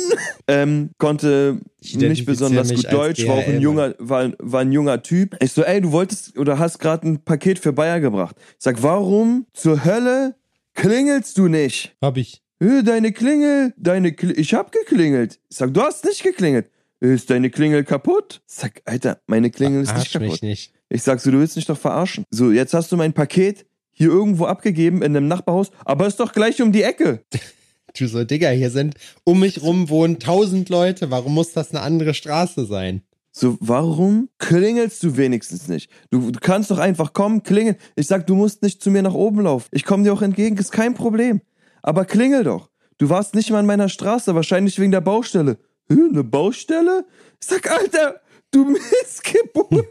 Ähm, 0.47 0.89
konnte 0.97 1.59
nicht 1.93 2.25
besonders 2.25 2.73
gut 2.73 2.91
Deutsch, 2.91 3.27
war 3.27 3.35
auch 3.35 3.47
ein 3.47 3.61
junger, 3.61 3.95
war, 3.99 4.31
war 4.39 4.61
ein 4.61 4.71
junger 4.71 5.01
Typ. 5.03 5.35
Ich 5.41 5.51
so, 5.51 5.63
ey, 5.63 5.81
du 5.81 5.91
wolltest 5.91 6.37
oder 6.37 6.59
hast 6.59 6.79
gerade 6.79 7.07
ein 7.07 7.23
Paket 7.23 7.59
für 7.59 7.73
Bayer 7.73 7.99
gebracht. 7.99 8.35
Ich 8.37 8.63
sag, 8.63 8.81
warum 8.83 9.45
zur 9.53 9.85
Hölle 9.85 10.35
klingelst 10.73 11.37
du 11.37 11.47
nicht? 11.47 11.95
Hab 12.01 12.17
ich. 12.17 12.41
Deine 12.59 13.11
Klingel, 13.11 13.73
deine 13.77 14.13
Kli 14.13 14.33
ich 14.33 14.53
hab 14.53 14.71
geklingelt. 14.71 15.39
Ich 15.49 15.57
sag, 15.57 15.73
du 15.73 15.81
hast 15.81 16.05
nicht 16.05 16.23
geklingelt. 16.23 16.69
Ist 17.01 17.29
deine 17.29 17.49
Klingel 17.49 17.83
kaputt? 17.83 18.41
Ich 18.47 18.55
sag, 18.55 18.81
Alter, 18.85 19.19
meine 19.27 19.51
Klingel 19.51 19.81
ist 19.83 19.89
nicht 19.89 19.97
Arsch 19.97 20.19
mich 20.19 20.29
kaputt. 20.29 20.43
nicht. 20.43 20.73
Ich 20.89 21.03
sag 21.03 21.19
so, 21.19 21.31
du 21.31 21.39
willst 21.39 21.55
mich 21.57 21.65
doch 21.65 21.77
verarschen. 21.77 22.23
So, 22.29 22.51
jetzt 22.51 22.73
hast 22.73 22.91
du 22.91 22.97
mein 22.97 23.13
Paket 23.13 23.65
hier 23.91 24.09
irgendwo 24.09 24.45
abgegeben 24.45 25.01
in 25.01 25.15
einem 25.15 25.27
Nachbarhaus, 25.27 25.71
aber 25.83 26.07
ist 26.07 26.19
doch 26.19 26.31
gleich 26.33 26.61
um 26.61 26.71
die 26.71 26.83
Ecke. 26.83 27.23
Du 27.97 28.07
so, 28.07 28.23
Digga, 28.23 28.49
hier 28.49 28.71
sind, 28.71 28.95
um 29.23 29.39
mich 29.39 29.61
rum 29.61 29.89
wohnen 29.89 30.19
tausend 30.19 30.69
Leute. 30.69 31.11
Warum 31.11 31.33
muss 31.33 31.53
das 31.53 31.71
eine 31.71 31.81
andere 31.81 32.13
Straße 32.13 32.65
sein? 32.65 33.03
So, 33.31 33.57
warum 33.59 34.29
klingelst 34.37 35.01
du 35.03 35.17
wenigstens 35.17 35.67
nicht? 35.67 35.89
Du, 36.09 36.31
du 36.31 36.39
kannst 36.39 36.71
doch 36.71 36.77
einfach 36.77 37.13
kommen, 37.13 37.43
klingeln. 37.43 37.75
Ich 37.95 38.07
sag, 38.07 38.27
du 38.27 38.35
musst 38.35 38.61
nicht 38.63 38.81
zu 38.81 38.91
mir 38.91 39.01
nach 39.01 39.13
oben 39.13 39.41
laufen. 39.41 39.67
Ich 39.71 39.85
komme 39.85 40.03
dir 40.03 40.13
auch 40.13 40.21
entgegen, 40.21 40.57
ist 40.57 40.71
kein 40.71 40.93
Problem. 40.93 41.41
Aber 41.83 42.05
klingel 42.05 42.43
doch. 42.43 42.69
Du 42.97 43.09
warst 43.09 43.35
nicht 43.35 43.49
mal 43.49 43.59
an 43.59 43.65
meiner 43.65 43.89
Straße, 43.89 44.35
wahrscheinlich 44.35 44.79
wegen 44.79 44.91
der 44.91 45.01
Baustelle. 45.01 45.57
Hä, 45.89 45.95
eine 46.09 46.23
Baustelle? 46.23 47.05
Ich 47.41 47.47
sag, 47.47 47.69
Alter, 47.69 48.21
du 48.51 48.65
Missgeburt. 49.01 49.85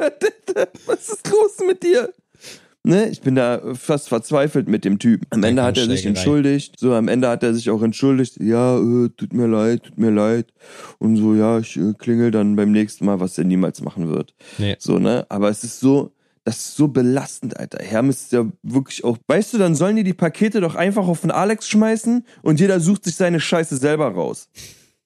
Was 0.86 1.08
ist 1.08 1.28
los 1.30 1.58
mit 1.66 1.82
dir? 1.82 2.12
Ne, 2.86 3.08
ich 3.08 3.22
bin 3.22 3.34
da 3.34 3.62
fast 3.74 4.10
verzweifelt 4.10 4.68
mit 4.68 4.84
dem 4.84 4.98
Typ. 4.98 5.22
Am 5.30 5.42
Ende 5.42 5.62
hat 5.62 5.78
er 5.78 5.86
sich 5.86 6.04
entschuldigt. 6.04 6.78
So, 6.78 6.92
am 6.92 7.08
Ende 7.08 7.28
hat 7.28 7.42
er 7.42 7.54
sich 7.54 7.70
auch 7.70 7.82
entschuldigt. 7.82 8.38
Ja, 8.42 8.78
äh, 8.78 9.08
tut 9.16 9.32
mir 9.32 9.46
leid, 9.46 9.84
tut 9.84 9.98
mir 9.98 10.10
leid. 10.10 10.52
Und 10.98 11.16
so, 11.16 11.34
ja, 11.34 11.58
ich 11.60 11.78
äh, 11.78 11.94
klingel 11.98 12.30
dann 12.30 12.56
beim 12.56 12.72
nächsten 12.72 13.06
Mal, 13.06 13.20
was 13.20 13.38
er 13.38 13.44
niemals 13.44 13.80
machen 13.80 14.10
wird. 14.10 14.34
Nee. 14.58 14.76
So, 14.78 14.98
ne? 14.98 15.24
Aber 15.30 15.48
es 15.48 15.64
ist 15.64 15.80
so, 15.80 16.12
das 16.44 16.58
ist 16.58 16.76
so 16.76 16.88
belastend, 16.88 17.58
Alter. 17.58 17.82
Hermes 17.82 18.24
ist 18.24 18.32
ja 18.32 18.44
wirklich 18.62 19.02
auch. 19.02 19.16
Weißt 19.28 19.54
du, 19.54 19.58
dann 19.58 19.74
sollen 19.74 19.96
die 19.96 20.04
die 20.04 20.12
Pakete 20.12 20.60
doch 20.60 20.74
einfach 20.74 21.08
auf 21.08 21.22
den 21.22 21.30
Alex 21.30 21.66
schmeißen 21.68 22.26
und 22.42 22.60
jeder 22.60 22.80
sucht 22.80 23.04
sich 23.04 23.16
seine 23.16 23.40
Scheiße 23.40 23.78
selber 23.78 24.08
raus. 24.08 24.50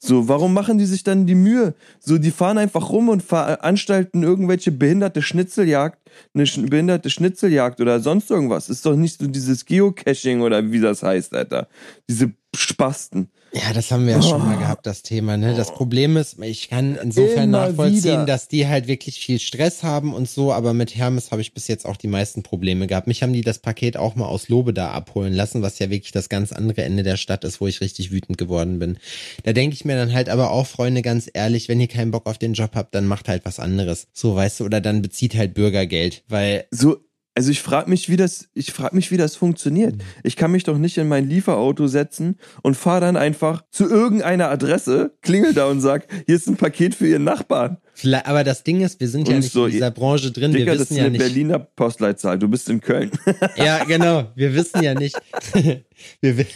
So, 0.01 0.29
warum 0.29 0.55
machen 0.55 0.79
die 0.79 0.87
sich 0.87 1.03
dann 1.03 1.27
die 1.27 1.35
Mühe? 1.35 1.75
So, 1.99 2.19
die 2.19 2.31
fahren 2.31 2.57
einfach 2.57 2.91
rum 2.91 3.09
und 3.09 3.23
veranstalten 3.23 4.23
irgendwelche 4.23 4.71
behinderte 4.71 5.23
Schnitzeljagd, 5.23 5.99
eine 6.35 6.45
behinderte 6.69 7.11
Schnitzeljagd 7.11 7.81
oder 7.81 7.99
sonst 7.99 8.31
irgendwas. 8.31 8.69
Ist 8.69 8.87
doch 8.87 8.95
nicht 8.95 9.19
so 9.19 9.27
dieses 9.27 9.67
Geocaching 9.67 10.41
oder 10.41 10.71
wie 10.71 10.81
das 10.81 11.03
heißt, 11.03 11.35
Alter. 11.35 11.69
Diese 12.09 12.33
Spasten. 12.55 13.31
Ja, 13.53 13.73
das 13.73 13.91
haben 13.91 14.07
wir 14.07 14.13
ja 14.13 14.19
oh. 14.19 14.23
schon 14.23 14.45
mal 14.45 14.57
oh. 14.57 14.59
gehabt, 14.59 14.87
das 14.87 15.03
Thema. 15.03 15.37
Ne? 15.37 15.55
Das 15.55 15.73
Problem 15.73 16.17
ist, 16.17 16.39
ich 16.43 16.69
kann 16.69 16.97
insofern 17.03 17.45
Immer 17.49 17.69
nachvollziehen, 17.69 18.05
wieder. 18.05 18.27
dass 18.27 18.49
die 18.49 18.67
halt 18.67 18.89
wirklich 18.89 19.19
viel 19.19 19.39
Stress 19.39 19.83
haben 19.83 20.13
und 20.13 20.29
so, 20.29 20.53
aber 20.53 20.75
mit 20.75 20.95
Hermes 20.95 21.31
habe 21.31 21.41
ich 21.41 21.55
bis 21.55 21.67
jetzt 21.67 21.87
auch 21.87 21.97
die 21.97 22.09
meisten 22.09 22.43
Probleme 22.43 22.87
gehabt. 22.87 23.07
Mich 23.07 23.23
haben 23.23 23.33
die 23.33 23.41
das 23.41 23.59
Paket 23.59 23.97
auch 23.97 24.17
mal 24.17 24.27
aus 24.27 24.49
Lobe 24.49 24.75
da 24.75 24.91
abholen 24.91 25.33
lassen, 25.33 25.63
was 25.63 25.79
ja 25.79 25.89
wirklich 25.89 26.13
das 26.13 26.29
ganz 26.29 26.53
andere 26.53 26.83
Ende 26.83 27.03
der 27.03 27.17
Stadt 27.17 27.45
ist, 27.45 27.61
wo 27.61 27.67
ich 27.67 27.81
richtig 27.81 28.11
wütend 28.11 28.37
geworden 28.37 28.79
bin. 28.79 28.99
Da 29.45 29.53
denke 29.53 29.75
ich 29.75 29.85
mir 29.85 29.97
dann 29.97 30.13
halt 30.13 30.29
aber 30.29 30.51
auch, 30.51 30.67
Freunde, 30.67 31.03
ganz 31.03 31.31
ehrlich, 31.33 31.69
wenn 31.69 31.81
ihr 31.81 31.89
keinen 31.89 32.11
Bock 32.11 32.27
auf 32.27 32.39
den 32.39 32.53
Job 32.53 32.73
habt, 32.75 32.95
dann 32.95 33.07
macht 33.07 33.29
halt 33.29 33.45
was 33.45 33.59
anderes. 33.59 34.09
So, 34.13 34.35
weißt 34.35 34.61
du, 34.61 34.65
oder 34.65 34.81
dann 34.81 35.01
bezieht 35.01 35.35
halt 35.35 35.55
Bürgergeld, 35.55 36.23
weil. 36.29 36.67
So, 36.71 36.99
also 37.39 37.53
ich 37.53 37.63
frage 37.63 37.89
mich, 37.89 38.09
wie 38.09 38.17
das, 38.17 38.49
ich 38.53 38.73
frage 38.73 38.97
mich, 38.97 39.13
wie 39.13 39.17
das 39.17 39.37
funktioniert. 39.37 39.95
Mhm. 39.95 40.03
Ich 40.25 40.35
kann 40.35 40.51
mich 40.51 40.65
doch 40.65 40.77
nicht 40.77 40.99
in 40.99 41.07
mein 41.07 41.29
Lieferauto 41.29 41.87
setzen 41.87 42.37
und 42.65 42.77
fahre 42.77 43.01
dann 43.01 43.17
einfach 43.17 43.63
zu 43.71 43.89
irgendeiner 43.89 44.51
Adresse, 44.51 45.17
klingel 45.23 45.55
da 45.55 45.67
und 45.67 45.81
sag, 45.81 46.09
hier 46.27 46.35
ist 46.35 46.49
ein 46.49 46.57
Paket 46.57 46.97
für 46.97 47.07
Ihren 47.07 47.23
Nachbarn. 47.23 47.77
Aber 48.25 48.45
das 48.45 48.63
Ding 48.63 48.81
ist, 48.81 49.01
wir 49.01 49.09
sind 49.09 49.29
ja 49.29 49.37
nicht 49.37 49.53
so, 49.53 49.67
in 49.67 49.73
dieser 49.73 49.91
Branche 49.91 50.31
drin. 50.31 50.53
Digga, 50.53 50.73
wir 50.73 50.73
wissen 50.73 50.79
das 50.81 50.91
ist 50.91 50.97
ja 50.97 51.03
eine 51.05 51.13
nicht. 51.13 51.21
Berliner 51.21 51.59
Postleitzahl. 51.59 52.39
Du 52.39 52.49
bist 52.49 52.69
in 52.69 52.81
Köln. 52.81 53.11
Ja, 53.57 53.85
genau. 53.85 54.31
Wir 54.35 54.55
wissen 54.55 54.83
ja 54.83 54.95
nicht. 54.95 55.17
Wir, 56.21 56.47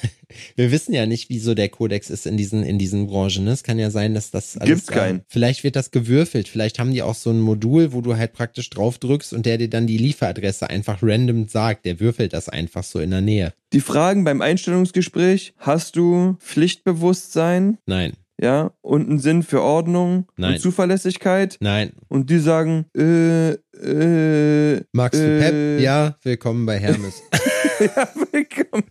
wir 0.55 0.71
wissen 0.71 0.95
ja 0.95 1.05
nicht, 1.05 1.29
wieso 1.29 1.55
der 1.55 1.69
Kodex 1.69 2.11
ist 2.11 2.27
in 2.27 2.37
diesen, 2.37 2.63
in 2.63 2.79
diesen 2.79 3.09
Branchen. 3.09 3.49
Es 3.49 3.65
kann 3.65 3.77
ja 3.77 3.91
sein, 3.91 4.15
dass 4.15 4.31
das 4.31 4.57
alles. 4.57 4.69
Gibt's 4.69 4.87
keinen. 4.87 5.23
Vielleicht 5.27 5.65
wird 5.65 5.75
das 5.75 5.91
gewürfelt. 5.91 6.47
Vielleicht 6.47 6.79
haben 6.79 6.93
die 6.93 7.03
auch 7.03 7.17
so 7.17 7.31
ein 7.31 7.41
Modul, 7.41 7.93
wo 7.93 8.01
du 8.03 8.17
halt 8.17 8.33
praktisch 8.33 8.71
drauf 8.71 8.99
drückst 8.99 9.33
und 9.33 9.45
der 9.45 9.59
dir 9.59 9.69
dann 9.69 9.89
die 9.89 9.99
Lieferadresse 9.99 10.71
einfach 10.71 10.99
random 11.03 11.49
sagt. 11.49 11.87
Der 11.87 11.99
würfelt 11.99 12.33
das 12.35 12.49
einfach 12.49 12.85
so 12.85 13.01
in 13.01 13.11
der 13.11 13.21
Nähe. 13.21 13.53
Die 13.73 13.81
Fragen 13.81 14.23
beim 14.23 14.43
Einstellungsgespräch: 14.43 15.55
Hast 15.59 15.97
du 15.97 16.37
Pflichtbewusstsein? 16.39 17.79
Nein 17.87 18.13
ja, 18.43 18.73
und 18.81 19.09
einen 19.09 19.19
Sinn 19.21 19.45
für 19.45 19.63
Ordnung 19.63 20.27
Nein. 20.37 20.55
und 20.55 20.61
Zuverlässigkeit. 20.61 21.57
Nein. 21.61 21.93
Und 22.09 22.29
die 22.29 22.41
sagen, 22.41 22.87
äh, 22.97 23.53
äh, 23.53 24.83
Magst 24.91 25.21
du 25.21 25.39
Pep? 25.39 25.53
Äh, 25.55 25.81
ja, 25.81 26.17
willkommen 26.23 26.67
bei 26.67 26.77
Hermes. 26.79 27.23
ja, 27.81 28.09
willkommen. 28.33 28.83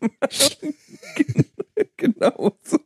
genau 1.98 2.58
so. 2.64 2.80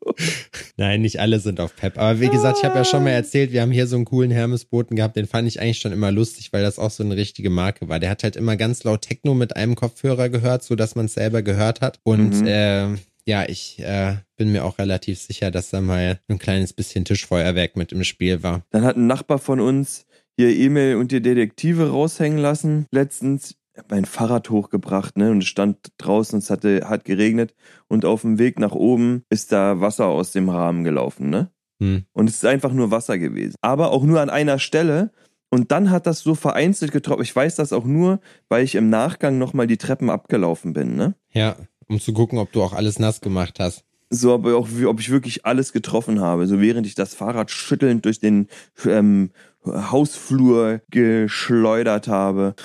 Nein, 0.75 1.04
nicht 1.04 1.19
alle 1.19 1.39
sind 1.39 1.60
auf 1.60 1.75
Pep. 1.75 1.99
Aber 1.99 2.19
wie 2.19 2.30
gesagt, 2.30 2.58
ich 2.58 2.65
habe 2.65 2.80
ja 2.80 2.84
schon 2.84 3.04
mal 3.04 3.12
erzählt, 3.12 3.51
wir 3.51 3.62
haben 3.62 3.71
hier 3.71 3.86
so 3.86 3.95
einen 3.95 4.06
coolen 4.06 4.32
Hermes-Boten 4.32 4.95
gehabt, 4.95 5.17
den 5.17 5.28
fand 5.28 5.47
ich 5.47 5.62
eigentlich 5.62 5.80
schon 5.80 5.91
immer 5.91 6.12
lustig, 6.12 6.51
weil 6.51 6.63
das 6.63 6.80
auch 6.80 6.89
so 6.89 7.04
eine 7.04 7.15
richtige 7.15 7.51
Marke 7.51 7.89
war. 7.89 7.99
Der 7.99 8.10
hat 8.10 8.23
halt 8.23 8.36
immer 8.36 8.56
ganz 8.56 8.84
laut 8.84 9.04
Techno 9.04 9.36
mit 9.36 9.56
einem 9.56 9.75
Kopfhörer 9.75 10.30
gehört, 10.30 10.63
so 10.63 10.75
dass 10.75 10.95
man 10.95 11.06
es 11.06 11.13
selber 11.13 11.43
gehört 11.43 11.82
hat. 11.82 11.99
Und 12.04 12.41
mhm. 12.41 12.47
äh, 12.47 12.88
ja, 13.25 13.47
ich 13.47 13.79
äh, 13.79 14.17
bin 14.38 14.51
mir 14.51 14.65
auch 14.65 14.77
relativ 14.77 15.19
sicher, 15.19 15.51
dass 15.51 15.71
da 15.71 15.81
mal 15.81 16.19
ein 16.27 16.39
kleines 16.39 16.73
bisschen 16.73 17.05
Tischfeuerwerk 17.05 17.75
mit 17.75 17.91
im 17.91 18.03
Spiel 18.03 18.43
war. 18.43 18.63
Dann 18.69 18.83
hat 18.83 18.97
ein 18.97 19.07
Nachbar 19.07 19.39
von 19.39 19.59
uns 19.59 20.05
hier 20.38 20.55
E-Mail 20.55 20.97
und 20.97 21.11
die 21.11 21.21
Detektive 21.21 21.89
raushängen 21.89 22.38
lassen. 22.39 22.85
Letztens 22.91 23.55
mein 23.89 24.05
Fahrrad 24.05 24.49
hochgebracht, 24.49 25.17
ne, 25.17 25.31
und 25.31 25.43
es 25.43 25.49
stand 25.49 25.91
draußen, 25.97 26.39
es 26.39 26.49
hatte, 26.49 26.88
hat 26.88 27.03
geregnet 27.03 27.53
und 27.88 28.05
auf 28.05 28.21
dem 28.21 28.39
Weg 28.39 28.59
nach 28.59 28.71
oben 28.71 29.23
ist 29.29 29.51
da 29.51 29.81
Wasser 29.81 30.05
aus 30.05 30.31
dem 30.31 30.49
Rahmen 30.49 30.83
gelaufen, 30.83 31.29
ne? 31.29 31.49
Hm. 31.81 32.05
Und 32.13 32.29
es 32.29 32.35
ist 32.35 32.45
einfach 32.45 32.71
nur 32.71 32.91
Wasser 32.91 33.17
gewesen. 33.17 33.55
Aber 33.61 33.91
auch 33.91 34.03
nur 34.03 34.21
an 34.21 34.29
einer 34.29 34.59
Stelle. 34.59 35.11
Und 35.49 35.71
dann 35.71 35.91
hat 35.91 36.07
das 36.07 36.19
so 36.19 36.33
vereinzelt 36.33 36.91
getroffen. 36.91 37.21
Ich 37.21 37.35
weiß 37.35 37.55
das 37.55 37.73
auch 37.73 37.85
nur, 37.85 38.19
weil 38.47 38.63
ich 38.63 38.75
im 38.75 38.89
Nachgang 38.89 39.38
nochmal 39.38 39.67
die 39.67 39.77
Treppen 39.77 40.09
abgelaufen 40.09 40.73
bin, 40.73 40.95
ne? 40.95 41.15
Ja. 41.31 41.57
Um 41.88 42.00
zu 42.00 42.13
gucken, 42.13 42.39
ob 42.39 42.52
du 42.52 42.63
auch 42.63 42.74
alles 42.74 43.00
nass 43.00 43.21
gemacht 43.21 43.60
hast. 43.60 43.84
So, 44.10 44.34
aber 44.34 44.56
auch, 44.56 44.67
ob 44.86 45.00
ich 45.00 45.10
wirklich 45.10 45.45
alles 45.45 45.74
getroffen 45.74 46.21
habe. 46.21 46.48
So 46.48 46.62
während 46.62 46.88
ich 46.88 46.95
das 46.95 47.15
Fahrrad 47.15 47.52
schüttelnd 47.52 48.06
durch 48.06 48.19
den 48.19 48.48
ähm, 48.86 49.32
Hausflur 49.65 50.82
geschleudert 50.91 52.08
habe. 52.08 52.56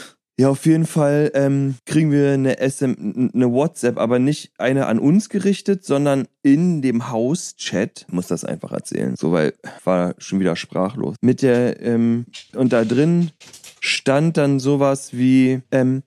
Ja, 0.41 0.49
auf 0.49 0.65
jeden 0.65 0.87
Fall 0.87 1.31
ähm, 1.35 1.75
kriegen 1.85 2.11
wir 2.11 2.33
eine, 2.33 2.57
SM, 2.59 3.31
eine 3.35 3.53
WhatsApp, 3.53 3.99
aber 3.99 4.19
nicht 4.19 4.53
eine 4.57 4.87
an 4.87 4.99
uns 4.99 5.29
gerichtet, 5.29 5.85
sondern 5.85 6.29
in 6.43 6.81
dem 6.81 7.11
Hauschat. 7.11 8.07
Muss 8.11 8.29
das 8.29 8.47
einfach 8.47 8.73
erzählen, 8.73 9.17
so 9.17 9.33
weil 9.33 9.53
war 9.85 10.15
schon 10.17 10.41
wieder 10.41 10.57
sprachlos. 10.57 11.17
Mit 11.21 11.43
der 11.43 11.83
ähm, 11.83 12.25
und 12.55 12.73
da 12.73 12.87
drin 12.87 13.33
stand 13.81 14.39
dann 14.39 14.61
sowas 14.61 15.11
wie 15.13 15.61
ähm, 15.73 16.05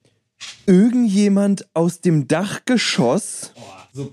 irgendjemand 0.66 1.66
aus 1.74 2.00
dem 2.00 2.28
Dachgeschoss 2.28 3.52
so 3.92 4.12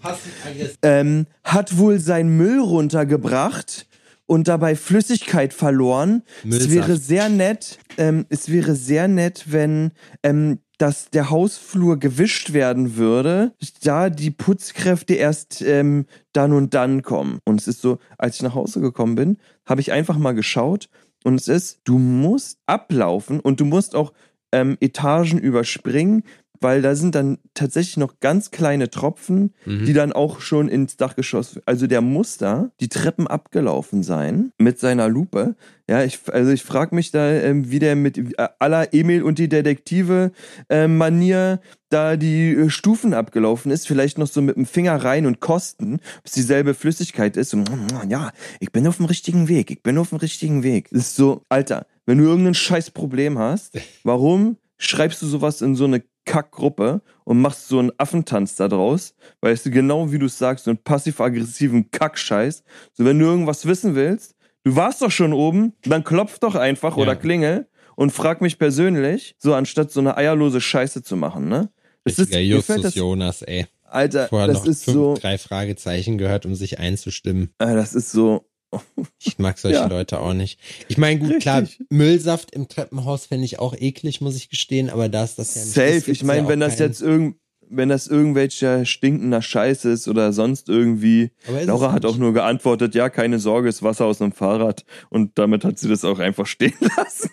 ähm, 0.83 1.25
hat 1.43 1.77
wohl 1.77 1.99
sein 1.99 2.37
Müll 2.37 2.59
runtergebracht 2.59 3.87
und 4.27 4.47
dabei 4.47 4.75
Flüssigkeit 4.75 5.53
verloren. 5.53 6.23
Müllsaft. 6.43 6.69
Es 6.69 6.71
wäre 6.71 6.97
sehr 6.97 7.29
nett, 7.29 7.79
ähm, 7.97 8.25
es 8.29 8.49
wäre 8.49 8.75
sehr 8.75 9.07
nett, 9.07 9.45
wenn 9.47 9.91
ähm, 10.23 10.59
dass 10.77 11.11
der 11.11 11.29
Hausflur 11.29 11.99
gewischt 11.99 12.53
werden 12.53 12.95
würde, 12.95 13.53
da 13.83 14.09
die 14.09 14.31
Putzkräfte 14.31 15.13
erst 15.13 15.61
ähm, 15.61 16.05
dann 16.33 16.53
und 16.53 16.73
dann 16.73 17.03
kommen. 17.03 17.39
Und 17.45 17.61
es 17.61 17.67
ist 17.67 17.81
so, 17.81 17.99
als 18.17 18.37
ich 18.37 18.41
nach 18.41 18.55
Hause 18.55 18.81
gekommen 18.81 19.13
bin, 19.13 19.37
habe 19.65 19.81
ich 19.81 19.91
einfach 19.91 20.17
mal 20.17 20.33
geschaut 20.33 20.89
und 21.23 21.39
es 21.39 21.47
ist, 21.47 21.81
du 21.83 21.99
musst 21.99 22.57
ablaufen 22.65 23.39
und 23.39 23.59
du 23.59 23.65
musst 23.65 23.95
auch 23.95 24.11
ähm, 24.51 24.77
Etagen 24.79 25.39
überspringen, 25.39 26.23
weil 26.61 26.83
da 26.83 26.95
sind 26.95 27.15
dann 27.15 27.39
tatsächlich 27.55 27.97
noch 27.97 28.19
ganz 28.19 28.51
kleine 28.51 28.89
Tropfen, 28.89 29.53
mhm. 29.65 29.85
die 29.85 29.93
dann 29.93 30.13
auch 30.13 30.41
schon 30.41 30.69
ins 30.69 30.95
Dachgeschoss. 30.95 31.59
Also 31.65 31.87
der 31.87 32.01
muss 32.01 32.37
da 32.37 32.69
die 32.79 32.87
Treppen 32.87 33.27
abgelaufen 33.27 34.03
sein 34.03 34.51
mit 34.59 34.79
seiner 34.79 35.09
Lupe. 35.09 35.55
Ja, 35.89 36.03
ich, 36.03 36.19
also 36.31 36.51
ich 36.51 36.63
frage 36.63 36.93
mich 36.93 37.11
da, 37.11 37.29
ähm, 37.31 37.71
wie 37.71 37.79
der 37.79 37.95
mit 37.95 38.17
äh, 38.17 38.47
aller 38.59 38.93
Emil 38.93 39.23
und 39.23 39.39
die 39.39 39.49
Detektive 39.49 40.31
äh, 40.69 40.87
Manier 40.87 41.59
da 41.89 42.15
die 42.15 42.53
äh, 42.53 42.69
Stufen 42.69 43.13
abgelaufen 43.13 43.71
ist, 43.71 43.87
vielleicht 43.87 44.19
noch 44.19 44.27
so 44.27 44.41
mit 44.41 44.55
dem 44.55 44.67
Finger 44.67 45.03
rein 45.03 45.25
und 45.25 45.39
kosten, 45.39 45.95
ob 45.95 46.25
es 46.25 46.31
dieselbe 46.31 46.75
Flüssigkeit 46.75 47.37
ist. 47.37 47.53
Und, 47.53 47.69
ja, 48.07 48.31
ich 48.59 48.71
bin 48.71 48.87
auf 48.87 48.97
dem 48.97 49.07
richtigen 49.07 49.47
Weg, 49.47 49.71
ich 49.71 49.81
bin 49.81 49.97
auf 49.97 50.09
dem 50.09 50.19
richtigen 50.19 50.63
Weg. 50.63 50.89
Das 50.91 51.01
ist 51.01 51.15
so, 51.15 51.43
Alter, 51.49 51.87
wenn 52.11 52.17
du 52.17 52.25
irgendein 52.25 52.55
scheiß 52.55 52.91
Problem 52.91 53.39
hast, 53.39 53.79
warum 54.03 54.57
schreibst 54.77 55.21
du 55.21 55.27
sowas 55.27 55.61
in 55.61 55.77
so 55.77 55.85
eine 55.85 56.03
Kackgruppe 56.25 57.01
und 57.23 57.39
machst 57.39 57.69
so 57.69 57.79
einen 57.79 57.93
Affentanz 57.97 58.57
da 58.57 58.67
draus, 58.67 59.15
weißt 59.39 59.65
du, 59.65 59.71
genau 59.71 60.11
wie 60.11 60.19
du 60.19 60.27
sagst, 60.27 60.65
so 60.65 60.71
einen 60.71 60.77
passiv-aggressiven 60.77 61.89
Kackscheiß. 61.89 62.63
So, 62.91 63.05
wenn 63.05 63.17
du 63.17 63.27
irgendwas 63.27 63.65
wissen 63.65 63.95
willst, 63.95 64.35
du 64.65 64.75
warst 64.75 65.01
doch 65.01 65.09
schon 65.09 65.31
oben, 65.31 65.71
dann 65.83 66.03
klopf 66.03 66.37
doch 66.39 66.55
einfach 66.55 66.97
ja. 66.97 67.03
oder 67.03 67.15
klingel 67.15 67.69
und 67.95 68.11
frag 68.11 68.41
mich 68.41 68.59
persönlich, 68.59 69.35
so 69.37 69.53
anstatt 69.53 69.89
so 69.89 70.01
eine 70.01 70.17
eierlose 70.17 70.59
Scheiße 70.59 71.03
zu 71.03 71.15
machen, 71.15 71.47
ne? 71.47 71.69
Das 72.03 72.19
ist 72.19 72.35
Justus 72.35 72.81
das, 72.81 72.95
Jonas, 72.95 73.41
ey. 73.41 73.67
Alter, 73.85 74.27
Vorher 74.27 74.47
das 74.49 74.65
ist 74.67 74.83
so 74.83 75.15
drei 75.15 75.37
Fragezeichen 75.37 76.17
gehört, 76.17 76.45
um 76.45 76.55
sich 76.55 76.77
einzustimmen. 76.77 77.53
Äh, 77.59 77.73
das 77.73 77.93
ist 77.93 78.11
so 78.11 78.50
ich 79.19 79.37
mag 79.39 79.57
solche 79.57 79.79
ja. 79.79 79.87
Leute 79.87 80.19
auch 80.19 80.33
nicht. 80.33 80.59
Ich 80.87 80.97
meine, 80.97 81.19
gut, 81.19 81.29
Richtig. 81.29 81.43
klar, 81.43 81.63
Müllsaft 81.89 82.51
im 82.51 82.67
Treppenhaus 82.67 83.25
fände 83.25 83.45
ich 83.45 83.59
auch 83.59 83.75
eklig, 83.75 84.21
muss 84.21 84.35
ich 84.35 84.49
gestehen, 84.49 84.89
aber 84.89 85.09
da 85.09 85.23
ist 85.23 85.39
das 85.39 85.55
ja 85.55 85.61
nicht. 85.61 85.73
Safe, 85.73 86.11
ich 86.11 86.23
meine, 86.23 86.43
ja 86.43 86.47
wenn 86.49 86.59
das 86.59 86.79
jetzt 86.79 87.01
irgend, 87.01 87.35
wenn 87.71 87.89
das 87.89 88.07
irgendwelcher 88.07 88.85
stinkender 88.85 89.41
Scheiß 89.41 89.85
ist 89.85 90.07
oder 90.07 90.33
sonst 90.33 90.69
irgendwie. 90.69 91.31
Laura 91.47 91.93
hat 91.93 92.05
auch 92.05 92.17
nur 92.17 92.33
geantwortet, 92.33 92.95
ja, 92.95 93.09
keine 93.09 93.39
Sorge, 93.39 93.69
ist 93.69 93.81
Wasser 93.81 94.05
aus 94.05 94.21
einem 94.21 94.33
Fahrrad. 94.33 94.85
Und 95.09 95.37
damit 95.37 95.63
hat 95.63 95.79
sie 95.79 95.87
das 95.87 96.03
auch 96.03 96.19
einfach 96.19 96.45
stehen 96.45 96.73
lassen. 96.97 97.29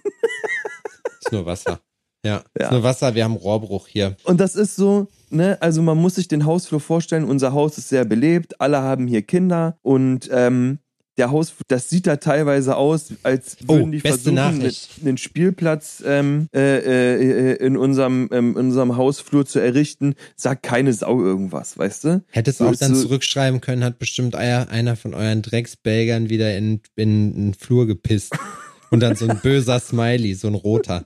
ist 1.20 1.33
nur 1.33 1.44
Wasser. 1.44 1.81
Ja, 2.24 2.42
ja. 2.59 2.66
ist 2.66 2.72
nur 2.72 2.83
Wasser, 2.83 3.14
wir 3.14 3.24
haben 3.24 3.35
Rohrbruch 3.35 3.88
hier. 3.88 4.16
Und 4.24 4.40
das 4.40 4.55
ist 4.55 4.77
so, 4.77 5.09
ne, 5.31 5.59
also 5.61 5.83
man 5.83 5.98
muss 5.98 6.16
sich 6.16 6.29
den 6.29 6.46
Hausflur 6.46 6.81
vorstellen, 6.81 7.24
unser 7.24 7.53
Haus 7.53 7.79
ist 7.79 7.88
sehr 7.88 8.05
belebt, 8.05 8.61
alle 8.61 8.79
haben 8.79 9.07
hier 9.07 9.22
Kinder 9.22 9.79
und 9.83 10.29
ähm, 10.33 10.79
der 11.19 11.31
Haus, 11.31 11.55
das 11.67 11.91
sieht 11.91 12.07
da 12.07 12.17
teilweise 12.17 12.77
aus, 12.77 13.13
als 13.23 13.57
oh, 13.67 13.75
würden 13.75 13.89
oh, 13.89 13.93
die 13.93 14.01
versuchen, 14.01 14.39
einen 14.39 15.19
Spielplatz 15.19 16.03
ähm, 16.07 16.49
äh, 16.55 16.79
äh, 16.79 17.57
in 17.57 17.77
unserem 17.77 18.29
ähm, 18.33 18.51
in 18.53 18.67
unserem 18.67 18.97
Hausflur 18.97 19.45
zu 19.45 19.59
errichten. 19.59 20.15
Sagt 20.37 20.63
keine 20.63 20.93
Sau 20.93 21.21
irgendwas, 21.21 21.77
weißt 21.77 22.05
du? 22.05 22.23
Hättest 22.31 22.62
auch 22.62 22.75
dann 22.77 22.95
so, 22.95 23.03
zurückschreiben 23.03 23.61
können, 23.61 23.85
hat 23.85 23.99
bestimmt 23.99 24.35
einer 24.35 24.97
von 24.97 25.14
euren 25.14 25.43
Drecksbelgern 25.43 26.31
wieder 26.31 26.57
in, 26.57 26.81
in 26.97 27.35
den 27.35 27.55
Flur 27.55 27.87
gepisst. 27.87 28.37
Und 28.91 29.01
dann 29.01 29.16
so 29.16 29.29
ein 29.29 29.41
böser 29.43 29.81
Smiley, 29.81 30.33
so 30.33 30.49
ein 30.49 30.55
roter. 30.55 31.05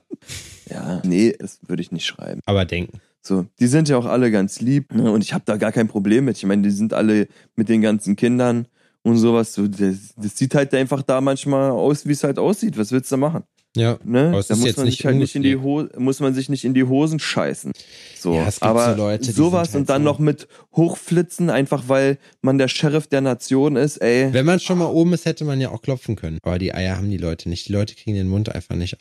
Ja, 0.69 1.01
nee, 1.03 1.35
das 1.37 1.59
würde 1.67 1.81
ich 1.81 1.91
nicht 1.91 2.05
schreiben. 2.05 2.39
Aber 2.45 2.63
denken. 2.63 3.01
So, 3.21 3.45
die 3.59 3.67
sind 3.67 3.87
ja 3.87 3.97
auch 3.97 4.05
alle 4.05 4.31
ganz 4.31 4.59
lieb 4.59 4.93
ne? 4.93 5.09
und 5.09 5.23
ich 5.23 5.33
habe 5.33 5.43
da 5.45 5.55
gar 5.55 5.71
kein 5.71 5.87
Problem 5.87 6.25
mit. 6.25 6.37
Ich 6.37 6.45
meine, 6.45 6.61
die 6.61 6.71
sind 6.71 6.93
alle 6.93 7.27
mit 7.55 7.69
den 7.69 7.81
ganzen 7.81 8.17
Kindern 8.17 8.67
und 9.03 9.17
sowas. 9.17 9.53
So, 9.53 9.67
das, 9.67 10.13
das 10.17 10.37
sieht 10.37 10.55
halt 10.55 10.73
einfach 10.73 11.01
da 11.03 11.21
manchmal 11.21 11.71
aus, 11.71 12.05
wie 12.07 12.11
es 12.13 12.23
halt 12.23 12.39
aussieht. 12.39 12.77
Was 12.77 12.91
willst 12.91 13.11
du 13.11 13.17
machen? 13.17 13.43
Ja. 13.75 13.97
Ne? 14.03 14.27
Aber 14.33 14.43
Da 14.43 14.55
muss 14.55 14.77
man 14.77 14.85
sich 14.85 15.03
halt 15.03 15.15
nicht 15.17 15.35
in 15.35 15.41
die 15.41 15.55
ungepflegt. 15.55 15.95
Ho 15.97 15.99
muss 15.99 16.19
man 16.19 16.35
sich 16.35 16.47
nicht 16.47 16.63
in 16.63 16.75
die 16.75 16.83
Hosen 16.83 17.17
scheißen. 17.19 17.71
So, 18.19 18.35
Ja, 18.35 18.47
aber 18.59 18.91
so 18.91 18.97
Leute, 19.01 19.31
sowas 19.31 19.69
halt 19.69 19.75
und 19.77 19.89
dann 19.89 20.03
so- 20.03 20.09
noch 20.09 20.19
mit 20.19 20.47
hochflitzen, 20.75 21.49
einfach 21.49 21.85
weil 21.87 22.19
man 22.43 22.59
der 22.59 22.67
Sheriff 22.67 23.07
der 23.07 23.21
Nation 23.21 23.75
ist, 23.75 23.97
ey. 23.97 24.31
Wenn 24.31 24.45
man 24.45 24.59
schon 24.59 24.77
mal 24.77 24.85
oben 24.85 25.13
ist, 25.13 25.25
hätte 25.25 25.43
man 25.43 25.59
ja 25.59 25.71
auch 25.71 25.81
klopfen 25.81 26.15
können. 26.15 26.37
Aber 26.43 26.59
die 26.59 26.71
Eier 26.73 26.97
haben 26.97 27.09
die 27.09 27.17
Leute 27.17 27.49
nicht. 27.49 27.67
Die 27.67 27.73
Leute 27.73 27.95
kriegen 27.95 28.15
den 28.15 28.27
Mund 28.27 28.53
einfach 28.53 28.75
nicht. 28.75 28.97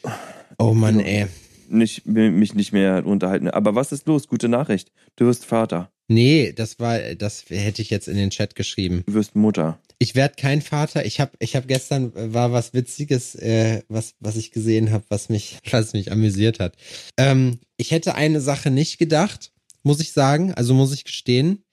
Oh 0.59 0.73
Mann, 0.73 1.01
ey. 1.01 1.27
Nicht, 1.73 2.07
mich 2.07 2.55
nicht 2.55 2.73
mehr 2.73 3.05
unterhalten. 3.07 3.49
Aber 3.49 3.75
was 3.75 3.93
ist 3.93 4.07
los? 4.07 4.29
Gute 4.29 4.49
Nachricht. 4.49 4.93
Du 5.17 5.27
wirst 5.27 5.45
Vater. 5.45 5.91
Nee, 6.09 6.53
das 6.53 6.79
war, 6.79 6.99
das 7.15 7.45
hätte 7.49 7.81
ich 7.81 7.89
jetzt 7.91 8.09
in 8.09 8.17
den 8.17 8.31
Chat 8.31 8.55
geschrieben. 8.55 9.03
Du 9.07 9.15
wirst 9.15 9.35
Mutter. 9.35 9.81
Ich 9.99 10.15
werde 10.15 10.35
kein 10.37 10.61
Vater. 10.61 11.07
Ich 11.07 11.21
habe 11.21 11.31
ich 11.39 11.57
hab 11.57 11.67
gestern 11.69 12.13
war 12.35 12.53
was 12.53 12.75
Witziges, 12.75 13.35
äh, 13.37 13.83
was, 13.89 14.15
was 14.21 14.37
ich 14.37 14.51
gesehen 14.51 14.91
habe, 14.91 15.05
was 15.09 15.29
mich, 15.29 15.59
was 15.71 15.93
mich 15.95 16.13
amüsiert 16.13 16.61
hat. 16.61 16.75
Ähm, 17.17 17.59
ich 17.77 17.91
hätte 17.93 18.15
eine 18.15 18.41
Sache 18.41 18.71
nicht 18.71 18.99
gedacht, 18.99 19.53
muss 19.83 20.01
ich 20.01 20.13
sagen, 20.13 20.53
also 20.53 20.75
muss 20.75 20.93
ich 20.95 21.05
gestehen, 21.05 21.65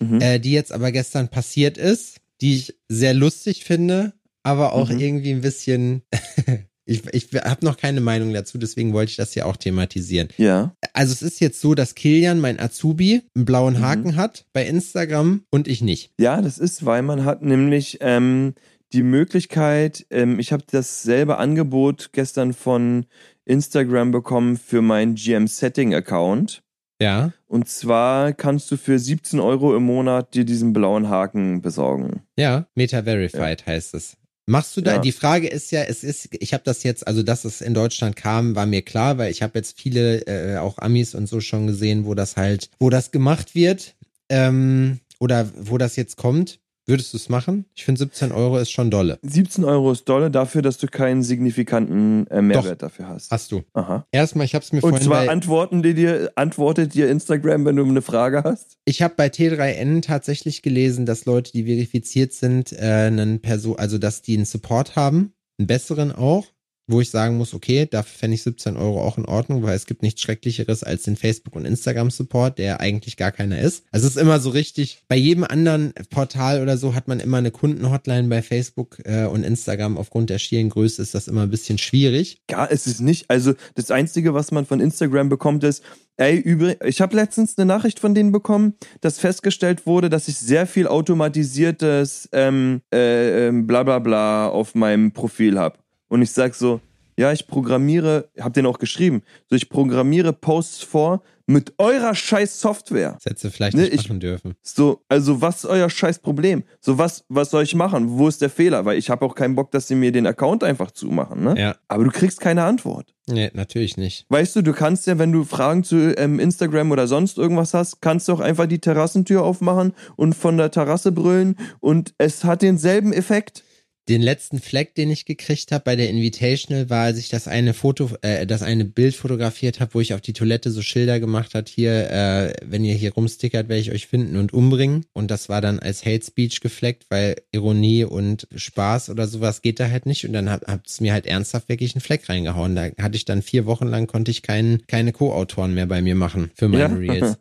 Mhm. 0.00 0.20
äh, 0.20 0.38
die 0.38 0.52
jetzt 0.52 0.70
aber 0.72 0.92
gestern 0.92 1.28
passiert 1.28 1.76
ist, 1.76 2.18
die 2.40 2.54
ich 2.56 2.76
sehr 2.88 3.14
lustig 3.14 3.64
finde, 3.64 4.12
aber 4.44 4.72
auch 4.72 4.90
Mhm. 4.90 4.98
irgendwie 5.00 5.30
ein 5.32 5.40
bisschen. 5.40 6.02
ich 6.88 7.02
ich 7.12 7.28
habe 7.44 7.64
noch 7.64 7.76
keine 7.76 8.00
Meinung 8.00 8.32
dazu, 8.32 8.58
deswegen 8.58 8.92
wollte 8.92 9.10
ich 9.10 9.16
das 9.16 9.34
hier 9.34 9.46
auch 9.46 9.56
thematisieren. 9.56 10.28
Ja. 10.38 10.74
Also 10.94 11.12
es 11.12 11.22
ist 11.22 11.40
jetzt 11.40 11.60
so, 11.60 11.74
dass 11.74 11.94
Kilian, 11.94 12.40
mein 12.40 12.58
Azubi, 12.58 13.22
einen 13.34 13.44
blauen 13.44 13.74
Mhm. 13.74 13.80
Haken 13.80 14.16
hat 14.16 14.46
bei 14.52 14.66
Instagram 14.66 15.42
und 15.50 15.68
ich 15.68 15.82
nicht. 15.82 16.12
Ja, 16.18 16.40
das 16.40 16.58
ist, 16.58 16.84
weil 16.86 17.02
man 17.02 17.24
hat 17.24 17.42
nämlich 17.42 17.98
ähm, 18.00 18.54
die 18.92 19.02
Möglichkeit, 19.02 20.06
ähm, 20.10 20.38
ich 20.38 20.52
habe 20.52 20.64
dasselbe 20.70 21.36
Angebot 21.36 22.10
gestern 22.12 22.54
von 22.54 23.04
Instagram 23.44 24.10
bekommen 24.10 24.56
für 24.56 24.80
meinen 24.82 25.14
GM-Setting-Account. 25.14 26.62
Ja. 27.00 27.32
Und 27.46 27.68
zwar 27.68 28.32
kannst 28.32 28.70
du 28.70 28.76
für 28.76 28.98
17 28.98 29.40
Euro 29.40 29.76
im 29.76 29.84
Monat 29.84 30.34
dir 30.34 30.44
diesen 30.44 30.72
blauen 30.72 31.08
Haken 31.08 31.62
besorgen. 31.62 32.22
Ja, 32.36 32.66
Meta 32.74 33.02
Verified 33.04 33.66
heißt 33.66 33.94
es. 33.94 34.16
Machst 34.48 34.74
du 34.76 34.80
da, 34.80 34.94
Ja. 34.94 34.98
die 34.98 35.12
Frage 35.12 35.46
ist 35.46 35.70
ja, 35.72 35.82
es 35.82 36.02
ist, 36.02 36.28
ich 36.32 36.54
habe 36.54 36.64
das 36.64 36.82
jetzt, 36.82 37.06
also 37.06 37.22
dass 37.22 37.44
es 37.44 37.60
in 37.60 37.74
Deutschland 37.74 38.16
kam, 38.16 38.56
war 38.56 38.64
mir 38.64 38.80
klar, 38.80 39.18
weil 39.18 39.30
ich 39.30 39.42
habe 39.42 39.58
jetzt 39.58 39.78
viele, 39.78 40.26
äh, 40.26 40.56
auch 40.56 40.78
Amis 40.78 41.14
und 41.14 41.28
so 41.28 41.40
schon 41.40 41.66
gesehen, 41.66 42.06
wo 42.06 42.14
das 42.14 42.36
halt, 42.36 42.70
wo 42.78 42.88
das 42.88 43.10
gemacht 43.10 43.54
wird, 43.54 43.94
ähm, 44.30 45.00
oder 45.18 45.50
wo 45.54 45.76
das 45.76 45.96
jetzt 45.96 46.16
kommt. 46.16 46.60
Würdest 46.88 47.12
du 47.12 47.18
es 47.18 47.28
machen? 47.28 47.66
Ich 47.74 47.84
finde 47.84 47.98
17 47.98 48.32
Euro 48.32 48.56
ist 48.56 48.70
schon 48.70 48.90
dolle. 48.90 49.18
17 49.20 49.62
Euro 49.64 49.92
ist 49.92 50.08
dolle 50.08 50.30
dafür, 50.30 50.62
dass 50.62 50.78
du 50.78 50.86
keinen 50.86 51.22
signifikanten 51.22 52.26
äh, 52.28 52.40
Mehrwert 52.40 52.82
dafür 52.82 53.08
hast. 53.08 53.30
Hast 53.30 53.52
du. 53.52 53.62
Aha. 53.74 54.06
Erstmal, 54.10 54.46
ich 54.46 54.54
habe 54.54 54.64
es 54.64 54.72
mir 54.72 54.82
Und 54.82 54.92
vorhin 54.92 55.06
zwar 55.06 55.26
bei, 55.26 55.30
antworten 55.30 55.82
die 55.82 55.92
dir, 55.92 56.32
antwortet 56.34 56.94
dir 56.94 57.10
Instagram, 57.10 57.66
wenn 57.66 57.76
du 57.76 57.84
eine 57.84 58.00
Frage 58.00 58.42
hast. 58.42 58.78
Ich 58.86 59.02
habe 59.02 59.12
bei 59.18 59.26
T3N 59.26 60.00
tatsächlich 60.00 60.62
gelesen, 60.62 61.04
dass 61.04 61.26
Leute, 61.26 61.52
die 61.52 61.64
verifiziert 61.64 62.32
sind, 62.32 62.72
äh, 62.72 62.78
einen 62.78 63.42
Person, 63.42 63.78
also 63.78 63.98
dass 63.98 64.22
die 64.22 64.36
einen 64.36 64.46
Support 64.46 64.96
haben, 64.96 65.34
einen 65.58 65.66
besseren 65.66 66.10
auch, 66.10 66.46
wo 66.88 67.00
ich 67.00 67.10
sagen 67.10 67.36
muss, 67.36 67.54
okay, 67.54 67.86
dafür 67.86 68.18
fände 68.18 68.34
ich 68.34 68.42
17 68.42 68.76
Euro 68.76 69.02
auch 69.02 69.18
in 69.18 69.26
Ordnung, 69.26 69.62
weil 69.62 69.76
es 69.76 69.86
gibt 69.86 70.02
nichts 70.02 70.22
Schrecklicheres 70.22 70.82
als 70.82 71.04
den 71.04 71.16
Facebook- 71.16 71.54
und 71.54 71.66
Instagram-Support, 71.66 72.58
der 72.58 72.80
eigentlich 72.80 73.16
gar 73.16 73.30
keiner 73.30 73.60
ist. 73.60 73.84
Also 73.92 74.06
es 74.06 74.16
ist 74.16 74.22
immer 74.22 74.40
so 74.40 74.50
richtig, 74.50 75.02
bei 75.06 75.16
jedem 75.16 75.44
anderen 75.44 75.92
Portal 76.10 76.62
oder 76.62 76.78
so 76.78 76.94
hat 76.94 77.06
man 77.06 77.20
immer 77.20 77.36
eine 77.36 77.50
Kundenhotline 77.50 78.28
bei 78.28 78.42
Facebook 78.42 78.98
äh, 79.04 79.26
und 79.26 79.44
Instagram. 79.44 79.98
Aufgrund 79.98 80.30
der 80.30 80.38
schieren 80.38 80.70
Größe 80.70 81.02
ist 81.02 81.14
das 81.14 81.28
immer 81.28 81.42
ein 81.42 81.50
bisschen 81.50 81.78
schwierig. 81.78 82.40
Ist 82.70 82.86
es 82.86 83.00
nicht. 83.00 83.28
Also 83.28 83.54
das 83.74 83.90
Einzige, 83.90 84.34
was 84.34 84.50
man 84.50 84.64
von 84.64 84.80
Instagram 84.80 85.28
bekommt, 85.28 85.64
ist, 85.64 85.82
ey, 86.16 86.36
übrig, 86.36 86.78
ich 86.84 87.00
habe 87.00 87.16
letztens 87.16 87.56
eine 87.56 87.66
Nachricht 87.66 88.00
von 88.00 88.14
denen 88.14 88.32
bekommen, 88.32 88.74
dass 89.00 89.18
festgestellt 89.18 89.86
wurde, 89.86 90.10
dass 90.10 90.28
ich 90.28 90.38
sehr 90.38 90.66
viel 90.66 90.86
automatisiertes 90.86 92.28
ähm, 92.32 92.80
äh, 92.92 93.48
ähm, 93.48 93.66
bla 93.66 93.82
bla 93.82 93.98
bla 93.98 94.48
auf 94.48 94.74
meinem 94.74 95.12
Profil 95.12 95.58
habe. 95.58 95.78
Und 96.08 96.22
ich 96.22 96.30
sag 96.32 96.54
so, 96.54 96.80
ja, 97.16 97.32
ich 97.32 97.46
programmiere, 97.48 98.28
hab 98.38 98.54
den 98.54 98.64
auch 98.66 98.78
geschrieben, 98.78 99.22
so 99.50 99.56
ich 99.56 99.68
programmiere 99.68 100.32
Posts 100.32 100.82
vor 100.84 101.22
mit 101.50 101.72
eurer 101.78 102.14
scheiß 102.14 102.60
Software. 102.60 103.14
Das 103.14 103.24
hättest 103.24 103.44
du 103.44 103.50
vielleicht 103.50 103.74
Ne, 103.76 103.82
nicht 103.84 103.94
ich- 103.94 104.08
machen 104.08 104.20
dürfen. 104.20 104.54
So, 104.62 105.00
also 105.08 105.40
was 105.40 105.64
ist 105.64 105.64
euer 105.64 105.88
scheiß 105.90 106.18
Problem? 106.20 106.62
So, 106.80 106.98
was, 106.98 107.24
was 107.28 107.50
soll 107.50 107.62
ich 107.64 107.74
machen? 107.74 108.18
Wo 108.18 108.28
ist 108.28 108.40
der 108.42 108.50
Fehler? 108.50 108.84
Weil 108.84 108.98
ich 108.98 109.08
habe 109.10 109.24
auch 109.24 109.34
keinen 109.34 109.54
Bock, 109.56 109.70
dass 109.70 109.88
sie 109.88 109.94
mir 109.94 110.12
den 110.12 110.26
Account 110.26 110.62
einfach 110.62 110.90
zumachen, 110.90 111.42
ne? 111.42 111.54
Ja, 111.58 111.76
Aber 111.88 112.04
du 112.04 112.10
kriegst 112.10 112.40
keine 112.40 112.64
Antwort. 112.64 113.14
nee, 113.26 113.50
natürlich 113.54 113.96
nicht. 113.96 114.26
Weißt 114.28 114.54
du, 114.56 114.62
du 114.62 114.72
kannst 114.74 115.06
ja, 115.06 115.18
wenn 115.18 115.32
du 115.32 115.42
Fragen 115.44 115.84
zu 115.84 116.14
ähm, 116.18 116.38
Instagram 116.38 116.90
oder 116.92 117.06
sonst 117.08 117.38
irgendwas 117.38 117.72
hast, 117.74 118.00
kannst 118.02 118.28
du 118.28 118.34
auch 118.34 118.40
einfach 118.40 118.66
die 118.66 118.78
Terrassentür 118.78 119.42
aufmachen 119.42 119.94
und 120.16 120.34
von 120.34 120.56
der 120.58 120.70
Terrasse 120.70 121.12
brüllen 121.12 121.56
und 121.80 122.14
es 122.18 122.44
hat 122.44 122.60
denselben 122.62 123.12
Effekt. 123.12 123.64
Den 124.08 124.22
letzten 124.22 124.58
Fleck, 124.58 124.94
den 124.94 125.10
ich 125.10 125.26
gekriegt 125.26 125.70
habe 125.70 125.84
bei 125.84 125.94
der 125.94 126.08
Invitational, 126.08 126.88
war, 126.88 127.04
als 127.04 127.18
ich 127.18 127.28
das 127.28 127.46
eine 127.46 127.74
Foto, 127.74 128.10
äh, 128.22 128.46
das 128.46 128.62
eine 128.62 128.86
Bild 128.86 129.14
fotografiert 129.14 129.80
habe, 129.80 129.92
wo 129.92 130.00
ich 130.00 130.14
auf 130.14 130.22
die 130.22 130.32
Toilette 130.32 130.70
so 130.70 130.80
Schilder 130.80 131.20
gemacht 131.20 131.54
hat, 131.54 131.68
hier, 131.68 132.10
äh, 132.10 132.54
wenn 132.64 132.84
ihr 132.84 132.94
hier 132.94 133.12
rumstickert, 133.12 133.68
werde 133.68 133.80
ich 133.80 133.92
euch 133.92 134.06
finden 134.06 134.36
und 134.36 134.54
umbringen. 134.54 135.04
Und 135.12 135.30
das 135.30 135.50
war 135.50 135.60
dann 135.60 135.78
als 135.78 136.06
Hate 136.06 136.24
Speech 136.24 136.60
gefleckt, 136.60 137.04
weil 137.10 137.36
Ironie 137.52 138.04
und 138.04 138.48
Spaß 138.54 139.10
oder 139.10 139.28
sowas 139.28 139.60
geht 139.60 139.78
da 139.78 139.90
halt 139.90 140.06
nicht. 140.06 140.24
Und 140.26 140.32
dann 140.32 140.48
hat 140.48 140.86
es 140.86 141.00
mir 141.00 141.12
halt 141.12 141.26
ernsthaft 141.26 141.68
wirklich 141.68 141.94
einen 141.94 142.00
Fleck 142.00 142.28
reingehauen. 142.30 142.74
Da 142.74 142.88
hatte 142.98 143.16
ich 143.16 143.26
dann 143.26 143.42
vier 143.42 143.66
Wochen 143.66 143.86
lang 143.86 144.06
konnte 144.06 144.30
ich 144.30 144.40
keinen, 144.40 144.86
keine 144.86 145.12
Co-Autoren 145.12 145.74
mehr 145.74 145.86
bei 145.86 146.00
mir 146.00 146.14
machen 146.14 146.50
für 146.54 146.68
meine 146.68 147.04
Ja. 147.04 147.12
Reels. 147.12 147.36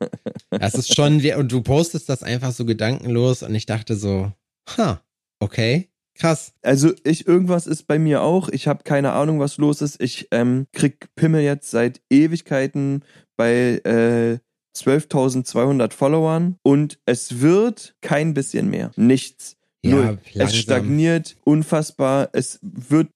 Das 0.49 0.75
ist 0.75 0.93
schon, 0.93 1.21
und 1.21 1.51
du 1.51 1.61
postest 1.61 2.09
das 2.09 2.23
einfach 2.23 2.51
so 2.51 2.65
gedankenlos 2.65 3.43
und 3.43 3.55
ich 3.55 3.65
dachte 3.65 3.95
so, 3.95 4.31
ha, 4.75 5.01
okay, 5.39 5.87
krass. 6.17 6.53
Also 6.61 6.93
ich 7.03 7.27
irgendwas 7.27 7.67
ist 7.67 7.87
bei 7.87 7.99
mir 7.99 8.21
auch. 8.21 8.49
Ich 8.49 8.67
habe 8.67 8.83
keine 8.83 9.13
Ahnung, 9.13 9.39
was 9.39 9.57
los 9.57 9.81
ist. 9.81 10.01
Ich 10.01 10.27
ähm, 10.31 10.67
krieg 10.73 11.07
Pimmel 11.15 11.41
jetzt 11.41 11.71
seit 11.71 12.01
Ewigkeiten 12.09 13.03
bei 13.35 13.81
äh, 13.83 14.39
12.200 14.77 15.93
Followern 15.93 16.57
und 16.63 16.99
es 17.05 17.41
wird 17.41 17.95
kein 18.01 18.33
bisschen 18.33 18.69
mehr. 18.69 18.91
Nichts. 18.95 19.55
Ja, 19.83 19.95
Null. 19.95 20.19
Es 20.33 20.55
stagniert 20.55 21.35
unfassbar. 21.43 22.29
Es 22.33 22.59
wird, 22.61 23.09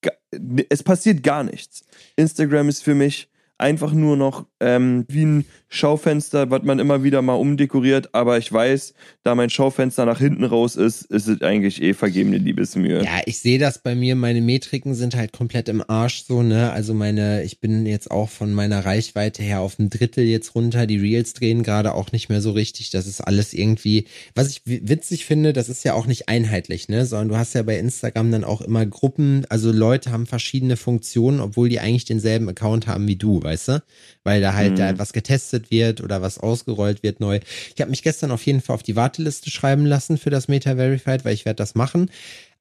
es 0.69 0.83
passiert 0.83 1.23
gar 1.23 1.43
nichts. 1.43 1.83
Instagram 2.15 2.69
ist 2.69 2.83
für 2.83 2.95
mich 2.95 3.29
einfach 3.57 3.93
nur 3.93 4.17
noch 4.17 4.47
ähm, 4.59 5.05
wie 5.07 5.25
ein 5.25 5.45
Schaufenster, 5.73 6.51
was 6.51 6.63
man 6.63 6.79
immer 6.79 7.01
wieder 7.01 7.21
mal 7.21 7.35
umdekoriert. 7.35 8.13
Aber 8.13 8.37
ich 8.37 8.51
weiß, 8.51 8.93
da 9.23 9.35
mein 9.35 9.49
Schaufenster 9.49 10.05
nach 10.05 10.19
hinten 10.19 10.43
raus 10.43 10.75
ist, 10.75 11.03
ist 11.03 11.27
es 11.29 11.41
eigentlich 11.41 11.81
eh 11.81 11.93
vergebene 11.93 12.37
Liebesmühe. 12.37 13.03
Ja, 13.05 13.21
ich 13.25 13.39
sehe 13.39 13.57
das 13.57 13.79
bei 13.79 13.95
mir. 13.95 14.15
Meine 14.17 14.41
Metriken 14.41 14.95
sind 14.95 15.15
halt 15.15 15.31
komplett 15.31 15.69
im 15.69 15.81
Arsch 15.87 16.25
so, 16.27 16.43
ne? 16.43 16.71
Also 16.73 16.93
meine, 16.93 17.43
ich 17.43 17.61
bin 17.61 17.85
jetzt 17.85 18.11
auch 18.11 18.29
von 18.29 18.53
meiner 18.53 18.83
Reichweite 18.85 19.43
her 19.43 19.61
auf 19.61 19.79
ein 19.79 19.89
Drittel 19.89 20.25
jetzt 20.25 20.55
runter. 20.55 20.85
Die 20.87 20.97
Reels 20.97 21.33
drehen 21.33 21.63
gerade 21.63 21.93
auch 21.95 22.11
nicht 22.11 22.27
mehr 22.27 22.41
so 22.41 22.51
richtig. 22.51 22.89
Das 22.89 23.07
ist 23.07 23.21
alles 23.21 23.53
irgendwie, 23.53 24.07
was 24.35 24.49
ich 24.49 24.63
wi- 24.65 24.81
witzig 24.83 25.25
finde, 25.25 25.53
das 25.53 25.69
ist 25.69 25.85
ja 25.85 25.93
auch 25.93 26.05
nicht 26.05 26.27
einheitlich, 26.27 26.89
ne? 26.89 27.05
Sondern 27.05 27.29
du 27.29 27.37
hast 27.37 27.53
ja 27.55 27.63
bei 27.63 27.77
Instagram 27.79 28.29
dann 28.29 28.43
auch 28.43 28.59
immer 28.59 28.85
Gruppen, 28.85 29.45
also 29.47 29.71
Leute 29.71 30.11
haben 30.11 30.25
verschiedene 30.25 30.75
Funktionen, 30.75 31.39
obwohl 31.39 31.69
die 31.69 31.79
eigentlich 31.79 32.03
denselben 32.05 32.49
Account 32.49 32.87
haben 32.87 33.07
wie 33.07 33.15
du, 33.15 33.41
weißt 33.41 33.67
du? 33.69 33.83
Weil 34.25 34.41
da 34.41 34.53
halt 34.53 34.73
Mhm. 34.73 34.75
da 34.75 34.89
etwas 34.89 35.13
getestet 35.13 35.60
wird 35.69 36.01
oder 36.01 36.21
was 36.21 36.39
ausgerollt 36.39 37.03
wird 37.03 37.19
neu. 37.19 37.39
Ich 37.75 37.81
habe 37.81 37.91
mich 37.91 38.01
gestern 38.01 38.31
auf 38.31 38.45
jeden 38.45 38.61
Fall 38.61 38.73
auf 38.73 38.83
die 38.83 38.95
Warteliste 38.95 39.51
schreiben 39.51 39.85
lassen 39.85 40.17
für 40.17 40.29
das 40.29 40.47
Meta 40.47 40.75
Verified, 40.75 41.25
weil 41.25 41.33
ich 41.33 41.45
werde 41.45 41.57
das 41.57 41.75
machen. 41.75 42.09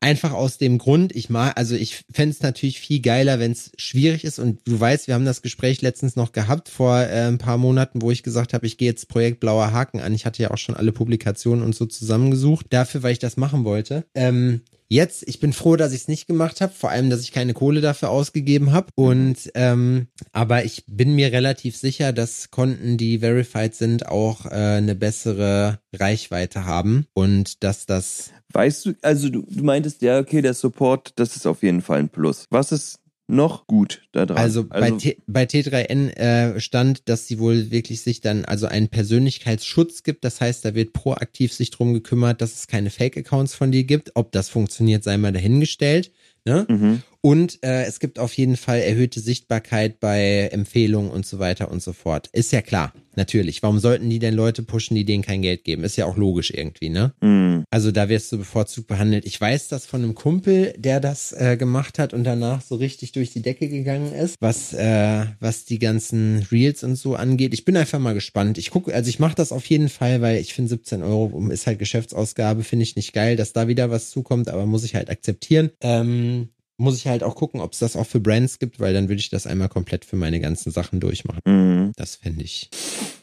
Einfach 0.02 0.32
aus 0.32 0.56
dem 0.56 0.78
Grund, 0.78 1.14
ich 1.14 1.28
mag, 1.28 1.58
also 1.58 1.74
ich 1.74 2.04
fände 2.10 2.34
es 2.34 2.40
natürlich 2.40 2.80
viel 2.80 3.00
geiler, 3.00 3.38
wenn 3.38 3.52
es 3.52 3.70
schwierig 3.76 4.24
ist. 4.24 4.38
Und 4.38 4.60
du 4.64 4.80
weißt, 4.80 5.06
wir 5.06 5.14
haben 5.14 5.26
das 5.26 5.42
Gespräch 5.42 5.82
letztens 5.82 6.16
noch 6.16 6.32
gehabt 6.32 6.70
vor 6.70 6.98
äh, 7.00 7.28
ein 7.28 7.36
paar 7.38 7.58
Monaten, 7.58 8.00
wo 8.00 8.10
ich 8.10 8.22
gesagt 8.22 8.54
habe, 8.54 8.66
ich 8.66 8.78
gehe 8.78 8.88
jetzt 8.88 9.08
Projekt 9.08 9.40
Blauer 9.40 9.72
Haken 9.72 10.00
an. 10.00 10.14
Ich 10.14 10.24
hatte 10.24 10.42
ja 10.42 10.50
auch 10.50 10.58
schon 10.58 10.74
alle 10.74 10.92
Publikationen 10.92 11.62
und 11.62 11.74
so 11.74 11.84
zusammengesucht, 11.84 12.66
dafür, 12.70 13.02
weil 13.02 13.12
ich 13.12 13.18
das 13.18 13.36
machen 13.36 13.64
wollte. 13.64 14.04
Ähm, 14.14 14.62
Jetzt, 14.92 15.22
ich 15.28 15.38
bin 15.38 15.52
froh, 15.52 15.76
dass 15.76 15.92
ich 15.92 16.00
es 16.02 16.08
nicht 16.08 16.26
gemacht 16.26 16.60
habe, 16.60 16.72
vor 16.72 16.90
allem, 16.90 17.10
dass 17.10 17.22
ich 17.22 17.30
keine 17.30 17.54
Kohle 17.54 17.80
dafür 17.80 18.10
ausgegeben 18.10 18.72
habe. 18.72 18.88
Und 18.96 19.36
ähm, 19.54 20.08
aber 20.32 20.64
ich 20.64 20.82
bin 20.88 21.14
mir 21.14 21.30
relativ 21.30 21.76
sicher, 21.76 22.12
dass 22.12 22.50
Konten, 22.50 22.96
die 22.96 23.20
verified 23.20 23.72
sind, 23.76 24.08
auch 24.08 24.46
äh, 24.46 24.48
eine 24.48 24.96
bessere 24.96 25.78
Reichweite 25.94 26.64
haben 26.66 27.06
und 27.14 27.62
dass 27.62 27.86
das 27.86 28.32
Weißt 28.52 28.86
du, 28.86 28.94
also 29.02 29.28
du, 29.28 29.46
du 29.48 29.62
meintest 29.62 30.02
ja, 30.02 30.18
okay, 30.18 30.42
der 30.42 30.54
Support, 30.54 31.12
das 31.16 31.36
ist 31.36 31.46
auf 31.46 31.62
jeden 31.62 31.82
Fall 31.82 32.00
ein 32.00 32.08
Plus. 32.08 32.46
Was 32.50 32.72
ist 32.72 32.98
noch 33.30 33.66
gut 33.66 34.02
da 34.12 34.26
dran. 34.26 34.38
Also, 34.38 34.64
bei, 34.64 34.90
T, 34.90 35.18
bei 35.26 35.44
T3N 35.44 36.10
äh, 36.16 36.60
stand, 36.60 37.08
dass 37.08 37.26
sie 37.26 37.38
wohl 37.38 37.70
wirklich 37.70 38.02
sich 38.02 38.20
dann 38.20 38.44
also 38.44 38.66
einen 38.66 38.88
Persönlichkeitsschutz 38.88 40.02
gibt. 40.02 40.24
Das 40.24 40.40
heißt, 40.40 40.64
da 40.64 40.74
wird 40.74 40.92
proaktiv 40.92 41.52
sich 41.52 41.70
drum 41.70 41.94
gekümmert, 41.94 42.40
dass 42.40 42.54
es 42.54 42.66
keine 42.66 42.90
Fake-Accounts 42.90 43.54
von 43.54 43.72
dir 43.72 43.84
gibt. 43.84 44.12
Ob 44.14 44.32
das 44.32 44.48
funktioniert, 44.48 45.04
sei 45.04 45.16
mal 45.16 45.32
dahingestellt. 45.32 46.12
Ne? 46.44 46.66
Mhm. 46.68 47.02
Und 47.22 47.62
äh, 47.62 47.84
es 47.84 48.00
gibt 48.00 48.18
auf 48.18 48.32
jeden 48.34 48.56
Fall 48.56 48.80
erhöhte 48.80 49.20
Sichtbarkeit 49.20 50.00
bei 50.00 50.48
Empfehlungen 50.52 51.10
und 51.10 51.26
so 51.26 51.38
weiter 51.38 51.70
und 51.70 51.82
so 51.82 51.92
fort. 51.92 52.28
Ist 52.32 52.50
ja 52.52 52.62
klar, 52.62 52.94
natürlich. 53.14 53.62
Warum 53.62 53.78
sollten 53.78 54.08
die 54.08 54.18
denn 54.18 54.32
Leute 54.32 54.62
pushen, 54.62 54.94
die 54.94 55.04
denen 55.04 55.22
kein 55.22 55.42
Geld 55.42 55.64
geben? 55.64 55.84
Ist 55.84 55.96
ja 55.96 56.06
auch 56.06 56.16
logisch 56.16 56.50
irgendwie, 56.50 56.88
ne? 56.88 57.12
Mhm. 57.20 57.64
Also 57.70 57.92
da 57.92 58.08
wirst 58.08 58.32
du 58.32 58.38
bevorzugt 58.38 58.86
behandelt. 58.86 59.26
Ich 59.26 59.38
weiß 59.38 59.68
das 59.68 59.84
von 59.84 60.02
einem 60.02 60.14
Kumpel, 60.14 60.72
der 60.78 60.98
das 60.98 61.32
äh, 61.32 61.58
gemacht 61.58 61.98
hat 61.98 62.14
und 62.14 62.24
danach 62.24 62.62
so 62.62 62.76
richtig 62.76 63.12
durch 63.12 63.32
die 63.32 63.42
Decke 63.42 63.68
gegangen 63.68 64.14
ist, 64.14 64.36
was 64.40 64.72
äh, 64.72 65.26
was 65.40 65.66
die 65.66 65.78
ganzen 65.78 66.46
Reels 66.50 66.82
und 66.84 66.96
so 66.96 67.16
angeht. 67.16 67.52
Ich 67.52 67.66
bin 67.66 67.76
einfach 67.76 67.98
mal 67.98 68.14
gespannt. 68.14 68.56
Ich 68.56 68.70
gucke, 68.70 68.94
also 68.94 69.10
ich 69.10 69.18
mache 69.18 69.34
das 69.34 69.52
auf 69.52 69.66
jeden 69.66 69.90
Fall, 69.90 70.22
weil 70.22 70.38
ich 70.38 70.54
finde 70.54 70.70
17 70.70 71.02
Euro 71.02 71.48
ist 71.50 71.66
halt 71.66 71.78
Geschäftsausgabe, 71.78 72.64
finde 72.64 72.84
ich 72.84 72.96
nicht 72.96 73.12
geil, 73.12 73.36
dass 73.36 73.52
da 73.52 73.68
wieder 73.68 73.90
was 73.90 74.10
zukommt, 74.10 74.48
aber 74.48 74.64
muss 74.64 74.84
ich 74.84 74.94
halt 74.94 75.10
akzeptieren. 75.10 75.70
Ähm, 75.82 76.48
muss 76.80 76.96
ich 76.96 77.06
halt 77.06 77.22
auch 77.22 77.34
gucken, 77.34 77.60
ob 77.60 77.74
es 77.74 77.78
das 77.78 77.94
auch 77.94 78.06
für 78.06 78.20
Brands 78.20 78.58
gibt, 78.58 78.80
weil 78.80 78.94
dann 78.94 79.08
würde 79.08 79.20
ich 79.20 79.28
das 79.28 79.46
einmal 79.46 79.68
komplett 79.68 80.04
für 80.04 80.16
meine 80.16 80.40
ganzen 80.40 80.72
Sachen 80.72 80.98
durchmachen. 80.98 81.40
Mhm. 81.44 81.92
Das 81.96 82.16
fände 82.16 82.42
ich. 82.42 82.70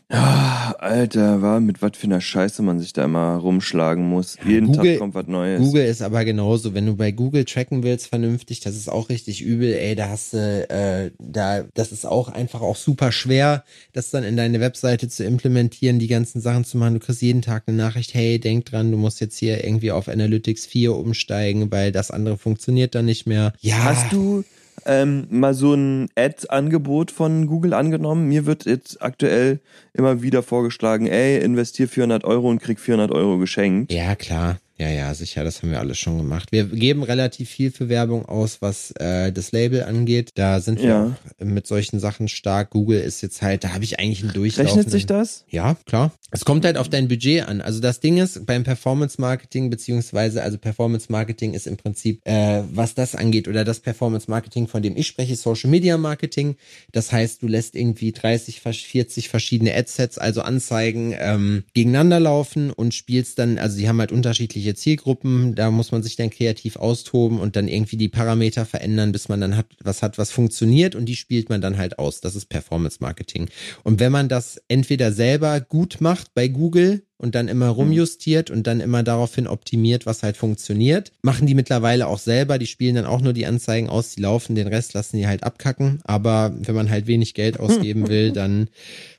Ja, 0.10 0.74
Alter, 0.80 1.42
war 1.42 1.60
mit 1.60 1.82
was 1.82 1.92
für 1.98 2.06
einer 2.08 2.22
Scheiße 2.22 2.62
man 2.62 2.80
sich 2.80 2.94
da 2.94 3.04
immer 3.04 3.36
rumschlagen 3.36 4.08
muss. 4.08 4.38
Ja, 4.38 4.52
Jeden 4.52 4.68
Google- 4.68 4.92
Tag 4.94 5.00
kommt 5.00 5.16
was 5.16 5.28
Neues. 5.28 5.60
Google 5.62 5.86
ist 5.86 6.02
aber 6.02 6.24
genauso, 6.24 6.74
wenn 6.74 6.86
du 6.86 6.96
bei 6.96 7.12
Google 7.12 7.44
tracken 7.44 7.84
willst 7.84 8.08
vernünftig, 8.08 8.62
das 8.62 8.78
ist 8.78 8.88
auch 8.88 9.10
richtig 9.10 9.42
übel, 9.42 9.74
ey, 9.74 9.96
da 9.96 10.08
hast 10.08 10.32
du, 10.32 10.70
äh, 10.70 11.12
da, 11.20 11.66
das 11.74 11.92
ist 11.92 12.06
auch 12.06 12.30
einfach 12.30 12.62
auch 12.62 12.78
super 12.78 13.12
schwer, 13.12 13.66
das 13.92 14.10
dann 14.10 14.24
in 14.24 14.38
deine 14.38 14.62
Webseite 14.62 15.10
zu 15.10 15.26
implementieren, 15.26 16.00
die 16.00 16.08
ganzen 16.08 16.40
Sachen 16.40 16.64
zu 16.64 16.78
machen. 16.78 16.94
Du 16.94 17.00
kriegst 17.02 17.22
jeden 17.22 17.42
Tag 17.42 17.64
eine 17.68 17.76
Nachricht, 17.76 18.14
hey, 18.14 18.40
denk 18.40 18.64
dran, 18.66 18.92
du 18.92 18.98
musst 18.98 19.20
jetzt 19.20 19.38
hier 19.38 19.62
irgendwie 19.66 19.92
auf 19.92 20.08
Analytics 20.08 20.68
4 20.68 20.96
umsteigen, 20.96 21.70
weil 21.70 21.92
das 21.92 22.12
andere 22.12 22.38
funktioniert 22.38 22.96
dann 22.96 23.06
nicht 23.06 23.26
mehr. 23.28 23.52
Ja. 23.60 23.84
Hast 23.84 24.14
du 24.14 24.46
ähm, 24.86 25.28
mal 25.30 25.54
so 25.54 25.74
ein 25.74 26.10
Ad-Angebot 26.16 27.12
von 27.12 27.48
Google 27.48 27.74
angenommen? 27.74 28.28
Mir 28.28 28.46
wird 28.46 28.66
jetzt 28.66 29.02
aktuell 29.02 29.60
immer 29.94 30.22
wieder 30.22 30.44
vorgeschlagen, 30.44 31.08
ey, 31.08 31.40
investier 31.40 31.88
400 31.88 32.24
Euro 32.24 32.50
und 32.50 32.62
krieg 32.62 32.80
400 32.80 33.12
Euro 33.12 33.38
geschenkt. 33.38 33.92
Ja, 33.92 34.16
klar. 34.16 34.58
Ja, 34.80 34.90
ja, 34.90 35.12
sicher, 35.16 35.44
das 35.44 35.64
haben 35.64 35.72
wir 35.72 35.80
alles 35.80 35.98
schon 35.98 36.18
gemacht. 36.20 36.52
Wir 36.52 36.66
geben 36.66 37.02
relativ 37.02 37.50
viel 37.50 37.72
für 37.72 37.90
Werbung 37.90 38.26
aus, 38.26 38.62
was 38.62 38.92
äh, 39.00 39.32
das 39.32 39.52
Label 39.52 39.82
angeht. 39.84 40.30
Da 40.36 40.60
sind 40.60 40.80
wir 40.80 40.88
Ja. 40.88 41.18
mit 41.44 41.66
solchen 41.66 42.00
Sachen 42.00 42.28
stark. 42.28 42.70
Google 42.70 43.00
ist 43.00 43.22
jetzt 43.22 43.42
halt, 43.42 43.64
da 43.64 43.74
habe 43.74 43.84
ich 43.84 44.00
eigentlich 44.00 44.22
einen 44.24 44.34
Durchlauf. 44.34 44.68
Rechnet 44.68 44.92
sich 44.92 45.08
das? 45.08 45.46
Ja, 45.50 45.76
klar. 45.88 46.12
Es 46.30 46.46
kommt 46.46 46.64
halt 46.64 46.78
auf 46.78 46.90
dein 46.90 47.08
Budget 47.08 47.48
an. 47.48 47.62
Also 47.62 47.80
das 47.80 48.02
Ding 48.02 48.18
ist, 48.18 48.46
beim 48.46 48.64
Performance 48.64 49.20
Marketing, 49.20 49.72
beziehungsweise, 49.72 50.44
also 50.44 50.60
Performance 50.60 51.08
Marketing 51.12 51.56
ist 51.56 51.66
im 51.66 51.78
Prinzip, 51.78 52.22
äh, 52.26 52.62
was 52.72 52.94
das 52.94 53.16
angeht, 53.16 53.48
oder 53.48 53.64
das 53.64 53.80
Performance 53.80 54.30
Marketing, 54.30 54.68
von 54.68 54.84
dem 54.84 54.96
ich 54.96 55.08
spreche, 55.08 55.36
Social 55.38 55.72
Media 55.72 55.98
Marketing. 55.98 56.56
Das 56.92 57.12
heißt, 57.12 57.42
du 57.42 57.48
lässt 57.48 57.76
irgendwie 57.76 58.12
30, 58.12 58.62
40 58.62 59.30
verschiedene 59.30 59.74
Adsets, 59.74 60.20
also 60.20 60.42
Anzeigen, 60.42 61.16
ähm, 61.18 61.64
gegeneinander 61.74 62.20
laufen 62.20 62.70
und 62.72 62.94
spielst 62.94 63.40
dann, 63.40 63.58
also 63.58 63.78
die 63.80 63.88
haben 63.90 64.00
halt 64.00 64.12
unterschiedliche 64.12 64.67
Zielgruppen, 64.76 65.56
da 65.56 65.72
muss 65.72 65.92
man 65.92 66.04
sich 66.04 66.16
dann 66.16 66.30
kreativ 66.30 66.76
austoben 66.76 67.40
und 67.40 67.56
dann 67.56 67.68
irgendwie 67.68 67.98
die 67.98 68.10
Parameter 68.10 68.66
verändern, 68.66 69.12
bis 69.12 69.30
man 69.30 69.42
dann 69.42 69.58
hat, 69.58 69.68
was 69.84 70.04
hat, 70.04 70.18
was 70.18 70.32
funktioniert 70.32 70.96
und 70.96 71.06
die 71.06 71.16
spielt 71.16 71.50
man 71.50 71.62
dann 71.62 71.78
halt 71.78 72.00
aus. 72.00 72.22
Das 72.22 72.36
ist 72.36 72.48
Performance 72.48 72.98
Marketing. 73.00 73.50
Und 73.84 74.00
wenn 74.00 74.12
man 74.12 74.30
das 74.30 74.62
entweder 74.68 75.12
selber 75.12 75.62
gut 75.62 75.98
macht 76.02 76.34
bei 76.34 76.48
Google 76.48 77.07
und 77.18 77.36
dann 77.36 77.48
immer 77.48 77.70
rumjustiert 77.70 78.52
und 78.52 78.68
dann 78.68 78.80
immer 78.80 79.04
daraufhin 79.04 79.48
optimiert, 79.48 80.06
was 80.06 80.24
halt 80.24 80.38
funktioniert, 80.38 81.12
machen 81.22 81.48
die 81.48 81.56
mittlerweile 81.56 82.08
auch 82.08 82.20
selber. 82.20 82.58
Die 82.58 82.68
spielen 82.68 82.96
dann 82.96 83.06
auch 83.06 83.22
nur 83.22 83.34
die 83.34 83.46
Anzeigen 83.46 83.90
aus, 83.90 84.16
die 84.16 84.22
laufen, 84.22 84.56
den 84.56 84.68
Rest 84.68 84.94
lassen 84.94 85.18
die 85.18 85.28
halt 85.28 85.44
abkacken. 85.44 86.00
Aber 86.04 86.54
wenn 86.60 86.76
man 86.76 86.90
halt 86.90 87.08
wenig 87.08 87.34
Geld 87.34 87.60
ausgeben 87.60 88.08
will, 88.08 88.32
dann 88.32 88.70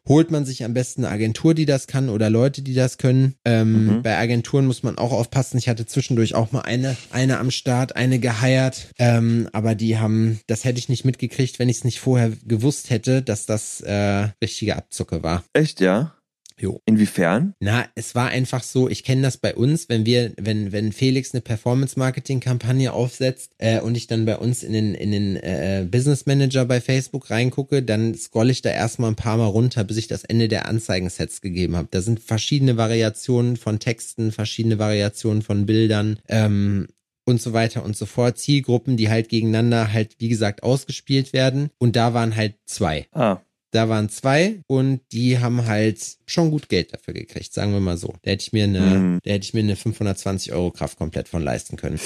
holt 0.07 0.31
man 0.31 0.47
sich 0.47 0.65
am 0.65 0.73
besten 0.73 1.05
eine 1.05 1.13
Agentur, 1.13 1.55
die 1.55 1.67
das 1.67 1.87
kann 1.87 2.09
oder 2.09 2.31
Leute, 2.31 2.63
die 2.63 2.75
das 2.75 2.99
können. 2.99 3.35
Ähm, 3.45 3.69
Mhm. 3.79 4.03
Bei 4.03 4.17
Agenturen 4.17 4.67
muss 4.67 4.83
man 4.83 4.97
auch 4.97 5.13
aufpassen. 5.13 5.59
Ich 5.59 5.69
hatte 5.69 5.85
zwischendurch 5.85 6.35
auch 6.35 6.53
mal 6.53 6.63
eine, 6.63 6.97
eine 7.11 7.39
am 7.39 7.51
Start, 7.51 7.97
eine 7.97 8.19
geheiert. 8.19 8.89
Ähm, 8.99 9.49
aber 9.53 9.75
die 9.75 9.99
haben, 9.99 10.41
das 10.47 10.65
hätte 10.65 10.79
ich 10.79 10.89
nicht 10.89 11.05
mitgekriegt, 11.05 11.59
wenn 11.59 11.69
ich 11.69 11.79
es 11.79 11.85
nicht 11.85 12.01
vorher 12.01 12.33
gewusst 12.47 12.91
hätte, 12.91 13.23
dass 13.23 13.45
das 13.47 13.81
äh, 13.83 14.29
richtige 14.43 14.77
Abzucke 14.77 15.23
war. 15.23 15.45
Echt, 15.53 15.81
ja? 15.81 16.15
Jo. 16.61 16.81
Inwiefern? 16.87 17.55
Na, 17.61 17.87
es 17.95 18.15
war 18.15 18.29
einfach 18.29 18.63
so, 18.63 18.89
ich 18.89 19.05
kenne 19.05 19.23
das 19.23 19.37
bei 19.37 19.55
uns, 19.55 19.89
wenn 19.89 20.05
wir, 20.05 20.33
wenn, 20.37 20.73
wenn 20.73 20.93
Felix 20.93 21.33
eine 21.33 21.41
Performance-Marketing-Kampagne 21.41 22.93
aufsetzt 22.93 23.53
äh, 23.59 23.81
und 23.81 23.97
ich 23.97 24.09
dann 24.09 24.25
bei 24.25 24.37
uns 24.37 24.63
in 24.63 24.73
den, 24.73 24.95
in 24.95 25.13
den 25.13 25.37
äh, 25.37 25.87
Business 25.89 26.27
Manager 26.27 26.65
bei 26.65 26.81
Facebook 26.81 27.31
reingucke, 27.31 27.83
dann 27.83 28.15
scrolle 28.15 28.51
ich 28.51 28.63
da 28.63 28.71
erstmal 28.71 29.11
ein 29.11 29.17
paar 29.17 29.37
Mal 29.37 29.47
runter, 29.47 29.85
bis 29.85 29.97
ich 29.97 30.09
das 30.09 30.25
Ende 30.25 30.49
der 30.49 30.67
Anzeigensets 30.67 31.41
gegeben 31.41 31.77
habe. 31.77 31.89
Da 31.91 32.01
sind 32.01 32.21
verschiedene 32.21 32.77
Variationen 32.77 33.57
von 33.57 33.79
Texten, 33.79 34.33
verschiedene 34.33 34.79
Variationen 34.79 35.43
von 35.43 35.67
Bildern. 35.67 36.19
Ähm, 36.29 36.89
und 37.25 37.43
so 37.43 37.53
weiter 37.53 37.85
und 37.85 37.95
so 37.95 38.07
fort. 38.07 38.39
Zielgruppen, 38.39 38.97
die 38.97 39.11
halt 39.11 39.29
gegeneinander 39.29 39.93
halt, 39.93 40.17
wie 40.19 40.31
gesagt, 40.31 40.63
ausgespielt 40.63 41.35
werden. 41.35 41.69
Und 41.79 41.95
da 41.95 42.15
waren 42.15 42.35
halt 42.35 42.55
zwei. 42.65 43.07
Ah, 43.13 43.41
Da 43.71 43.89
waren 43.89 44.09
zwei 44.09 44.61
und 44.67 45.01
die 45.13 45.39
haben 45.41 45.67
halt 45.67 45.99
schon 46.27 46.51
gut 46.51 46.69
Geld 46.71 46.95
dafür 46.95 47.13
gekriegt, 47.13 47.53
sagen 47.53 47.73
wir 47.73 47.81
mal 47.81 47.99
so. 47.99 48.15
Da 48.23 48.31
hätte 48.31 48.43
ich 48.43 48.53
mir 48.53 48.65
eine, 48.65 48.81
Mhm. 48.81 49.19
da 49.25 49.31
hätte 49.33 49.45
ich 49.45 49.53
mir 49.55 49.61
eine 49.61 49.77
520 49.77 50.53
Euro 50.53 50.71
Kraft 50.71 50.97
komplett 50.97 51.29
von 51.29 51.43
leisten 51.43 51.77
können. 51.77 52.01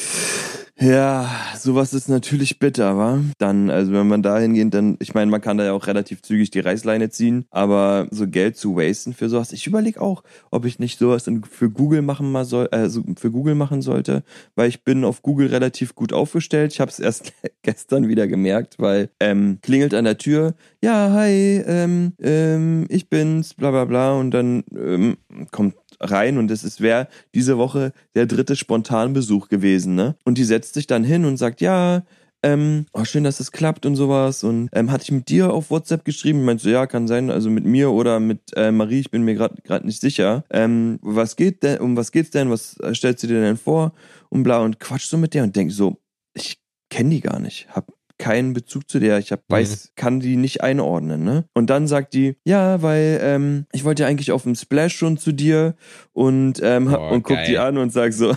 Ja, 0.82 1.30
sowas 1.56 1.94
ist 1.94 2.08
natürlich 2.08 2.58
bitter, 2.58 2.98
wa? 2.98 3.20
Dann, 3.38 3.70
also 3.70 3.92
wenn 3.92 4.08
man 4.08 4.20
da 4.20 4.36
hingeht, 4.40 4.74
dann, 4.74 4.96
ich 4.98 5.14
meine, 5.14 5.30
man 5.30 5.40
kann 5.40 5.56
da 5.56 5.64
ja 5.64 5.74
auch 5.74 5.86
relativ 5.86 6.22
zügig 6.22 6.50
die 6.50 6.58
Reißleine 6.58 7.08
ziehen, 7.08 7.44
aber 7.50 8.08
so 8.10 8.26
Geld 8.26 8.56
zu 8.56 8.74
wasten 8.74 9.14
für 9.14 9.28
sowas, 9.28 9.52
ich 9.52 9.68
überlege 9.68 10.00
auch, 10.00 10.24
ob 10.50 10.64
ich 10.64 10.80
nicht 10.80 10.98
sowas 10.98 11.30
für 11.48 11.70
Google 11.70 12.02
machen 12.02 12.32
mal 12.32 12.44
soll, 12.44 12.66
also 12.72 13.04
für 13.16 13.30
Google 13.30 13.54
machen 13.54 13.80
sollte, 13.80 14.24
weil 14.56 14.68
ich 14.68 14.82
bin 14.82 15.04
auf 15.04 15.22
Google 15.22 15.46
relativ 15.46 15.94
gut 15.94 16.12
aufgestellt. 16.12 16.72
Ich 16.72 16.80
habe 16.80 16.90
es 16.90 16.98
erst 16.98 17.32
gestern 17.62 18.08
wieder 18.08 18.26
gemerkt, 18.26 18.80
weil 18.80 19.08
ähm, 19.20 19.58
klingelt 19.62 19.94
an 19.94 20.04
der 20.04 20.18
Tür, 20.18 20.54
ja, 20.82 21.12
hi, 21.12 21.62
ähm, 21.64 22.14
ähm, 22.20 22.86
ich 22.88 23.08
bin's, 23.08 23.54
bla 23.54 23.70
bla 23.70 23.84
bla, 23.84 24.14
und 24.14 24.32
dann 24.32 24.64
ähm, 24.74 25.16
kommt 25.52 25.76
rein 26.02 26.38
und 26.38 26.50
es 26.50 26.80
wäre 26.80 27.08
diese 27.34 27.58
Woche 27.58 27.92
der 28.14 28.26
dritte 28.26 28.56
Spontanbesuch 28.56 29.48
gewesen, 29.48 29.94
ne? 29.94 30.16
Und 30.24 30.38
die 30.38 30.44
setzt 30.44 30.74
sich 30.74 30.86
dann 30.86 31.04
hin 31.04 31.24
und 31.24 31.36
sagt, 31.36 31.60
ja, 31.60 32.02
ähm, 32.44 32.86
oh, 32.92 33.04
schön, 33.04 33.24
dass 33.24 33.40
es 33.40 33.52
klappt 33.52 33.86
und 33.86 33.94
sowas. 33.94 34.42
Und 34.42 34.68
ähm, 34.72 34.90
hatte 34.90 35.04
ich 35.04 35.12
mit 35.12 35.28
dir 35.28 35.52
auf 35.52 35.70
WhatsApp 35.70 36.04
geschrieben? 36.04 36.40
Ich 36.40 36.44
meinte 36.44 36.70
ja, 36.70 36.86
kann 36.86 37.06
sein, 37.06 37.30
also 37.30 37.50
mit 37.50 37.64
mir 37.64 37.92
oder 37.92 38.18
mit 38.18 38.40
äh, 38.56 38.72
Marie, 38.72 39.00
ich 39.00 39.10
bin 39.10 39.22
mir 39.22 39.34
gerade 39.34 39.62
gerade 39.62 39.86
nicht 39.86 40.00
sicher. 40.00 40.44
Ähm, 40.50 40.98
was 41.02 41.36
geht 41.36 41.62
denn, 41.62 41.78
um 41.78 41.96
was 41.96 42.10
geht's 42.10 42.30
denn? 42.30 42.50
Was 42.50 42.76
äh, 42.80 42.94
stellst 42.94 43.22
du 43.22 43.28
dir 43.28 43.40
denn 43.40 43.56
vor? 43.56 43.92
Und 44.28 44.42
bla 44.42 44.58
und 44.58 44.80
quatsch 44.80 45.06
so 45.06 45.16
mit 45.18 45.34
der 45.34 45.44
und 45.44 45.54
denk 45.54 45.70
so, 45.70 45.98
ich 46.34 46.58
kenne 46.90 47.10
die 47.10 47.20
gar 47.20 47.38
nicht, 47.38 47.68
hab 47.70 47.92
keinen 48.22 48.52
Bezug 48.52 48.88
zu 48.88 49.00
der, 49.00 49.18
ich 49.18 49.32
hab, 49.32 49.40
Mhm. 49.40 49.52
weiß, 49.54 49.92
kann 49.96 50.20
die 50.20 50.36
nicht 50.36 50.62
einordnen, 50.62 51.24
ne? 51.24 51.44
Und 51.54 51.70
dann 51.70 51.88
sagt 51.88 52.14
die, 52.14 52.36
ja, 52.44 52.80
weil 52.82 53.18
ähm, 53.20 53.66
ich 53.72 53.82
wollte 53.84 54.02
ja 54.04 54.08
eigentlich 54.08 54.30
auf 54.30 54.44
dem 54.44 54.54
Splash 54.54 54.94
schon 54.94 55.16
zu 55.18 55.32
dir 55.32 55.74
und 56.12 56.60
ähm, 56.62 56.84
Boah, 56.86 57.10
und 57.10 57.22
guck 57.24 57.36
geil. 57.36 57.46
die 57.48 57.58
an 57.58 57.78
und 57.78 57.92
sag 57.92 58.12
so, 58.12 58.30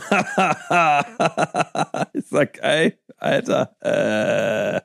ich 2.13 2.25
sag, 2.25 2.59
ey, 2.63 2.93
Alter, 3.17 3.75
äh, 3.81 4.77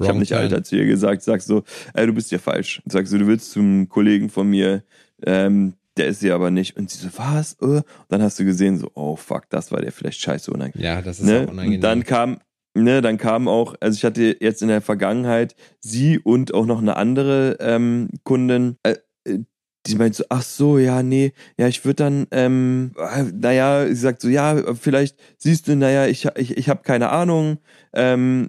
ich 0.00 0.08
habe 0.08 0.18
nicht. 0.18 0.32
Alter 0.32 0.62
zu 0.64 0.76
ihr 0.76 0.86
gesagt, 0.86 1.22
sag 1.22 1.40
so, 1.42 1.62
ey, 1.94 2.06
du 2.06 2.12
bist 2.12 2.30
ja 2.32 2.38
falsch. 2.38 2.82
Sag 2.86 3.06
so, 3.06 3.16
du 3.18 3.26
willst 3.26 3.52
zum 3.52 3.88
Kollegen 3.88 4.28
von 4.28 4.48
mir, 4.48 4.82
ähm, 5.24 5.74
der 5.96 6.08
ist 6.08 6.20
sie 6.20 6.30
aber 6.32 6.50
nicht. 6.50 6.76
Und 6.76 6.90
sie 6.90 6.98
so, 6.98 7.08
was? 7.16 7.54
Äh? 7.60 7.64
Und 7.66 7.84
dann 8.08 8.22
hast 8.22 8.38
du 8.38 8.44
gesehen, 8.44 8.78
so, 8.78 8.90
oh 8.94 9.16
fuck, 9.16 9.48
das 9.50 9.72
war 9.72 9.80
der 9.80 9.92
vielleicht 9.92 10.20
scheiße 10.20 10.50
unangenehm. 10.50 10.84
Ja, 10.84 11.02
das 11.02 11.20
ist 11.20 11.26
Ne? 11.26 11.42
unangenehm. 11.46 11.74
Und 11.76 11.80
dann 11.82 12.04
kam, 12.04 12.38
ne, 12.82 13.02
dann 13.02 13.18
kam 13.18 13.48
auch, 13.48 13.74
also 13.80 13.96
ich 13.96 14.04
hatte 14.04 14.36
jetzt 14.40 14.62
in 14.62 14.68
der 14.68 14.80
Vergangenheit 14.80 15.54
sie 15.80 16.18
und 16.18 16.54
auch 16.54 16.66
noch 16.66 16.80
eine 16.80 16.96
andere 16.96 17.56
ähm, 17.60 18.08
Kundin, 18.24 18.76
äh, 18.82 18.96
äh, 19.24 19.40
die 19.86 19.94
meint 19.94 20.14
so, 20.14 20.24
ach 20.28 20.42
so, 20.42 20.76
ja, 20.78 21.02
nee, 21.02 21.32
ja, 21.56 21.66
ich 21.68 21.84
würde 21.84 21.96
dann, 21.96 22.26
ähm, 22.30 22.92
äh, 22.96 23.22
naja, 23.32 23.86
sie 23.86 23.94
sagt 23.94 24.20
so, 24.20 24.28
ja, 24.28 24.74
vielleicht 24.74 25.16
siehst 25.38 25.68
du, 25.68 25.76
naja, 25.76 26.06
ich, 26.06 26.26
ich, 26.36 26.56
ich 26.56 26.68
habe 26.68 26.82
keine 26.82 27.10
Ahnung, 27.10 27.58
ähm, 27.94 28.48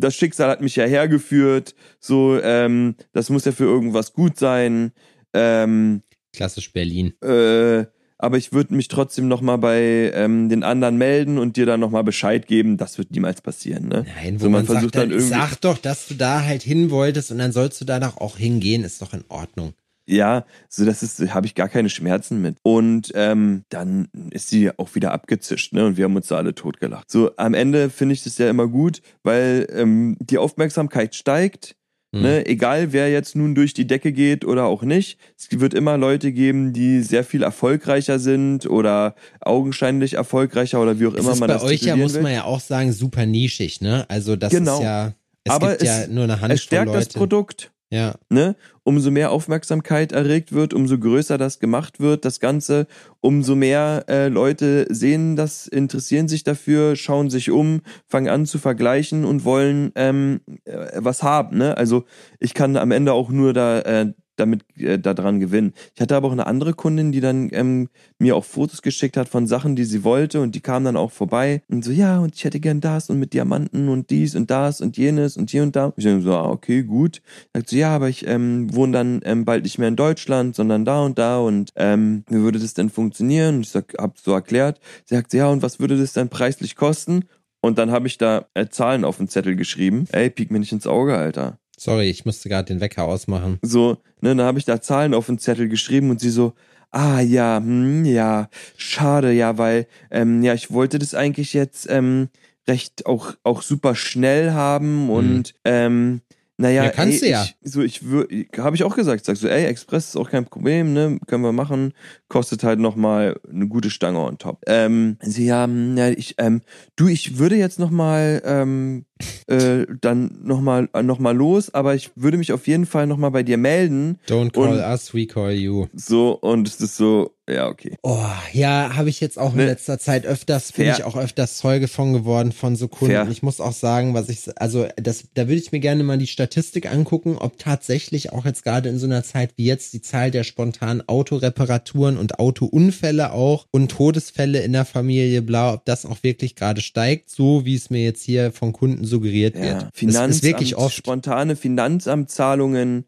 das 0.00 0.16
Schicksal 0.16 0.50
hat 0.50 0.62
mich 0.62 0.74
ja 0.76 0.84
hergeführt, 0.84 1.74
so, 2.00 2.40
ähm, 2.40 2.96
das 3.12 3.30
muss 3.30 3.44
ja 3.44 3.52
für 3.52 3.64
irgendwas 3.64 4.12
gut 4.12 4.38
sein, 4.38 4.92
ähm, 5.32 6.02
Klassisch 6.32 6.72
Berlin. 6.72 7.14
äh, 7.22 7.84
aber 8.24 8.38
ich 8.38 8.52
würde 8.52 8.74
mich 8.74 8.88
trotzdem 8.88 9.28
nochmal 9.28 9.58
bei 9.58 10.10
ähm, 10.14 10.48
den 10.48 10.64
anderen 10.64 10.96
melden 10.96 11.38
und 11.38 11.56
dir 11.56 11.66
dann 11.66 11.80
nochmal 11.80 12.04
Bescheid 12.04 12.46
geben. 12.46 12.76
Das 12.76 12.98
wird 12.98 13.10
niemals 13.10 13.42
passieren, 13.42 13.88
ne? 13.88 14.06
Nein, 14.16 14.40
wo 14.40 14.44
so, 14.44 14.50
man, 14.50 14.64
man 14.64 14.66
versucht 14.66 14.94
sagt, 14.94 14.96
dann, 14.96 15.10
dann 15.10 15.18
irgendwie. 15.18 15.28
Sag 15.28 15.60
doch, 15.60 15.78
dass 15.78 16.06
du 16.08 16.14
da 16.14 16.44
halt 16.44 16.62
hin 16.62 16.90
wolltest 16.90 17.30
und 17.30 17.38
dann 17.38 17.52
sollst 17.52 17.80
du 17.80 17.84
danach 17.84 18.16
auch 18.16 18.36
hingehen, 18.36 18.82
ist 18.84 19.02
doch 19.02 19.12
in 19.12 19.24
Ordnung. 19.28 19.74
Ja, 20.06 20.44
so 20.68 20.84
das 20.84 21.02
ist, 21.02 21.32
habe 21.32 21.46
ich 21.46 21.54
gar 21.54 21.68
keine 21.68 21.88
Schmerzen 21.88 22.42
mit. 22.42 22.56
Und 22.62 23.12
ähm, 23.14 23.64
dann 23.70 24.08
ist 24.30 24.48
sie 24.48 24.70
auch 24.78 24.94
wieder 24.94 25.12
abgezischt, 25.12 25.72
ne? 25.72 25.86
Und 25.86 25.96
wir 25.96 26.04
haben 26.04 26.16
uns 26.16 26.28
da 26.28 26.36
alle 26.36 26.54
totgelacht. 26.54 27.10
So, 27.10 27.30
am 27.36 27.54
Ende 27.54 27.88
finde 27.88 28.12
ich 28.12 28.24
das 28.24 28.36
ja 28.38 28.50
immer 28.50 28.68
gut, 28.68 29.00
weil 29.22 29.66
ähm, 29.70 30.16
die 30.20 30.38
Aufmerksamkeit 30.38 31.14
steigt. 31.14 31.76
Mhm. 32.14 32.22
Ne? 32.22 32.46
Egal 32.46 32.92
wer 32.92 33.10
jetzt 33.10 33.34
nun 33.34 33.54
durch 33.54 33.74
die 33.74 33.86
Decke 33.86 34.12
geht 34.12 34.44
oder 34.44 34.64
auch 34.64 34.82
nicht. 34.82 35.18
Es 35.36 35.48
wird 35.50 35.74
immer 35.74 35.98
Leute 35.98 36.32
geben, 36.32 36.72
die 36.72 37.02
sehr 37.02 37.24
viel 37.24 37.42
erfolgreicher 37.42 38.18
sind 38.18 38.66
oder 38.66 39.14
augenscheinlich 39.40 40.14
erfolgreicher 40.14 40.80
oder 40.80 41.00
wie 41.00 41.06
auch 41.06 41.14
es 41.14 41.20
immer 41.20 41.32
ist 41.32 41.40
man 41.40 41.48
bei 41.48 41.54
das 41.54 41.64
euch 41.64 41.82
ja, 41.82 41.96
muss 41.96 42.18
man 42.18 42.32
ja 42.32 42.44
auch 42.44 42.60
sagen, 42.60 42.92
super 42.92 43.26
nischig, 43.26 43.80
ne? 43.80 44.06
Also 44.08 44.36
das 44.36 44.52
genau. 44.52 44.76
ist 44.78 44.84
ja. 44.84 45.14
Es 45.46 45.52
Aber 45.52 45.70
gibt 45.70 45.82
es, 45.82 45.88
ja 45.88 46.06
nur 46.06 46.24
eine 46.24 46.34
Handvoll 46.34 46.52
es 46.52 46.62
stärkt 46.62 46.86
Leute. 46.86 46.98
das 46.98 47.08
Produkt. 47.08 47.70
Ja. 47.94 48.16
Ne? 48.28 48.56
Umso 48.82 49.12
mehr 49.12 49.30
Aufmerksamkeit 49.30 50.10
erregt 50.10 50.50
wird, 50.50 50.74
umso 50.74 50.98
größer 50.98 51.38
das 51.38 51.60
gemacht 51.60 52.00
wird, 52.00 52.24
das 52.24 52.40
Ganze, 52.40 52.88
umso 53.20 53.54
mehr 53.54 54.04
äh, 54.08 54.26
Leute 54.26 54.86
sehen 54.90 55.36
das, 55.36 55.68
interessieren 55.68 56.26
sich 56.26 56.42
dafür, 56.42 56.96
schauen 56.96 57.30
sich 57.30 57.52
um, 57.52 57.82
fangen 58.08 58.28
an 58.28 58.46
zu 58.46 58.58
vergleichen 58.58 59.24
und 59.24 59.44
wollen 59.44 59.92
ähm, 59.94 60.40
äh, 60.64 60.88
was 60.96 61.22
haben. 61.22 61.58
Ne? 61.58 61.76
Also 61.76 62.04
ich 62.40 62.52
kann 62.52 62.76
am 62.76 62.90
Ende 62.90 63.12
auch 63.12 63.30
nur 63.30 63.52
da 63.52 63.78
äh, 63.82 64.12
damit 64.36 64.64
äh, 64.78 64.98
daran 64.98 65.40
gewinnen. 65.40 65.72
Ich 65.94 66.00
hatte 66.00 66.16
aber 66.16 66.28
auch 66.28 66.32
eine 66.32 66.46
andere 66.46 66.74
Kundin, 66.74 67.12
die 67.12 67.20
dann 67.20 67.48
ähm, 67.52 67.88
mir 68.18 68.36
auch 68.36 68.44
Fotos 68.44 68.82
geschickt 68.82 69.16
hat 69.16 69.28
von 69.28 69.46
Sachen, 69.46 69.76
die 69.76 69.84
sie 69.84 70.04
wollte 70.04 70.40
und 70.40 70.54
die 70.54 70.60
kam 70.60 70.84
dann 70.84 70.96
auch 70.96 71.12
vorbei 71.12 71.62
und 71.68 71.84
so, 71.84 71.90
ja, 71.90 72.18
und 72.18 72.34
ich 72.34 72.44
hätte 72.44 72.60
gern 72.60 72.80
das 72.80 73.10
und 73.10 73.18
mit 73.18 73.32
Diamanten 73.32 73.88
und 73.88 74.10
dies 74.10 74.34
und 74.34 74.50
das 74.50 74.80
und 74.80 74.96
jenes 74.96 75.36
und 75.36 75.50
hier 75.50 75.62
und 75.62 75.76
da. 75.76 75.92
Ich 75.96 76.04
so, 76.04 76.32
ah, 76.32 76.50
okay, 76.50 76.82
gut. 76.82 77.22
Sagt 77.52 77.68
so, 77.68 77.76
ja, 77.76 77.94
aber 77.94 78.08
ich 78.08 78.26
ähm, 78.26 78.74
wohne 78.74 78.92
dann 78.92 79.20
ähm, 79.24 79.44
bald 79.44 79.64
nicht 79.64 79.78
mehr 79.78 79.88
in 79.88 79.96
Deutschland, 79.96 80.56
sondern 80.56 80.84
da 80.84 81.02
und 81.02 81.18
da 81.18 81.38
und 81.38 81.72
ähm, 81.76 82.24
wie 82.28 82.40
würde 82.40 82.58
das 82.58 82.74
denn 82.74 82.90
funktionieren? 82.90 83.60
Ich 83.60 83.70
sag, 83.70 83.94
hab 83.98 84.18
so 84.18 84.32
erklärt. 84.32 84.80
Sie 85.04 85.14
sagt, 85.14 85.32
ja, 85.32 85.48
und 85.48 85.62
was 85.62 85.80
würde 85.80 85.96
das 85.96 86.12
dann 86.12 86.28
preislich 86.28 86.76
kosten? 86.76 87.24
Und 87.60 87.78
dann 87.78 87.90
habe 87.90 88.06
ich 88.06 88.18
da 88.18 88.46
äh, 88.52 88.68
Zahlen 88.68 89.04
auf 89.04 89.16
den 89.16 89.28
Zettel 89.28 89.56
geschrieben. 89.56 90.06
Ey, 90.12 90.28
piek 90.28 90.50
mir 90.50 90.58
nicht 90.58 90.72
ins 90.72 90.86
Auge, 90.86 91.16
Alter. 91.16 91.58
Sorry, 91.76 92.08
ich 92.08 92.24
musste 92.24 92.48
gerade 92.48 92.66
den 92.66 92.80
Wecker 92.80 93.04
ausmachen. 93.04 93.58
So, 93.62 93.98
ne, 94.20 94.34
dann 94.36 94.42
habe 94.42 94.58
ich 94.58 94.64
da 94.64 94.80
Zahlen 94.80 95.14
auf 95.14 95.26
den 95.26 95.38
Zettel 95.38 95.68
geschrieben 95.68 96.10
und 96.10 96.20
sie 96.20 96.30
so, 96.30 96.54
ah 96.90 97.20
ja, 97.20 97.58
hm, 97.58 98.04
ja, 98.04 98.48
schade, 98.76 99.32
ja, 99.32 99.58
weil, 99.58 99.86
ähm, 100.10 100.42
ja, 100.42 100.54
ich 100.54 100.70
wollte 100.70 100.98
das 100.98 101.14
eigentlich 101.14 101.52
jetzt 101.52 101.88
ähm, 101.90 102.28
recht 102.68 103.06
auch, 103.06 103.34
auch 103.42 103.62
super 103.62 103.94
schnell 103.94 104.52
haben 104.52 105.10
und 105.10 105.54
mhm. 105.54 105.60
ähm, 105.64 106.20
naja, 106.56 106.84
ja, 106.84 106.90
kannst 106.90 107.22
ey, 107.22 107.28
du 107.28 107.32
ja. 107.32 107.42
Ich, 107.42 107.56
so, 107.72 107.82
ich 107.82 108.04
würde, 108.04 108.46
habe 108.58 108.76
ich 108.76 108.84
auch 108.84 108.94
gesagt, 108.94 109.24
sag 109.24 109.36
so, 109.36 109.48
ey, 109.48 109.64
Express 109.64 110.10
ist 110.10 110.16
auch 110.16 110.30
kein 110.30 110.44
Problem, 110.44 110.92
ne, 110.92 111.18
können 111.26 111.42
wir 111.42 111.52
machen, 111.52 111.92
kostet 112.28 112.62
halt 112.62 112.78
nochmal 112.78 113.40
eine 113.50 113.66
gute 113.66 113.90
Stange 113.90 114.20
on 114.20 114.38
top. 114.38 114.62
Ähm, 114.68 115.16
sie 115.20 115.52
haben, 115.52 115.96
ja, 115.96 116.10
ich, 116.10 116.36
ähm, 116.38 116.62
du, 116.94 117.08
ich 117.08 117.38
würde 117.38 117.56
jetzt 117.56 117.80
nochmal, 117.80 118.40
ähm, 118.44 119.04
äh, 119.46 119.86
dann 120.00 120.38
nochmal 120.42 120.88
noch 121.02 121.18
mal 121.18 121.36
los, 121.36 121.72
aber 121.72 121.94
ich 121.94 122.10
würde 122.16 122.38
mich 122.38 122.52
auf 122.52 122.66
jeden 122.66 122.86
Fall 122.86 123.06
nochmal 123.06 123.30
bei 123.30 123.42
dir 123.42 123.56
melden. 123.56 124.18
Don't 124.28 124.52
call 124.52 124.74
und, 124.74 124.78
us, 124.78 125.14
we 125.14 125.26
call 125.26 125.52
you. 125.52 125.86
So, 125.94 126.32
und 126.32 126.66
es 126.68 126.80
ist 126.80 126.96
so, 126.96 127.34
ja, 127.48 127.68
okay. 127.68 127.96
Oh, 128.02 128.24
ja, 128.54 128.96
habe 128.96 129.10
ich 129.10 129.20
jetzt 129.20 129.38
auch 129.38 129.52
in 129.52 129.58
ne? 129.58 129.66
letzter 129.66 129.98
Zeit 129.98 130.24
öfters, 130.24 130.72
bin 130.72 130.88
ich 130.88 131.04
auch 131.04 131.14
öfters 131.14 131.58
Zeuge 131.58 131.88
von 131.88 132.14
geworden 132.14 132.52
von 132.52 132.74
so 132.74 132.88
Kunden. 132.88 133.14
Fair. 133.14 133.28
Ich 133.30 133.42
muss 133.42 133.60
auch 133.60 133.74
sagen, 133.74 134.14
was 134.14 134.30
ich, 134.30 134.48
also 134.56 134.86
das, 134.96 135.24
da 135.34 135.42
würde 135.42 135.60
ich 135.60 135.70
mir 135.70 135.80
gerne 135.80 136.04
mal 136.04 136.16
die 136.16 136.26
Statistik 136.26 136.90
angucken, 136.90 137.36
ob 137.36 137.58
tatsächlich 137.58 138.32
auch 138.32 138.46
jetzt 138.46 138.64
gerade 138.64 138.88
in 138.88 138.98
so 138.98 139.04
einer 139.04 139.22
Zeit 139.24 139.52
wie 139.56 139.66
jetzt 139.66 139.92
die 139.92 140.00
Zahl 140.00 140.30
der 140.30 140.42
spontanen 140.42 141.06
Autoreparaturen 141.06 142.16
und 142.16 142.38
Autounfälle 142.38 143.32
auch 143.32 143.66
und 143.70 143.90
Todesfälle 143.90 144.60
in 144.60 144.72
der 144.72 144.86
Familie 144.86 145.42
bla, 145.42 145.74
ob 145.74 145.84
das 145.84 146.06
auch 146.06 146.22
wirklich 146.22 146.56
gerade 146.56 146.80
steigt, 146.80 147.28
so 147.28 147.66
wie 147.66 147.74
es 147.74 147.90
mir 147.90 148.02
jetzt 148.02 148.22
hier 148.22 148.52
von 148.52 148.72
Kunden 148.72 149.03
suggeriert 149.06 149.56
ja. 149.56 149.62
wird. 149.62 149.90
Finanzamt, 149.92 150.30
das 150.30 150.36
ist 150.36 150.42
wirklich 150.42 150.76
oft. 150.76 150.94
spontane 150.94 151.56
Finanzamtzahlungen 151.56 153.04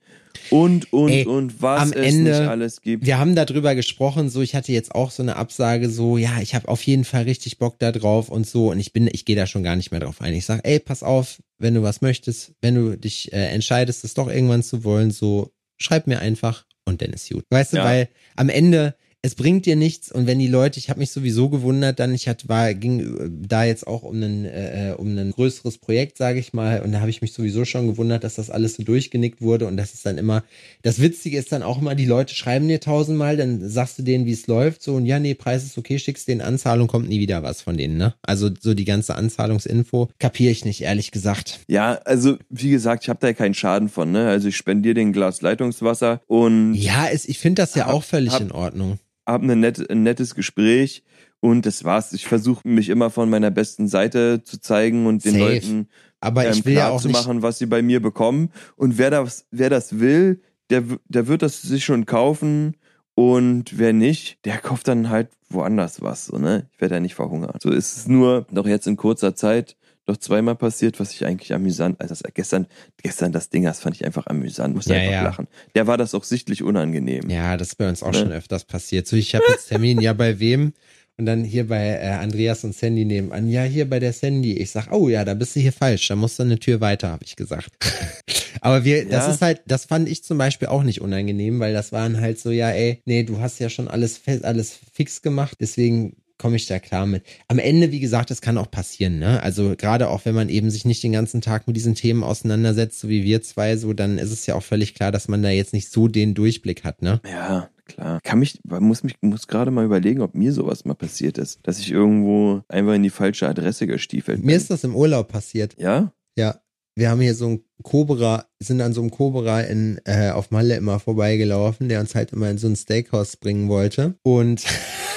und, 0.51 0.93
und, 0.93 1.11
Ey, 1.11 1.27
und 1.27 1.61
was 1.63 1.83
am 1.83 1.93
es 1.93 2.15
Ende, 2.15 2.31
nicht 2.31 2.49
alles 2.49 2.81
gibt. 2.81 3.07
Wir 3.07 3.19
haben 3.19 3.35
darüber 3.35 3.75
gesprochen, 3.75 4.29
so 4.29 4.43
ich 4.43 4.55
hatte 4.55 4.73
jetzt 4.73 4.95
auch 4.95 5.11
so 5.11 5.23
eine 5.23 5.37
Absage, 5.37 5.91
so 5.91 6.19
ja, 6.19 6.41
ich 6.41 6.55
habe 6.55 6.69
auf 6.69 6.83
jeden 6.83 7.05
Fall 7.05 7.23
richtig 7.23 7.59
Bock 7.59 7.79
da 7.79 7.93
drauf 7.93 8.29
und 8.29 8.47
so 8.47 8.71
und 8.71 8.79
ich 8.79 8.93
bin, 8.93 9.09
ich 9.11 9.25
gehe 9.25 9.37
da 9.37 9.47
schon 9.47 9.63
gar 9.63 9.77
nicht 9.77 9.91
mehr 9.91 10.01
drauf 10.01 10.21
ein. 10.21 10.35
Ich 10.35 10.45
sag, 10.45 10.61
ey, 10.67 10.79
pass 10.79 11.03
auf, 11.03 11.43
wenn 11.59 11.75
du 11.75 11.83
was 11.83 12.01
möchtest, 12.01 12.53
wenn 12.61 12.75
du 12.75 12.97
dich 12.97 13.33
äh, 13.33 13.47
entscheidest, 13.47 14.05
es 14.05 14.15
doch 14.15 14.29
irgendwann 14.29 14.63
zu 14.63 14.85
wollen, 14.85 15.11
so 15.11 15.53
schreib 15.79 16.07
mir 16.07 16.21
einfach 16.21 16.65
und 16.85 17.03
dann 17.03 17.11
ist 17.11 17.31
gut. 17.31 17.45
Weißt 17.51 17.73
du, 17.73 17.79
ja. 17.79 17.85
weil 17.85 18.09
am 18.37 18.49
Ende 18.49 18.95
es 19.27 19.35
bringt 19.35 19.67
dir 19.67 19.75
nichts 19.75 20.13
und 20.13 20.29
wenn 20.29 20.39
die 20.39 20.47
Leute, 20.47 20.79
ich 20.79 20.89
habe 20.89 21.01
mich 21.01 21.11
sowieso 21.11 21.49
gewundert, 21.49 21.99
dann 21.99 22.15
ich 22.15 22.29
hatte 22.29 22.49
war 22.49 22.73
ging 22.75 23.01
äh, 23.01 23.29
da 23.29 23.65
jetzt 23.65 23.85
auch 23.85 24.05
um 24.05 24.23
ein 24.23 24.45
äh, 24.45 24.95
um 24.97 25.19
ein 25.19 25.33
größeres 25.33 25.79
Projekt, 25.79 26.17
sage 26.17 26.39
ich 26.39 26.53
mal, 26.53 26.81
und 26.83 26.93
da 26.93 27.01
habe 27.01 27.11
ich 27.11 27.23
mich 27.23 27.33
sowieso 27.33 27.65
schon 27.65 27.89
gewundert, 27.89 28.23
dass 28.23 28.37
das 28.37 28.51
alles 28.51 28.77
so 28.77 28.85
durchgenickt 28.85 29.43
wurde 29.43 29.67
und 29.67 29.77
das 29.77 29.95
ist 29.95 30.07
dann 30.07 30.17
immer 30.17 30.45
das 30.83 31.01
Witzige 31.01 31.39
ist 31.39 31.51
dann 31.51 31.65
auch 31.65 31.81
immer, 31.81 31.97
die 31.97 32.05
Leute 32.05 32.37
schreiben 32.37 32.69
dir 32.69 32.79
tausendmal, 32.79 33.37
dann 33.37 33.69
sagst 33.69 33.99
du 33.99 34.05
denen, 34.05 34.27
wie 34.27 34.33
es 34.33 34.47
läuft, 34.47 34.81
so 34.81 34.95
und 34.95 35.07
ja, 35.07 35.19
nee, 35.19 35.35
Preis 35.35 35.65
ist 35.65 35.77
okay, 35.77 35.99
schickst 35.99 36.29
denen 36.29 36.41
Anzahlung, 36.41 36.87
kommt 36.87 37.09
nie 37.09 37.19
wieder 37.19 37.43
was 37.43 37.63
von 37.63 37.77
denen, 37.77 37.97
ne? 37.97 38.15
Also 38.23 38.51
so 38.61 38.75
die 38.75 38.85
ganze 38.85 39.17
Anzahlungsinfo 39.17 40.09
kapiere 40.21 40.53
ich 40.53 40.65
nicht, 40.65 40.83
ehrlich 40.83 41.11
gesagt. 41.11 41.59
Ja, 41.67 41.95
also 42.05 42.37
wie 42.49 42.71
gesagt, 42.71 43.03
ich 43.03 43.09
habe 43.09 43.19
da 43.21 43.33
keinen 43.33 43.55
Schaden 43.55 43.89
von, 43.89 44.13
ne? 44.13 44.29
Also 44.29 44.47
ich 44.47 44.57
spendiere 44.57 44.95
den 44.95 45.13
Glas 45.13 45.43
Leitungswasser 45.43 46.21
und 46.29 46.75
ja, 46.75 47.09
es, 47.13 47.27
ich 47.27 47.41
finde 47.41 47.63
das 47.63 47.75
ja 47.75 47.87
hab, 47.87 47.95
auch 47.95 48.05
völlig 48.05 48.33
hab, 48.33 48.43
in 48.43 48.53
Ordnung 48.53 49.01
haben 49.27 49.51
ein, 49.51 49.61
net, 49.61 49.91
ein 49.91 50.03
nettes 50.03 50.35
Gespräch 50.35 51.03
und 51.41 51.67
das 51.67 51.85
war's. 51.85 52.13
Ich 52.13 52.27
versuche 52.27 52.67
mich 52.67 52.89
immer 52.89 53.11
von 53.11 53.29
meiner 53.29 53.51
besten 53.51 53.89
Seite 53.89 54.43
zu 54.45 54.61
zeigen 54.61 55.07
und 55.07 55.25
den 55.25 55.33
Safe. 55.33 55.45
Leuten 55.45 55.89
aber 56.21 56.47
ähm, 56.47 56.63
klar 56.63 56.75
ja 56.75 56.89
auch 56.91 57.01
zu 57.01 57.09
machen, 57.09 57.43
was 57.43 57.59
sie 57.59 57.67
bei 57.67 57.83
mir 57.83 58.01
bekommen. 58.01 58.51
Und 58.77 58.99
wer 58.99 59.11
das, 59.11 59.47
wer 59.51 59.71
das 59.71 59.99
will, 59.99 60.41
der, 60.71 60.83
der 61.07 61.29
wird 61.29 61.43
das 61.43 61.63
sich 61.63 61.85
schon 61.85 62.07
kaufen. 62.07 62.77
Und 63.15 63.79
wer 63.79 63.95
nicht, 63.95 64.45
der 64.45 64.59
kauft 64.59 64.89
dann 64.89 65.09
halt 65.09 65.31
woanders 65.49 66.03
was. 66.03 66.27
So, 66.27 66.39
ne? 66.39 66.69
Ich 66.73 66.81
werde 66.81 66.97
ja 66.97 67.01
nicht 67.01 67.15
verhungern. 67.15 67.57
So 67.63 67.71
ist 67.71 67.97
es 67.97 68.09
nur 68.09 68.47
doch 68.51 68.67
jetzt 68.67 68.87
in 68.87 68.97
kurzer 68.97 69.35
Zeit 69.35 69.77
doch 70.07 70.17
zweimal 70.17 70.55
passiert, 70.55 70.99
was 71.01 71.13
ich 71.13 71.27
eigentlich 71.27 71.53
amüsant, 71.53 72.01
also 72.01 72.15
gestern, 72.33 72.67
gestern 73.03 73.33
das 73.33 73.51
Ding, 73.51 73.65
das 73.65 73.81
fand 73.81 73.97
ich 73.97 74.05
einfach 74.05 74.27
amüsant, 74.27 74.75
musste 74.75 74.95
ja, 74.95 75.01
einfach 75.01 75.13
ja. 75.13 75.23
lachen. 75.23 75.49
Der 75.75 75.87
war 75.87 75.99
das 75.99 76.15
auch 76.15 76.25
sichtlich 76.25 76.63
unangenehm. 76.63 77.29
Ja, 77.29 77.57
das 77.57 77.69
ist 77.69 77.75
bei 77.75 77.89
uns 77.89 78.03
auch 78.03 78.13
ne? 78.13 78.19
schon 78.19 78.33
öfters 78.33 78.65
passiert. 78.65 79.07
So, 79.07 79.17
ich 79.17 79.35
habe 79.35 79.45
jetzt 79.49 79.69
Termin, 79.69 80.01
ja, 80.01 80.13
bei 80.13 80.39
wem? 80.39 80.73
Und 81.19 81.25
dann 81.25 81.45
hier 81.45 81.67
bei 81.67 81.99
äh, 81.99 82.09
Andreas 82.09 82.63
und 82.65 82.75
Sandy 82.75 83.07
nebenan, 83.07 83.49
ja, 83.49 83.63
hier 83.63 83.89
bei 83.89 83.99
der 83.99 84.13
Sandy. 84.13 84.59
Ich 84.59 84.71
sag, 84.71 84.93
oh 84.93 85.09
ja, 85.09 85.25
da 85.25 85.33
bist 85.33 85.57
du 85.57 85.61
hier 85.61 85.73
falsch, 85.73 86.07
da 86.09 86.15
musst 86.15 86.39
du 86.39 86.43
eine 86.43 86.59
Tür 86.59 86.81
weiter, 86.81 87.09
habe 87.09 87.25
ich 87.25 87.37
gesagt. 87.37 87.71
Aber 88.61 88.85
wir, 88.85 89.05
ja. 89.05 89.09
das 89.09 89.29
ist 89.29 89.43
halt, 89.43 89.63
das 89.67 89.87
fand 89.87 90.09
ich 90.09 90.25
zum 90.25 90.37
Beispiel 90.37 90.69
auch 90.69 90.83
nicht 90.83 91.01
unangenehm, 91.01 91.59
weil 91.59 91.73
das 91.73 91.91
waren 91.91 92.21
halt 92.21 92.39
so, 92.39 92.51
ja, 92.51 92.71
ey, 92.71 93.01
nee, 93.07 93.23
du 93.23 93.41
hast 93.41 93.59
ja 93.61 93.71
schon 93.71 93.89
alles 93.89 94.21
alles 94.43 94.79
fix 94.93 95.23
gemacht, 95.23 95.57
deswegen 95.61 96.17
komme 96.39 96.57
ich 96.57 96.67
da 96.67 96.79
klar 96.79 97.07
mit. 97.07 97.25
Am 97.49 97.59
Ende, 97.59 97.93
wie 97.93 98.01
gesagt, 98.01 98.31
das 98.31 98.41
kann 98.41 98.59
auch 98.59 98.71
passieren, 98.71 99.19
ne? 99.19 99.43
Also 99.43 99.75
gerade 99.77 100.09
auch 100.09 100.25
wenn 100.25 100.35
man 100.35 100.49
eben 100.49 100.71
sich 100.71 100.85
nicht 100.85 101.03
den 101.03 101.13
ganzen 101.13 101.41
Tag 101.41 101.67
mit 101.67 101.77
diesen 101.77 101.95
Themen 101.95 102.23
auseinandersetzt, 102.23 103.01
so 103.01 103.09
wie 103.09 103.25
wir 103.25 103.43
zwei, 103.43 103.77
so, 103.77 103.93
dann 103.93 104.19
ist 104.19 104.33
es 104.33 104.47
ja 104.47 104.55
auch 104.55 104.63
völlig 104.63 104.95
klar, 104.95 105.13
dass 105.13 105.29
man 105.29 105.43
da 105.43 105.51
jetzt 105.51 105.73
nicht 105.73 105.91
so 105.91 106.09
den 106.09 106.35
Durchblick 106.35 106.85
hat, 106.85 107.03
ne? 107.03 107.21
Ja, 107.29 107.71
klar. 107.87 108.21
Kann 108.23 108.39
mich, 108.39 108.61
muss 108.65 109.03
mich, 109.03 109.15
muss 109.21 109.47
gerade 109.47 109.71
mal 109.71 109.85
überlegen, 109.85 110.21
ob 110.21 110.35
mir 110.35 110.53
sowas 110.53 110.85
mal 110.85 110.95
passiert 110.95 111.39
ist, 111.39 111.61
dass 111.63 111.79
ich 111.79 111.91
irgendwo 111.91 112.63
einfach 112.69 112.95
in 112.95 113.03
die 113.03 113.11
falsche 113.11 113.49
Adresse 113.49 113.87
gestiefelt 113.87 114.39
bin. 114.39 114.47
Mir 114.47 114.57
ist 114.57 114.71
das 114.71 114.85
im 114.85 114.95
Urlaub 114.95 115.29
passiert. 115.29 115.77
Ja? 115.79 116.13
Ja. 116.37 116.61
Wir 116.99 117.11
haben 117.11 117.21
hier 117.21 117.35
so 117.35 117.49
ein 117.49 117.61
Cobra, 117.83 118.47
sind 118.59 118.81
an 118.81 118.95
so 118.95 119.03
einem 119.03 119.11
Cobra 119.11 119.61
in, 119.61 120.01
äh, 120.07 120.31
auf 120.31 120.51
Malle 120.51 120.77
immer 120.77 120.99
vorbeigelaufen, 120.99 121.91
der 121.91 122.01
uns 122.01 122.15
halt 122.15 122.33
immer 122.33 122.49
in 122.49 122.57
so 122.57 122.69
ein 122.69 122.77
Steakhouse 122.77 123.37
bringen 123.37 123.69
wollte. 123.69 124.15
Und 124.23 124.65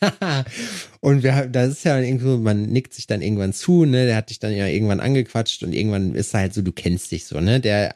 und 1.00 1.22
wir, 1.22 1.46
das 1.46 1.70
ist 1.70 1.84
ja 1.84 1.98
irgendwo, 1.98 2.36
man 2.36 2.62
nickt 2.62 2.94
sich 2.94 3.06
dann 3.06 3.22
irgendwann 3.22 3.52
zu, 3.52 3.84
ne? 3.84 4.06
Der 4.06 4.16
hat 4.16 4.30
dich 4.30 4.38
dann 4.38 4.52
ja 4.52 4.66
irgendwann 4.66 5.00
angequatscht 5.00 5.62
und 5.62 5.72
irgendwann 5.72 6.14
ist 6.14 6.34
er 6.34 6.40
halt 6.40 6.54
so, 6.54 6.62
du 6.62 6.72
kennst 6.72 7.12
dich 7.12 7.26
so, 7.26 7.40
ne? 7.40 7.60
Der 7.60 7.94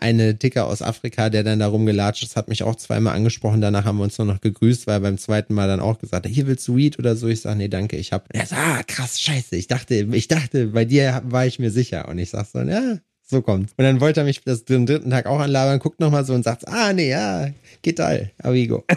eine 0.00 0.38
Ticker 0.38 0.66
aus 0.66 0.82
Afrika, 0.82 1.30
der 1.30 1.42
dann 1.42 1.58
da 1.58 1.66
rumgelatscht 1.66 2.22
ist, 2.22 2.36
hat 2.36 2.48
mich 2.48 2.62
auch 2.62 2.76
zweimal 2.76 3.14
angesprochen. 3.14 3.60
Danach 3.60 3.84
haben 3.84 3.98
wir 3.98 4.04
uns 4.04 4.18
nur 4.18 4.26
noch 4.26 4.40
gegrüßt, 4.40 4.86
weil 4.86 4.96
er 4.96 5.00
beim 5.00 5.18
zweiten 5.18 5.54
Mal 5.54 5.68
dann 5.68 5.80
auch 5.80 5.98
gesagt 5.98 6.26
hat, 6.26 6.32
hier 6.32 6.46
willst 6.46 6.66
du 6.68 6.76
Weed 6.76 6.98
oder 6.98 7.16
so. 7.16 7.28
Ich 7.28 7.40
sag, 7.40 7.56
nee, 7.56 7.68
danke, 7.68 7.96
ich 7.96 8.12
hab. 8.12 8.26
er 8.32 8.46
sagt, 8.46 8.60
ah, 8.62 8.82
krass, 8.86 9.20
scheiße. 9.20 9.56
Ich 9.56 9.66
dachte, 9.66 10.08
ich 10.12 10.28
dachte, 10.28 10.68
bei 10.68 10.84
dir 10.84 11.22
war 11.24 11.46
ich 11.46 11.58
mir 11.58 11.70
sicher. 11.70 12.08
Und 12.08 12.18
ich 12.18 12.30
sag 12.30 12.46
so, 12.46 12.60
ja, 12.60 12.98
So 13.32 13.40
kommt's. 13.40 13.72
Und 13.78 13.84
dann 13.84 14.02
wollte 14.02 14.20
er 14.20 14.24
mich 14.24 14.42
das 14.44 14.66
den 14.66 14.84
dritten 14.84 15.08
Tag 15.08 15.24
auch 15.24 15.40
anlabern, 15.40 15.78
guckt 15.78 16.00
nochmal 16.00 16.26
so 16.26 16.34
und 16.34 16.44
sagt, 16.44 16.68
ah, 16.68 16.92
nee, 16.92 17.08
ja, 17.08 17.48
geht 17.80 17.98
all, 17.98 18.30
amigo. 18.42 18.84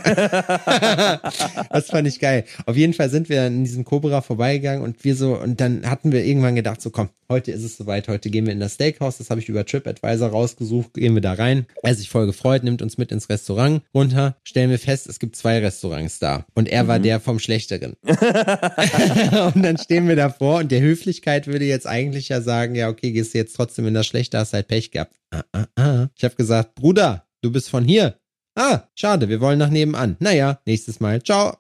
das 1.69 1.85
fand 1.89 2.05
ich 2.05 2.19
geil. 2.19 2.43
Auf 2.65 2.75
jeden 2.75 2.91
Fall 2.91 3.09
sind 3.09 3.29
wir 3.29 3.47
in 3.47 3.63
diesem 3.63 3.85
Cobra 3.85 4.19
vorbeigegangen 4.19 4.83
und 4.83 5.05
wir 5.05 5.15
so, 5.15 5.39
und 5.39 5.61
dann 5.61 5.89
hatten 5.89 6.11
wir 6.11 6.25
irgendwann 6.25 6.55
gedacht, 6.55 6.81
so 6.81 6.89
komm, 6.89 7.07
heute 7.29 7.51
ist 7.51 7.63
es 7.63 7.77
soweit, 7.77 8.07
heute 8.07 8.29
gehen 8.29 8.45
wir 8.45 8.53
in 8.53 8.59
das 8.59 8.75
Steakhouse, 8.75 9.17
das 9.17 9.29
habe 9.29 9.39
ich 9.41 9.49
über 9.49 9.65
TripAdvisor 9.65 10.29
rausgesucht, 10.29 10.93
gehen 10.93 11.13
wir 11.13 11.21
da 11.21 11.33
rein. 11.33 11.65
Er 11.83 11.95
sich 11.95 12.09
voll 12.09 12.25
gefreut, 12.25 12.63
nimmt 12.63 12.81
uns 12.81 12.97
mit 12.97 13.11
ins 13.11 13.29
Restaurant 13.29 13.81
runter, 13.93 14.37
stellen 14.43 14.69
wir 14.69 14.79
fest, 14.79 15.07
es 15.07 15.19
gibt 15.19 15.35
zwei 15.35 15.59
Restaurants 15.59 16.19
da. 16.19 16.45
Und 16.53 16.67
er 16.69 16.87
war 16.87 16.99
der 16.99 17.19
vom 17.19 17.39
Schlechteren. 17.39 17.95
und 18.03 19.63
dann 19.63 19.77
stehen 19.77 20.07
wir 20.07 20.15
davor 20.15 20.59
und 20.59 20.71
der 20.71 20.81
Höflichkeit 20.81 21.47
würde 21.47 21.65
jetzt 21.65 21.87
eigentlich 21.87 22.29
ja 22.29 22.41
sagen, 22.41 22.75
ja, 22.75 22.89
okay, 22.89 23.11
gehst 23.11 23.33
du 23.33 23.37
jetzt 23.37 23.55
trotzdem 23.55 23.87
in 23.87 23.93
das 23.93 24.07
Schlechte, 24.07 24.37
hast 24.37 24.53
halt 24.53 24.67
Pech 24.67 24.91
gehabt. 24.91 25.15
Ah, 25.31 25.43
ah, 25.51 25.65
ah. 25.75 26.07
Ich 26.15 26.23
habe 26.23 26.35
gesagt, 26.35 26.75
Bruder, 26.75 27.25
du 27.41 27.51
bist 27.51 27.69
von 27.69 27.83
hier. 27.83 28.19
Ah, 28.55 28.83
schade, 28.95 29.27
wir 29.27 29.41
wollen 29.41 29.59
nach 29.59 29.69
nebenan. 29.69 30.15
Naja, 30.19 30.61
nächstes 30.65 30.99
Mal. 30.99 31.21
Ciao. 31.21 31.57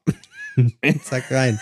Zack 1.03 1.29
rein. 1.31 1.59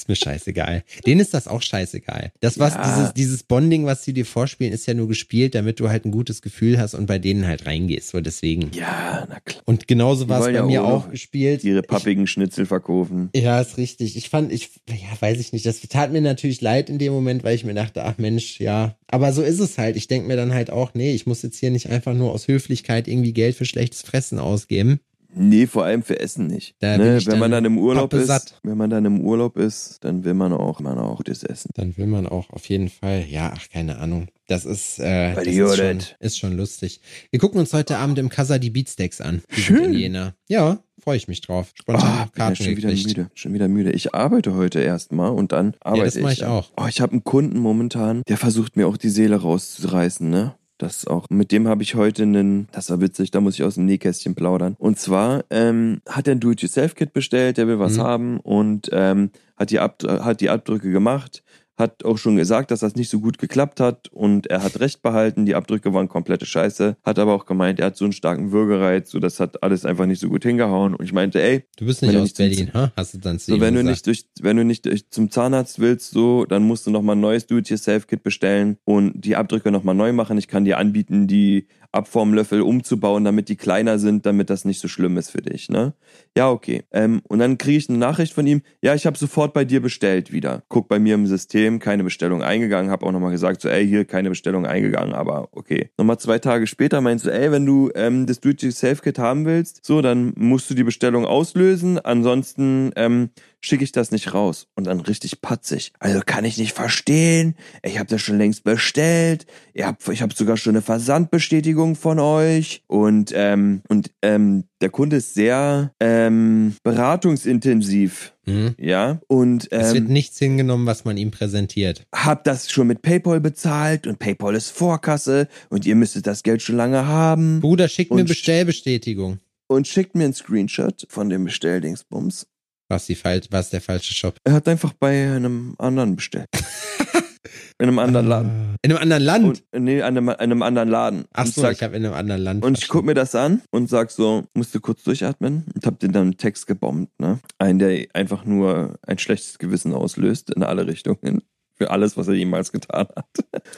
Ist 0.00 0.08
mir 0.08 0.16
scheißegal. 0.16 0.82
Denen 1.06 1.20
ist 1.20 1.34
das 1.34 1.46
auch 1.46 1.60
scheißegal. 1.60 2.32
Das, 2.40 2.58
was 2.58 2.74
Ja. 2.74 2.82
dieses, 2.96 3.12
dieses 3.14 3.42
Bonding, 3.42 3.84
was 3.84 4.02
sie 4.04 4.14
dir 4.14 4.24
vorspielen, 4.24 4.72
ist 4.72 4.86
ja 4.86 4.94
nur 4.94 5.08
gespielt, 5.08 5.54
damit 5.54 5.78
du 5.78 5.88
halt 5.90 6.06
ein 6.06 6.10
gutes 6.10 6.40
Gefühl 6.40 6.78
hast 6.78 6.94
und 6.94 7.04
bei 7.06 7.18
denen 7.18 7.46
halt 7.46 7.66
reingehst. 7.66 8.08
So 8.08 8.20
deswegen. 8.20 8.70
Ja, 8.72 9.26
na 9.28 9.40
klar. 9.40 9.62
Und 9.66 9.86
genauso 9.88 10.28
war 10.28 10.40
es 10.40 10.46
bei 10.46 10.52
ja 10.52 10.64
mir 10.64 10.82
auch 10.84 11.04
auch 11.06 11.10
gespielt. 11.10 11.64
Ihre 11.64 11.80
Ich- 11.80 11.86
pappigen 11.86 12.26
Schnitzel 12.26 12.64
verkaufen. 12.66 13.28
ja, 13.34 13.60
ist 13.60 13.76
richtig. 13.76 14.16
Ich 14.16 14.30
fand, 14.30 14.50
ich, 14.52 14.70
ja, 14.88 15.20
weiß 15.20 15.38
ich 15.38 15.52
nicht. 15.52 15.66
Das 15.66 15.80
tat 15.82 16.12
mir 16.12 16.20
natürlich 16.22 16.60
leid 16.62 16.88
in 16.88 16.98
dem 16.98 17.12
Moment, 17.12 17.44
weil 17.44 17.54
ich 17.54 17.64
mir 17.64 17.74
dachte, 17.74 18.02
ach 18.04 18.16
Mensch, 18.16 18.58
ja. 18.58 18.96
Aber 19.08 19.32
so 19.34 19.42
ist 19.42 19.60
es 19.60 19.76
halt. 19.76 19.96
Ich 19.96 20.08
denke 20.08 20.28
mir 20.28 20.36
dann 20.36 20.54
halt 20.54 20.70
auch, 20.70 20.94
nee, 20.94 21.12
ich 21.12 21.26
muss 21.26 21.42
jetzt 21.42 21.58
hier 21.58 21.70
nicht 21.70 21.90
einfach 21.90 22.14
nur 22.14 22.32
aus 22.32 22.48
Höflichkeit 22.48 23.06
irgendwie 23.06 23.32
Geld 23.34 23.54
für 23.56 23.64
schlechtes 23.66 24.02
Fressen 24.02 24.38
ausgeben. 24.38 25.00
Nee, 25.34 25.66
vor 25.66 25.84
allem 25.84 26.02
für 26.02 26.18
Essen 26.18 26.46
nicht. 26.46 26.74
Da 26.80 26.98
ne? 26.98 27.18
ich 27.18 27.26
Wenn 27.26 27.38
man 27.38 27.50
dann 27.50 27.64
im 27.64 27.78
Urlaub 27.78 28.12
ist, 28.12 28.26
pappesatt. 28.28 28.60
wenn 28.62 28.76
man 28.76 28.90
dann 28.90 29.04
im 29.04 29.20
Urlaub 29.20 29.56
ist, 29.56 29.98
dann 30.02 30.24
will 30.24 30.34
man 30.34 30.52
auch, 30.52 30.80
man 30.80 30.98
auch 30.98 31.18
gutes 31.18 31.44
Essen. 31.44 31.70
Dann 31.74 31.96
will 31.96 32.06
man 32.06 32.26
auch 32.26 32.50
auf 32.50 32.68
jeden 32.68 32.88
Fall, 32.88 33.24
ja, 33.28 33.52
ach, 33.54 33.68
keine 33.72 33.98
Ahnung. 33.98 34.28
Das 34.48 34.64
ist, 34.64 34.98
äh, 34.98 35.34
das 35.34 35.46
ist 35.46 35.76
schon, 35.76 35.98
ist 36.18 36.38
schon 36.38 36.56
lustig. 36.56 37.00
Wir 37.30 37.38
gucken 37.38 37.60
uns 37.60 37.72
heute 37.72 37.98
Abend 37.98 38.18
im 38.18 38.28
Casa 38.28 38.58
die 38.58 38.70
Beatsteaks 38.70 39.20
an. 39.20 39.42
Die 39.56 39.60
Schön. 39.60 39.94
Jena. 39.94 40.34
Ja, 40.48 40.80
freue 40.98 41.16
ich 41.16 41.28
mich 41.28 41.40
drauf. 41.40 41.70
Spontan 41.74 42.02
Ah, 42.02 42.24
bin 42.24 42.30
ja 42.36 42.46
Karten 42.46 42.56
schon 42.56 42.76
wieder 42.76 42.90
müde. 42.90 43.30
Schon 43.34 43.54
wieder 43.54 43.68
müde. 43.68 43.92
Ich 43.92 44.14
arbeite 44.14 44.54
heute 44.54 44.80
erstmal 44.80 45.30
und 45.30 45.52
dann 45.52 45.74
arbeite 45.80 46.04
das 46.06 46.18
mach 46.22 46.32
ich 46.32 46.38
dann. 46.40 46.50
auch. 46.50 46.72
Oh, 46.76 46.86
ich 46.88 47.00
habe 47.00 47.12
einen 47.12 47.22
Kunden 47.22 47.58
momentan, 47.60 48.22
der 48.26 48.36
versucht 48.36 48.76
mir 48.76 48.88
auch 48.88 48.96
die 48.96 49.08
Seele 49.10 49.36
rauszureißen, 49.36 50.28
ne? 50.28 50.54
Das 50.80 50.96
ist 50.96 51.10
auch, 51.10 51.26
mit 51.28 51.52
dem 51.52 51.68
habe 51.68 51.82
ich 51.82 51.94
heute 51.94 52.22
einen, 52.22 52.66
das 52.72 52.88
war 52.88 53.02
witzig, 53.02 53.30
da 53.30 53.42
muss 53.42 53.54
ich 53.56 53.62
aus 53.64 53.74
dem 53.74 53.84
Nähkästchen 53.84 54.34
plaudern. 54.34 54.76
Und 54.78 54.98
zwar 54.98 55.44
ähm, 55.50 56.00
hat 56.08 56.26
er 56.26 56.34
ein 56.34 56.40
Do-it-yourself-Kit 56.40 57.12
bestellt, 57.12 57.58
der 57.58 57.66
will 57.68 57.78
was 57.78 57.98
Mhm. 57.98 58.02
haben 58.02 58.40
und 58.40 58.88
ähm, 58.92 59.30
hat, 59.58 59.70
die 59.70 59.78
hat 59.78 60.40
die 60.40 60.48
Abdrücke 60.48 60.90
gemacht, 60.90 61.42
hat 61.80 62.04
auch 62.04 62.18
schon 62.18 62.36
gesagt, 62.36 62.70
dass 62.70 62.80
das 62.80 62.94
nicht 62.94 63.08
so 63.08 63.18
gut 63.18 63.38
geklappt 63.38 63.80
hat 63.80 64.08
und 64.08 64.46
er 64.46 64.62
hat 64.62 64.78
recht 64.78 65.02
behalten, 65.02 65.46
die 65.46 65.54
Abdrücke 65.56 65.92
waren 65.92 66.08
komplette 66.08 66.46
Scheiße, 66.46 66.96
hat 67.02 67.18
aber 67.18 67.34
auch 67.34 67.46
gemeint, 67.46 67.80
er 67.80 67.86
hat 67.86 67.96
so 67.96 68.04
einen 68.04 68.12
starken 68.12 68.52
Würgereiz, 68.52 69.10
so 69.10 69.18
das 69.18 69.40
hat 69.40 69.62
alles 69.62 69.84
einfach 69.84 70.06
nicht 70.06 70.20
so 70.20 70.28
gut 70.28 70.44
hingehauen 70.44 70.94
und 70.94 71.04
ich 71.04 71.12
meinte, 71.12 71.42
ey, 71.42 71.64
Du 71.76 71.86
bist 71.86 72.02
nicht 72.02 72.14
aus 72.14 72.22
nicht 72.22 72.36
Berlin, 72.36 72.70
ha? 72.74 72.92
Hast 72.96 73.14
du 73.14 73.18
dann 73.18 73.38
zu 73.38 73.52
so, 73.52 73.60
wenn 73.60 73.74
du 73.74 73.80
gesagt. 73.80 74.06
nicht 74.06 74.06
durch, 74.06 74.24
wenn 74.42 74.56
du 74.56 74.64
nicht 74.64 74.84
durch, 74.84 75.08
zum 75.10 75.30
Zahnarzt 75.30 75.80
willst, 75.80 76.10
so, 76.12 76.44
dann 76.44 76.62
musst 76.62 76.86
du 76.86 76.90
nochmal 76.90 77.16
ein 77.16 77.20
neues 77.20 77.46
Do-it-yourself-Kit 77.46 78.22
bestellen 78.22 78.76
und 78.84 79.12
die 79.24 79.36
Abdrücke 79.36 79.70
nochmal 79.70 79.94
neu 79.94 80.12
machen. 80.12 80.38
Ich 80.38 80.48
kann 80.48 80.64
dir 80.64 80.78
anbieten, 80.78 81.26
die 81.26 81.66
Abformlöffel 81.92 82.62
umzubauen, 82.62 83.24
damit 83.24 83.48
die 83.48 83.56
kleiner 83.56 83.98
sind, 83.98 84.24
damit 84.26 84.48
das 84.48 84.64
nicht 84.64 84.80
so 84.80 84.88
schlimm 84.88 85.16
ist 85.16 85.30
für 85.30 85.42
dich, 85.42 85.68
ne? 85.68 85.94
Ja, 86.36 86.50
okay. 86.50 86.84
Ähm, 86.92 87.20
und 87.28 87.40
dann 87.40 87.58
kriege 87.58 87.78
ich 87.78 87.88
eine 87.88 87.98
Nachricht 87.98 88.32
von 88.32 88.46
ihm, 88.46 88.62
ja, 88.80 88.94
ich 88.94 89.06
habe 89.06 89.18
sofort 89.18 89.52
bei 89.52 89.64
dir 89.64 89.82
bestellt 89.82 90.32
wieder. 90.32 90.62
Guck 90.68 90.88
bei 90.88 90.98
mir 90.98 91.14
im 91.14 91.26
System, 91.26 91.80
keine 91.80 92.04
Bestellung 92.04 92.42
eingegangen, 92.42 92.90
habe 92.90 93.04
auch 93.04 93.12
nochmal 93.12 93.32
gesagt, 93.32 93.60
so, 93.60 93.68
ey, 93.68 93.86
hier 93.86 94.04
keine 94.04 94.28
Bestellung 94.28 94.66
eingegangen, 94.66 95.14
aber 95.14 95.48
okay. 95.52 95.90
Nochmal 95.98 96.18
zwei 96.18 96.38
Tage 96.38 96.66
später 96.66 97.00
meinst 97.00 97.26
du, 97.26 97.30
ey, 97.30 97.50
wenn 97.50 97.66
du 97.66 97.90
ähm, 97.94 98.26
das 98.26 98.40
Do-it-yourself-Kit 98.40 99.18
haben 99.18 99.44
willst, 99.44 99.84
so, 99.84 100.00
dann 100.00 100.32
musst 100.36 100.70
du 100.70 100.74
die 100.74 100.84
Bestellung 100.84 101.24
auslösen, 101.24 101.98
ansonsten 101.98 102.92
ähm, 102.94 103.30
schicke 103.60 103.84
ich 103.84 103.92
das 103.92 104.10
nicht 104.10 104.34
raus. 104.34 104.66
Und 104.74 104.86
dann 104.86 105.00
richtig 105.00 105.40
patzig. 105.40 105.92
Also 105.98 106.20
kann 106.24 106.44
ich 106.44 106.58
nicht 106.58 106.72
verstehen. 106.72 107.54
Ich 107.82 107.98
habe 107.98 108.08
das 108.08 108.22
schon 108.22 108.38
längst 108.38 108.64
bestellt. 108.64 109.46
Ihr 109.74 109.86
habt, 109.86 110.06
ich 110.08 110.22
habe 110.22 110.34
sogar 110.34 110.56
schon 110.56 110.74
eine 110.74 110.82
Versandbestätigung 110.82 111.96
von 111.96 112.18
euch. 112.18 112.82
Und, 112.86 113.32
ähm, 113.34 113.82
und 113.88 114.10
ähm, 114.22 114.64
der 114.80 114.90
Kunde 114.90 115.16
ist 115.16 115.34
sehr 115.34 115.92
ähm, 116.00 116.74
beratungsintensiv. 116.82 118.32
Mhm. 118.46 118.74
Ja. 118.78 119.20
Und 119.28 119.70
Es 119.70 119.92
wird 119.92 120.06
ähm, 120.06 120.12
nichts 120.12 120.38
hingenommen, 120.38 120.86
was 120.86 121.04
man 121.04 121.16
ihm 121.16 121.30
präsentiert. 121.30 122.06
hab 122.14 122.44
das 122.44 122.70
schon 122.70 122.86
mit 122.86 123.02
PayPal 123.02 123.40
bezahlt 123.40 124.06
und 124.06 124.18
PayPal 124.18 124.54
ist 124.54 124.70
Vorkasse 124.70 125.48
und 125.68 125.86
ihr 125.86 125.94
müsstet 125.94 126.26
das 126.26 126.42
Geld 126.42 126.62
schon 126.62 126.76
lange 126.76 127.06
haben. 127.06 127.60
Bruder, 127.60 127.88
schick 127.88 128.10
mir 128.10 128.24
Bestellbestätigung. 128.24 129.38
Und 129.66 129.86
schickt 129.86 130.16
mir 130.16 130.24
einen 130.24 130.34
Screenshot 130.34 131.06
von 131.08 131.28
dem 131.28 131.44
Bestelldingsbums. 131.44 132.46
Was, 132.90 133.06
die 133.06 133.14
fal 133.14 133.40
was 133.50 133.70
der 133.70 133.80
falsche 133.80 134.12
Shop? 134.12 134.36
Er 134.42 134.52
hat 134.52 134.66
einfach 134.66 134.92
bei 134.92 135.32
einem 135.32 135.76
anderen 135.78 136.16
bestellt. 136.16 136.48
in 137.78 137.86
einem 137.86 138.00
anderen 138.00 138.26
Laden. 138.26 138.76
In 138.82 138.90
einem 138.90 139.00
anderen 139.00 139.22
Land? 139.22 139.62
Und, 139.72 139.84
nee, 139.84 140.02
an 140.02 140.16
einem, 140.16 140.28
an 140.28 140.36
einem 140.36 140.62
anderen 140.62 140.88
Laden. 140.88 141.24
Ach 141.32 141.46
so, 141.46 141.60
sag, 141.60 141.72
ich 141.72 141.82
habe 141.84 141.96
in 141.96 142.04
einem 142.04 142.14
anderen 142.14 142.42
Land. 142.42 142.64
und 142.64 142.78
ich 142.78 142.88
guck 142.88 143.04
mir 143.04 143.14
das 143.14 143.36
an 143.36 143.62
und 143.70 143.88
sag 143.88 144.10
so, 144.10 144.44
musst 144.54 144.74
du 144.74 144.80
kurz 144.80 145.04
durchatmen 145.04 145.66
und 145.72 145.86
hab 145.86 146.00
den 146.00 146.10
dann 146.10 146.22
einen 146.22 146.36
Text 146.36 146.66
gebombt, 146.66 147.12
ne? 147.20 147.38
Einen, 147.58 147.78
der 147.78 148.06
einfach 148.12 148.44
nur 148.44 148.98
ein 149.06 149.18
schlechtes 149.18 149.58
Gewissen 149.58 149.94
auslöst 149.94 150.50
in 150.50 150.64
alle 150.64 150.88
Richtungen. 150.88 151.42
Für 151.80 151.90
alles, 151.90 152.14
was 152.18 152.28
er 152.28 152.34
jemals 152.34 152.72
getan 152.72 153.06
hat. 153.16 153.26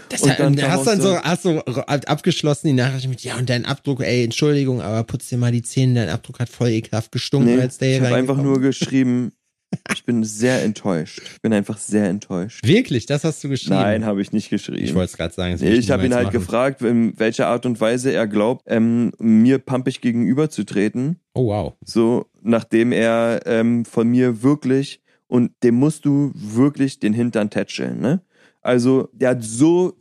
Das 0.09 0.23
Und 0.23 0.37
dann 0.37 0.61
hast 0.61 0.89
dann 0.89 1.01
so, 1.01 1.17
hast 1.19 1.45
so 1.45 1.61
abgeschlossen 1.61 2.67
die 2.67 2.73
Nachricht 2.73 3.09
mit, 3.09 3.23
ja, 3.23 3.37
und 3.37 3.49
dein 3.49 3.65
Abdruck, 3.65 4.01
ey, 4.01 4.25
Entschuldigung, 4.25 4.83
aber 4.83 5.05
putz 5.05 5.29
dir 5.29 5.39
mal 5.39 5.53
die 5.53 5.63
Zähne, 5.63 5.95
dein 5.95 6.09
Abdruck 6.09 6.41
hat 6.41 6.49
voll 6.49 6.71
ekelhaft 6.71 7.13
gestunken, 7.13 7.55
Nee, 7.55 7.63
als 7.63 7.79
der 7.79 7.91
ich 7.91 7.99
hier 7.99 8.07
habe 8.07 8.17
einfach 8.17 8.39
nur 8.39 8.61
geschrieben, 8.61 9.31
ich 9.95 10.05
bin 10.05 10.25
sehr 10.25 10.63
enttäuscht. 10.63 11.23
Ich 11.35 11.41
bin 11.43 11.53
einfach 11.53 11.79
sehr 11.79 12.09
enttäuscht. 12.09 12.67
Wirklich, 12.67 13.07
das 13.07 13.23
hast 13.23 13.45
du 13.45 13.49
geschrieben? 13.49 13.77
Nein, 13.77 14.05
habe 14.05 14.21
ich 14.21 14.33
nicht 14.33 14.51
geschrieben. 14.51 14.83
Ich 14.83 14.95
wollte 14.95 15.13
es 15.13 15.17
gerade 15.17 15.33
sagen. 15.33 15.57
Nee, 15.61 15.75
ich 15.75 15.93
habe 15.93 16.05
ihn 16.05 16.15
halt 16.15 16.27
machen. 16.27 16.39
gefragt, 16.39 16.83
in 16.83 17.19
welcher 17.21 17.47
Art 17.47 17.67
und 17.67 17.81
Weise 17.81 18.13
er 18.13 18.27
glaubt, 18.27 18.65
ähm, 18.67 19.13
mir 19.19 19.59
pampig 19.59 20.01
gegenüberzutreten. 20.01 21.21
Oh, 21.35 21.47
wow. 21.47 21.75
So, 21.85 22.27
nachdem 22.43 22.91
er 22.91 23.43
ähm, 23.47 23.85
von 23.85 24.09
mir 24.09 24.43
wirklich, 24.43 25.02
und 25.33 25.53
dem 25.63 25.77
musst 25.77 26.05
du 26.05 26.31
wirklich 26.35 26.99
den 26.99 27.15
Hintern 27.15 27.49
tätscheln, 27.49 27.99
ne? 27.99 28.21
Also, 28.61 29.09
der 29.15 29.31
hat 29.31 29.43
so 29.43 29.95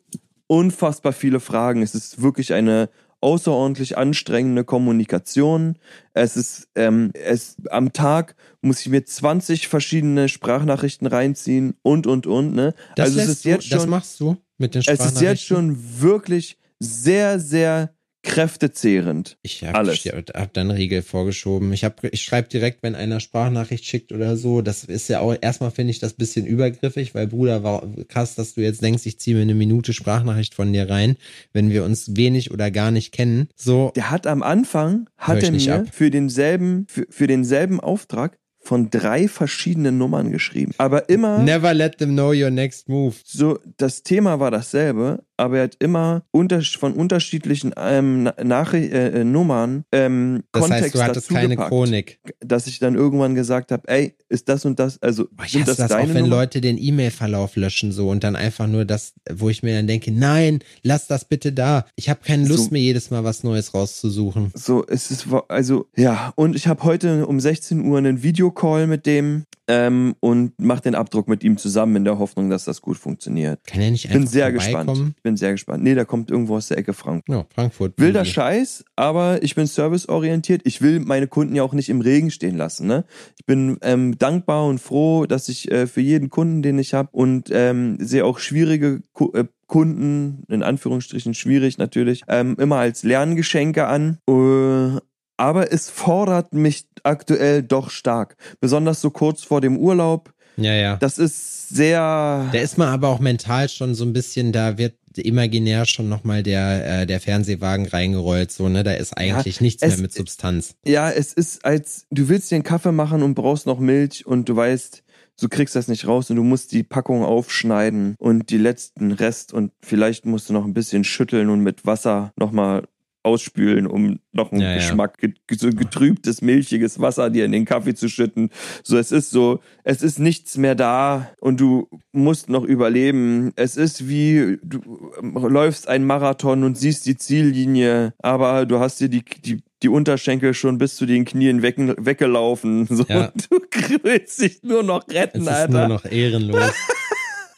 unfassbar 0.48 1.14
viele 1.14 1.40
Fragen. 1.40 1.82
Es 1.84 1.96
ist 1.96 2.22
wirklich 2.22 2.52
eine 2.52 2.90
außerordentlich 3.22 3.98
anstrengende 3.98 4.66
Kommunikation. 4.66 5.78
Es 6.14 6.36
ist, 6.36 6.68
ähm, 6.76 7.12
es, 7.14 7.56
am 7.70 7.94
Tag 7.94 8.36
muss 8.62 8.82
ich 8.82 8.90
mir 8.90 9.06
20 9.06 9.70
verschiedene 9.70 10.28
Sprachnachrichten 10.28 11.08
reinziehen 11.08 11.76
und, 11.82 12.08
und, 12.08 12.28
und, 12.28 12.54
ne? 12.54 12.74
Das, 12.98 13.12
also, 13.12 13.22
es 13.22 13.28
ist 13.30 13.46
jetzt 13.46 13.68
du, 13.68 13.76
das 13.76 13.84
schon, 13.84 13.90
machst 13.90 14.20
du 14.20 14.36
mit 14.58 14.76
den 14.76 14.82
es 14.82 14.88
ist 14.88 15.22
jetzt 15.22 15.44
Sprachnachrichten? 15.44 15.58
schon 15.58 16.02
wirklich 16.02 16.58
sehr, 16.78 17.40
sehr 17.40 17.94
kräftezehrend. 18.24 19.38
Ich 19.42 19.64
habe 19.64 19.94
hab 20.34 20.54
dann 20.54 20.72
Riegel 20.72 21.02
vorgeschoben. 21.02 21.72
Ich, 21.74 21.84
hab- 21.84 22.04
ich 22.04 22.22
schreibe 22.22 22.50
direkt, 22.50 22.84
wenn 22.84 22.96
einer 22.96 23.20
Sprachnachricht 23.20 23.86
schickt 23.86 24.12
oder 24.12 24.38
so. 24.38 24.62
Das 24.62 24.84
ist 24.84 25.08
ja 25.08 25.20
auch, 25.20 25.36
erstmal 25.40 25.72
finde 25.72 25.92
ich 25.92 26.00
das 26.00 26.14
bisschen 26.14 26.46
übergriffig, 26.46 27.16
weil 27.16 27.28
Bruder, 27.28 27.64
war 27.64 27.88
krass, 28.08 28.36
dass 28.36 28.54
du 28.54 28.62
jetzt 28.62 28.82
denkst, 28.84 29.06
ich 29.06 29.20
ziehe 29.20 29.36
mir 29.36 29.44
eine 29.44 29.56
Minute 29.56 29.94
Sprachnachricht 29.94 30.54
von 30.54 30.72
dir 30.74 30.90
rein, 30.90 31.18
wenn 31.54 31.70
wir 31.70 31.84
uns 31.84 32.16
wenig 32.16 32.52
oder 32.52 32.72
gar 32.72 32.92
nicht 32.92 33.12
kennen. 33.12 33.48
So, 33.56 33.92
Der 33.96 34.12
hat 34.12 34.28
am 34.28 34.44
Anfang, 34.44 35.10
hat 35.18 35.44
er 35.44 35.52
mir 35.52 35.76
ab. 35.76 35.86
für 35.92 36.10
denselben, 36.10 36.86
für, 36.88 37.06
für 37.10 37.28
denselben 37.28 37.80
Auftrag 37.80 38.38
von 38.64 38.90
drei 38.90 39.28
verschiedenen 39.28 39.98
Nummern 39.98 40.32
geschrieben. 40.32 40.74
Aber 40.78 41.10
immer 41.10 41.40
never 41.40 41.74
let 41.74 41.98
them 41.98 42.12
know 42.12 42.30
your 42.32 42.50
next 42.52 42.88
move. 42.88 43.16
so, 43.26 43.60
das 43.78 44.04
Thema 44.04 44.40
war 44.40 44.52
dasselbe, 44.52 45.24
aber 45.38 45.58
er 45.58 45.64
hat 45.64 45.78
immer 45.80 46.24
unter, 46.32 46.62
von 46.62 46.94
unterschiedlichen 46.94 47.74
ähm, 47.76 48.24
Na- 48.24 48.36
Nachri 48.44 48.86
äh, 48.86 49.22
äh, 49.22 49.24
Nummern 49.24 49.84
ähm, 49.92 50.44
Das 50.52 50.62
Kontext 50.62 50.84
heißt, 50.86 50.96
du 50.96 51.02
hattest 51.04 51.26
dazu 51.30 51.34
keine 51.34 51.50
gepackt, 51.56 51.70
Chronik. 51.70 52.20
dass 52.40 52.68
ich 52.68 52.78
dann 52.80 52.94
irgendwann 52.96 53.34
gesagt 53.34 53.72
habe, 53.72 53.88
ey, 53.88 54.16
ist 54.30 54.48
das 54.48 54.64
und 54.66 54.80
das, 54.80 55.02
also 55.02 55.26
Boah, 55.32 55.46
ich 55.46 55.54
sind 55.54 55.62
hasse 55.64 55.78
das, 55.78 55.90
das, 55.90 55.92
auch, 55.98 56.08
wenn 56.14 56.24
Nummer? 56.24 56.28
Leute 56.38 56.62
den 56.62 56.78
E-Mail-Verlauf 56.78 57.56
löschen 57.56 57.92
so 57.92 58.10
und 58.10 58.24
dann 58.24 58.36
einfach 58.36 58.68
nur 58.68 58.86
das, 58.86 59.14
wo 59.32 59.50
ich 59.50 59.64
mir 59.64 59.76
dann 59.76 59.88
denke, 59.88 60.12
nein, 60.12 60.60
lass 60.84 61.08
das 61.08 61.26
bitte 61.26 61.52
da. 61.52 61.86
Ich 61.96 62.10
habe 62.10 62.20
keine 62.24 62.48
Lust 62.48 62.66
So- 62.66 62.70
mehr, 62.72 62.82
jedes 62.82 63.10
Mal 63.10 63.24
was 63.24 63.44
Neues 63.44 63.74
rauszusuchen. 63.74 64.52
So, 64.54 64.86
es 64.86 65.10
ist, 65.10 65.26
also, 65.48 65.88
ja, 65.96 66.32
und 66.36 66.56
ich 66.56 66.68
habe 66.68 66.84
heute 66.84 67.26
um 67.26 67.40
16 67.40 67.84
Uhr 67.86 67.98
einen 67.98 68.22
Videocall 68.52 68.88
mit 68.88 69.06
dem 69.06 69.46
ähm, 69.68 70.16
und 70.20 70.60
mache 70.60 70.82
den 70.82 70.96
Abdruck 70.96 71.28
mit 71.28 71.44
ihm 71.44 71.58
zusammen 71.58 71.98
in 71.98 72.06
der 72.06 72.20
Hoffnung, 72.20 72.50
dass 72.50 72.66
das 72.66 72.82
gut 72.82 72.98
funktioniert. 72.98 73.62
Kann 73.66 73.82
er 73.82 73.92
nicht 73.92 74.08
Bin 74.08 74.18
einfach 74.18 74.32
sehr 74.32 74.52
gespannt. 74.52 75.14
Ich 75.16 75.24
bin 75.24 75.38
sehr 75.38 75.52
gespannt. 75.52 75.84
Nee, 75.84 75.96
der 75.96 76.06
kommt 76.06 76.30
irgendwo 76.30 76.58
aus 76.58 76.68
der 76.68 76.78
Ecke 76.78 76.94
Frankfurt. 76.94 77.36
Ja, 77.36 77.46
Frankfurt. 77.54 77.94
Wilder. 77.98 78.26
Scheiß, 78.26 78.84
aber 78.96 79.44
ich 79.44 79.56
bin 79.56 79.68
serviceorientiert. 79.68 80.62
Ich 80.66 80.82
will 80.82 81.00
meine 81.00 81.28
Kunden 81.28 81.56
ja 81.56 81.64
auch 81.64 81.74
nicht 81.74 81.90
im 81.90 82.02
Regen 82.02 82.32
stehen 82.32 82.58
lassen. 82.58 82.88
Ne? 82.88 83.06
Ich 83.38 83.46
bin 83.46 83.78
ähm, 83.82 84.18
dankbar 84.18 84.66
und 84.66 84.80
froh, 84.80 85.26
dass 85.26 85.48
ich 85.48 85.72
äh, 85.72 85.88
für 85.88 86.02
jeden 86.02 86.30
Kunden, 86.30 86.62
den 86.62 86.78
ich 86.80 86.94
habe 86.94 87.10
und 87.12 87.50
ähm, 87.52 87.98
sehe 88.00 88.26
auch 88.26 88.40
schwierige 88.40 89.02
Ku 89.14 89.32
äh, 89.34 89.46
Kunden, 89.68 90.44
in 90.50 90.64
Anführungsstrichen 90.64 91.34
schwierig 91.34 91.78
natürlich, 91.78 92.24
ähm, 92.28 92.58
immer 92.60 92.76
als 92.78 93.04
Lerngeschenke 93.04 93.88
an. 93.88 94.18
Äh, 94.28 95.00
aber 95.42 95.72
es 95.74 95.90
fordert 95.90 96.54
mich 96.54 96.86
aktuell 97.04 97.64
doch 97.64 97.90
stark. 97.90 98.36
Besonders 98.60 99.02
so 99.02 99.10
kurz 99.10 99.44
vor 99.44 99.60
dem 99.62 99.78
Urlaub. 99.78 100.32
Ja, 100.58 100.74
ja. 100.74 100.98
Das 100.98 101.18
ist 101.18 101.70
sehr. 101.70 102.50
Da 102.52 102.60
ist 102.60 102.78
man 102.78 102.90
aber 102.90 103.08
auch 103.10 103.20
mental 103.20 103.68
schon 103.70 103.96
so 103.96 104.04
ein 104.06 104.14
bisschen, 104.14 104.52
da 104.52 104.78
wird 104.78 104.96
imaginär 105.16 105.86
schon 105.86 106.08
nochmal 106.10 106.44
der, 106.44 107.02
äh, 107.02 107.06
der 107.06 107.20
Fernsehwagen 107.20 107.86
reingerollt, 107.88 108.52
so, 108.52 108.70
ne? 108.70 108.84
Da 108.84 108.94
ist 108.94 109.18
eigentlich 109.18 109.60
nichts 109.62 109.82
es- 109.84 109.94
mehr 109.96 110.04
mit 110.04 110.14
Substanz. 110.14 110.76
Ja, 110.86 111.10
es 111.10 111.34
ist 111.34 111.66
als, 111.66 112.06
du 112.12 112.30
willst 112.30 112.52
dir 112.52 112.56
einen 112.56 112.64
Kaffee 112.64 112.92
machen 112.94 113.24
und 113.24 113.34
brauchst 113.34 113.66
noch 113.66 113.80
Milch 113.80 114.26
und 114.26 114.48
du 114.48 114.56
weißt, 114.56 115.04
du 115.42 115.50
kriegst 115.50 115.76
das 115.76 115.88
nicht 115.88 116.06
raus 116.08 116.30
und 116.30 116.36
du 116.38 116.44
musst 116.44 116.72
die 116.72 116.84
Packung 116.84 117.24
aufschneiden 117.26 118.16
und 118.20 118.50
die 118.52 118.58
letzten 118.58 119.12
Rest 119.12 119.54
und 119.54 119.72
vielleicht 119.82 120.26
musst 120.26 120.50
du 120.50 120.54
noch 120.54 120.66
ein 120.66 120.74
bisschen 120.74 121.04
schütteln 121.04 121.50
und 121.50 121.62
mit 121.62 121.86
Wasser 121.86 122.32
nochmal 122.38 122.84
ausspülen, 123.24 123.88
um 123.88 124.20
noch 124.32 124.52
einen 124.52 124.62
Ja. 124.62 124.76
Geschmack, 124.76 125.18
so 125.52 125.70
getrübtes, 125.70 126.42
milchiges 126.42 127.00
Wasser 127.00 127.30
dir 127.30 127.46
in 127.46 127.52
den 127.52 127.66
Kaffee 127.66 127.94
zu 127.94 128.10
schütten. 128.10 128.50
So, 128.84 128.98
es 128.98 129.12
ist 129.12 129.30
so, 129.32 129.60
es 129.84 130.02
ist 130.02 130.20
nichts 130.20 130.58
mehr 130.58 130.76
da 130.76 131.30
und 131.40 131.60
du 131.60 131.88
musst 132.12 132.50
noch 132.50 132.64
überleben. 132.64 133.52
Es 133.56 133.78
ist 133.78 134.08
wie, 134.10 134.58
du 134.64 135.12
ähm, 135.22 135.34
läufst 135.34 135.88
einen 135.88 136.06
Marathon 136.06 136.64
und 136.64 136.78
siehst 136.78 137.06
die 137.06 137.18
Ziellinie, 137.18 138.14
aber 138.20 138.66
du 138.66 138.80
hast 138.80 139.00
dir 139.00 139.10
die, 139.10 139.24
die, 139.46 139.62
die 139.84 139.90
Unterschenkel 139.90 140.54
schon 140.54 140.78
bis 140.78 140.96
zu 140.96 141.06
den 141.06 141.26
Knien 141.26 141.62
weg, 141.62 141.76
weggelaufen. 141.78 142.88
So, 142.90 143.06
Ja. 143.08 143.32
Du 143.50 143.60
willst 144.04 144.42
dich 144.42 144.64
nur 144.64 144.84
noch 144.84 145.04
Es 145.08 145.14
retten, 145.16 145.42
ist 145.42 145.48
Alter. 145.48 145.88
nur 145.88 145.98
noch 145.98 146.06
ehrenlos. 146.06 146.72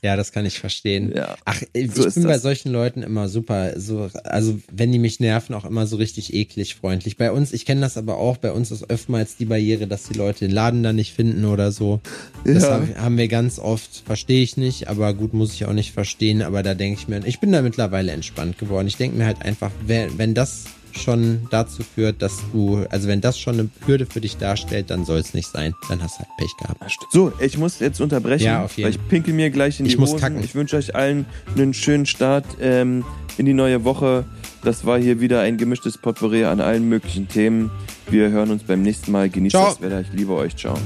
Ja, 0.03 0.15
das 0.17 0.31
kann 0.33 0.45
ich 0.45 0.59
verstehen. 0.59 1.13
Ja. 1.15 1.35
Ach, 1.45 1.61
ich 1.73 1.91
So 1.93 2.03
bin 2.09 2.23
bei 2.23 2.33
das. 2.33 2.41
solchen 2.41 2.71
Leuten 2.71 3.01
immer 3.03 3.29
super, 3.29 3.79
so, 3.79 4.09
also 4.25 4.59
wenn 4.71 4.91
die 4.91 4.99
mich 4.99 5.19
nerven, 5.19 5.55
auch 5.55 5.65
immer 5.65 5.87
so 5.87 5.95
richtig 5.95 6.33
eklig 6.33 6.75
freundlich. 6.75 7.17
Bei 7.17 7.31
uns, 7.31 7.53
ich 7.53 7.65
kenne 7.65 7.81
das 7.81 7.97
aber 7.97 8.17
auch, 8.17 8.37
bei 8.37 8.51
uns 8.51 8.69
ist 8.71 8.89
oftmals 8.91 9.37
die 9.37 9.45
Barriere, 9.45 9.87
dass 9.87 10.03
die 10.03 10.13
Leute 10.17 10.45
den 10.45 10.51
Laden 10.51 10.83
dann 10.83 10.97
nicht 10.97 11.13
finden 11.13 11.45
oder 11.45 11.71
so. 11.71 12.01
Das 12.45 12.63
Ja. 12.63 12.71
hab- 12.81 12.97
haben 12.97 13.17
wir 13.17 13.27
ganz 13.29 13.59
oft, 13.59 14.03
verstehe 14.05 14.43
ich 14.43 14.57
nicht, 14.57 14.89
aber 14.89 15.13
gut, 15.13 15.33
muss 15.33 15.53
ich 15.53 15.65
auch 15.65 15.73
nicht 15.73 15.93
verstehen, 15.93 16.41
aber 16.41 16.61
da 16.63 16.73
denke 16.73 16.99
ich 16.99 17.07
mir, 17.07 17.21
ich 17.25 17.39
bin 17.39 17.51
da 17.51 17.61
mittlerweile 17.61 18.11
entspannt 18.11 18.57
geworden. 18.57 18.87
Ich 18.87 18.97
denke 18.97 19.17
mir 19.17 19.25
halt 19.25 19.41
einfach, 19.41 19.71
wenn, 19.87 20.17
wenn 20.17 20.33
das 20.33 20.65
schon 20.97 21.47
dazu 21.51 21.83
führt, 21.83 22.21
dass 22.21 22.39
du, 22.51 22.85
also 22.89 23.07
wenn 23.07 23.21
das 23.21 23.39
schon 23.39 23.59
eine 23.59 23.69
Hürde 23.85 24.05
für 24.05 24.21
dich 24.21 24.37
darstellt, 24.37 24.89
dann 24.89 25.05
soll 25.05 25.19
es 25.19 25.33
nicht 25.33 25.47
sein. 25.49 25.73
Dann 25.89 26.01
hast 26.01 26.15
du 26.15 26.19
halt 26.19 26.29
Pech 26.37 26.55
gehabt. 26.57 26.83
So, 27.11 27.31
ich 27.39 27.57
muss 27.57 27.79
jetzt 27.79 27.99
unterbrechen, 28.01 28.45
Ja, 28.45 28.63
auf 28.65 28.77
jeden. 28.77 28.85
weil 28.85 28.91
ich 28.99 29.07
pinkel 29.07 29.33
mir 29.33 29.49
gleich 29.49 29.79
in 29.79 29.85
Ich 29.85 29.93
die 29.93 29.97
muss 29.99 30.09
Hosen. 30.11 30.19
kacken. 30.21 30.43
Ich 30.43 30.55
wünsche 30.55 30.75
euch 30.77 30.95
allen 30.95 31.25
einen 31.55 31.73
schönen 31.73 32.05
Start 32.05 32.45
ähm, 32.61 33.03
in 33.37 33.45
die 33.45 33.53
neue 33.53 33.83
Woche. 33.83 34.25
Das 34.63 34.85
war 34.85 34.97
hier 34.99 35.19
wieder 35.19 35.41
ein 35.41 35.57
gemischtes 35.57 35.97
Potpourri 35.97 36.45
an 36.45 36.61
allen 36.61 36.87
möglichen 36.87 37.27
Themen. 37.27 37.69
Wir 38.09 38.29
hören 38.29 38.51
uns 38.51 38.63
beim 38.63 38.81
nächsten 38.81 39.11
Mal. 39.11 39.29
Genießt 39.29 39.51
Ciao. 39.55 39.65
das 39.69 39.81
Wetter. 39.81 40.01
Ich 40.01 40.13
liebe 40.13 40.33
euch. 40.33 40.55
Ciao. 40.55 40.77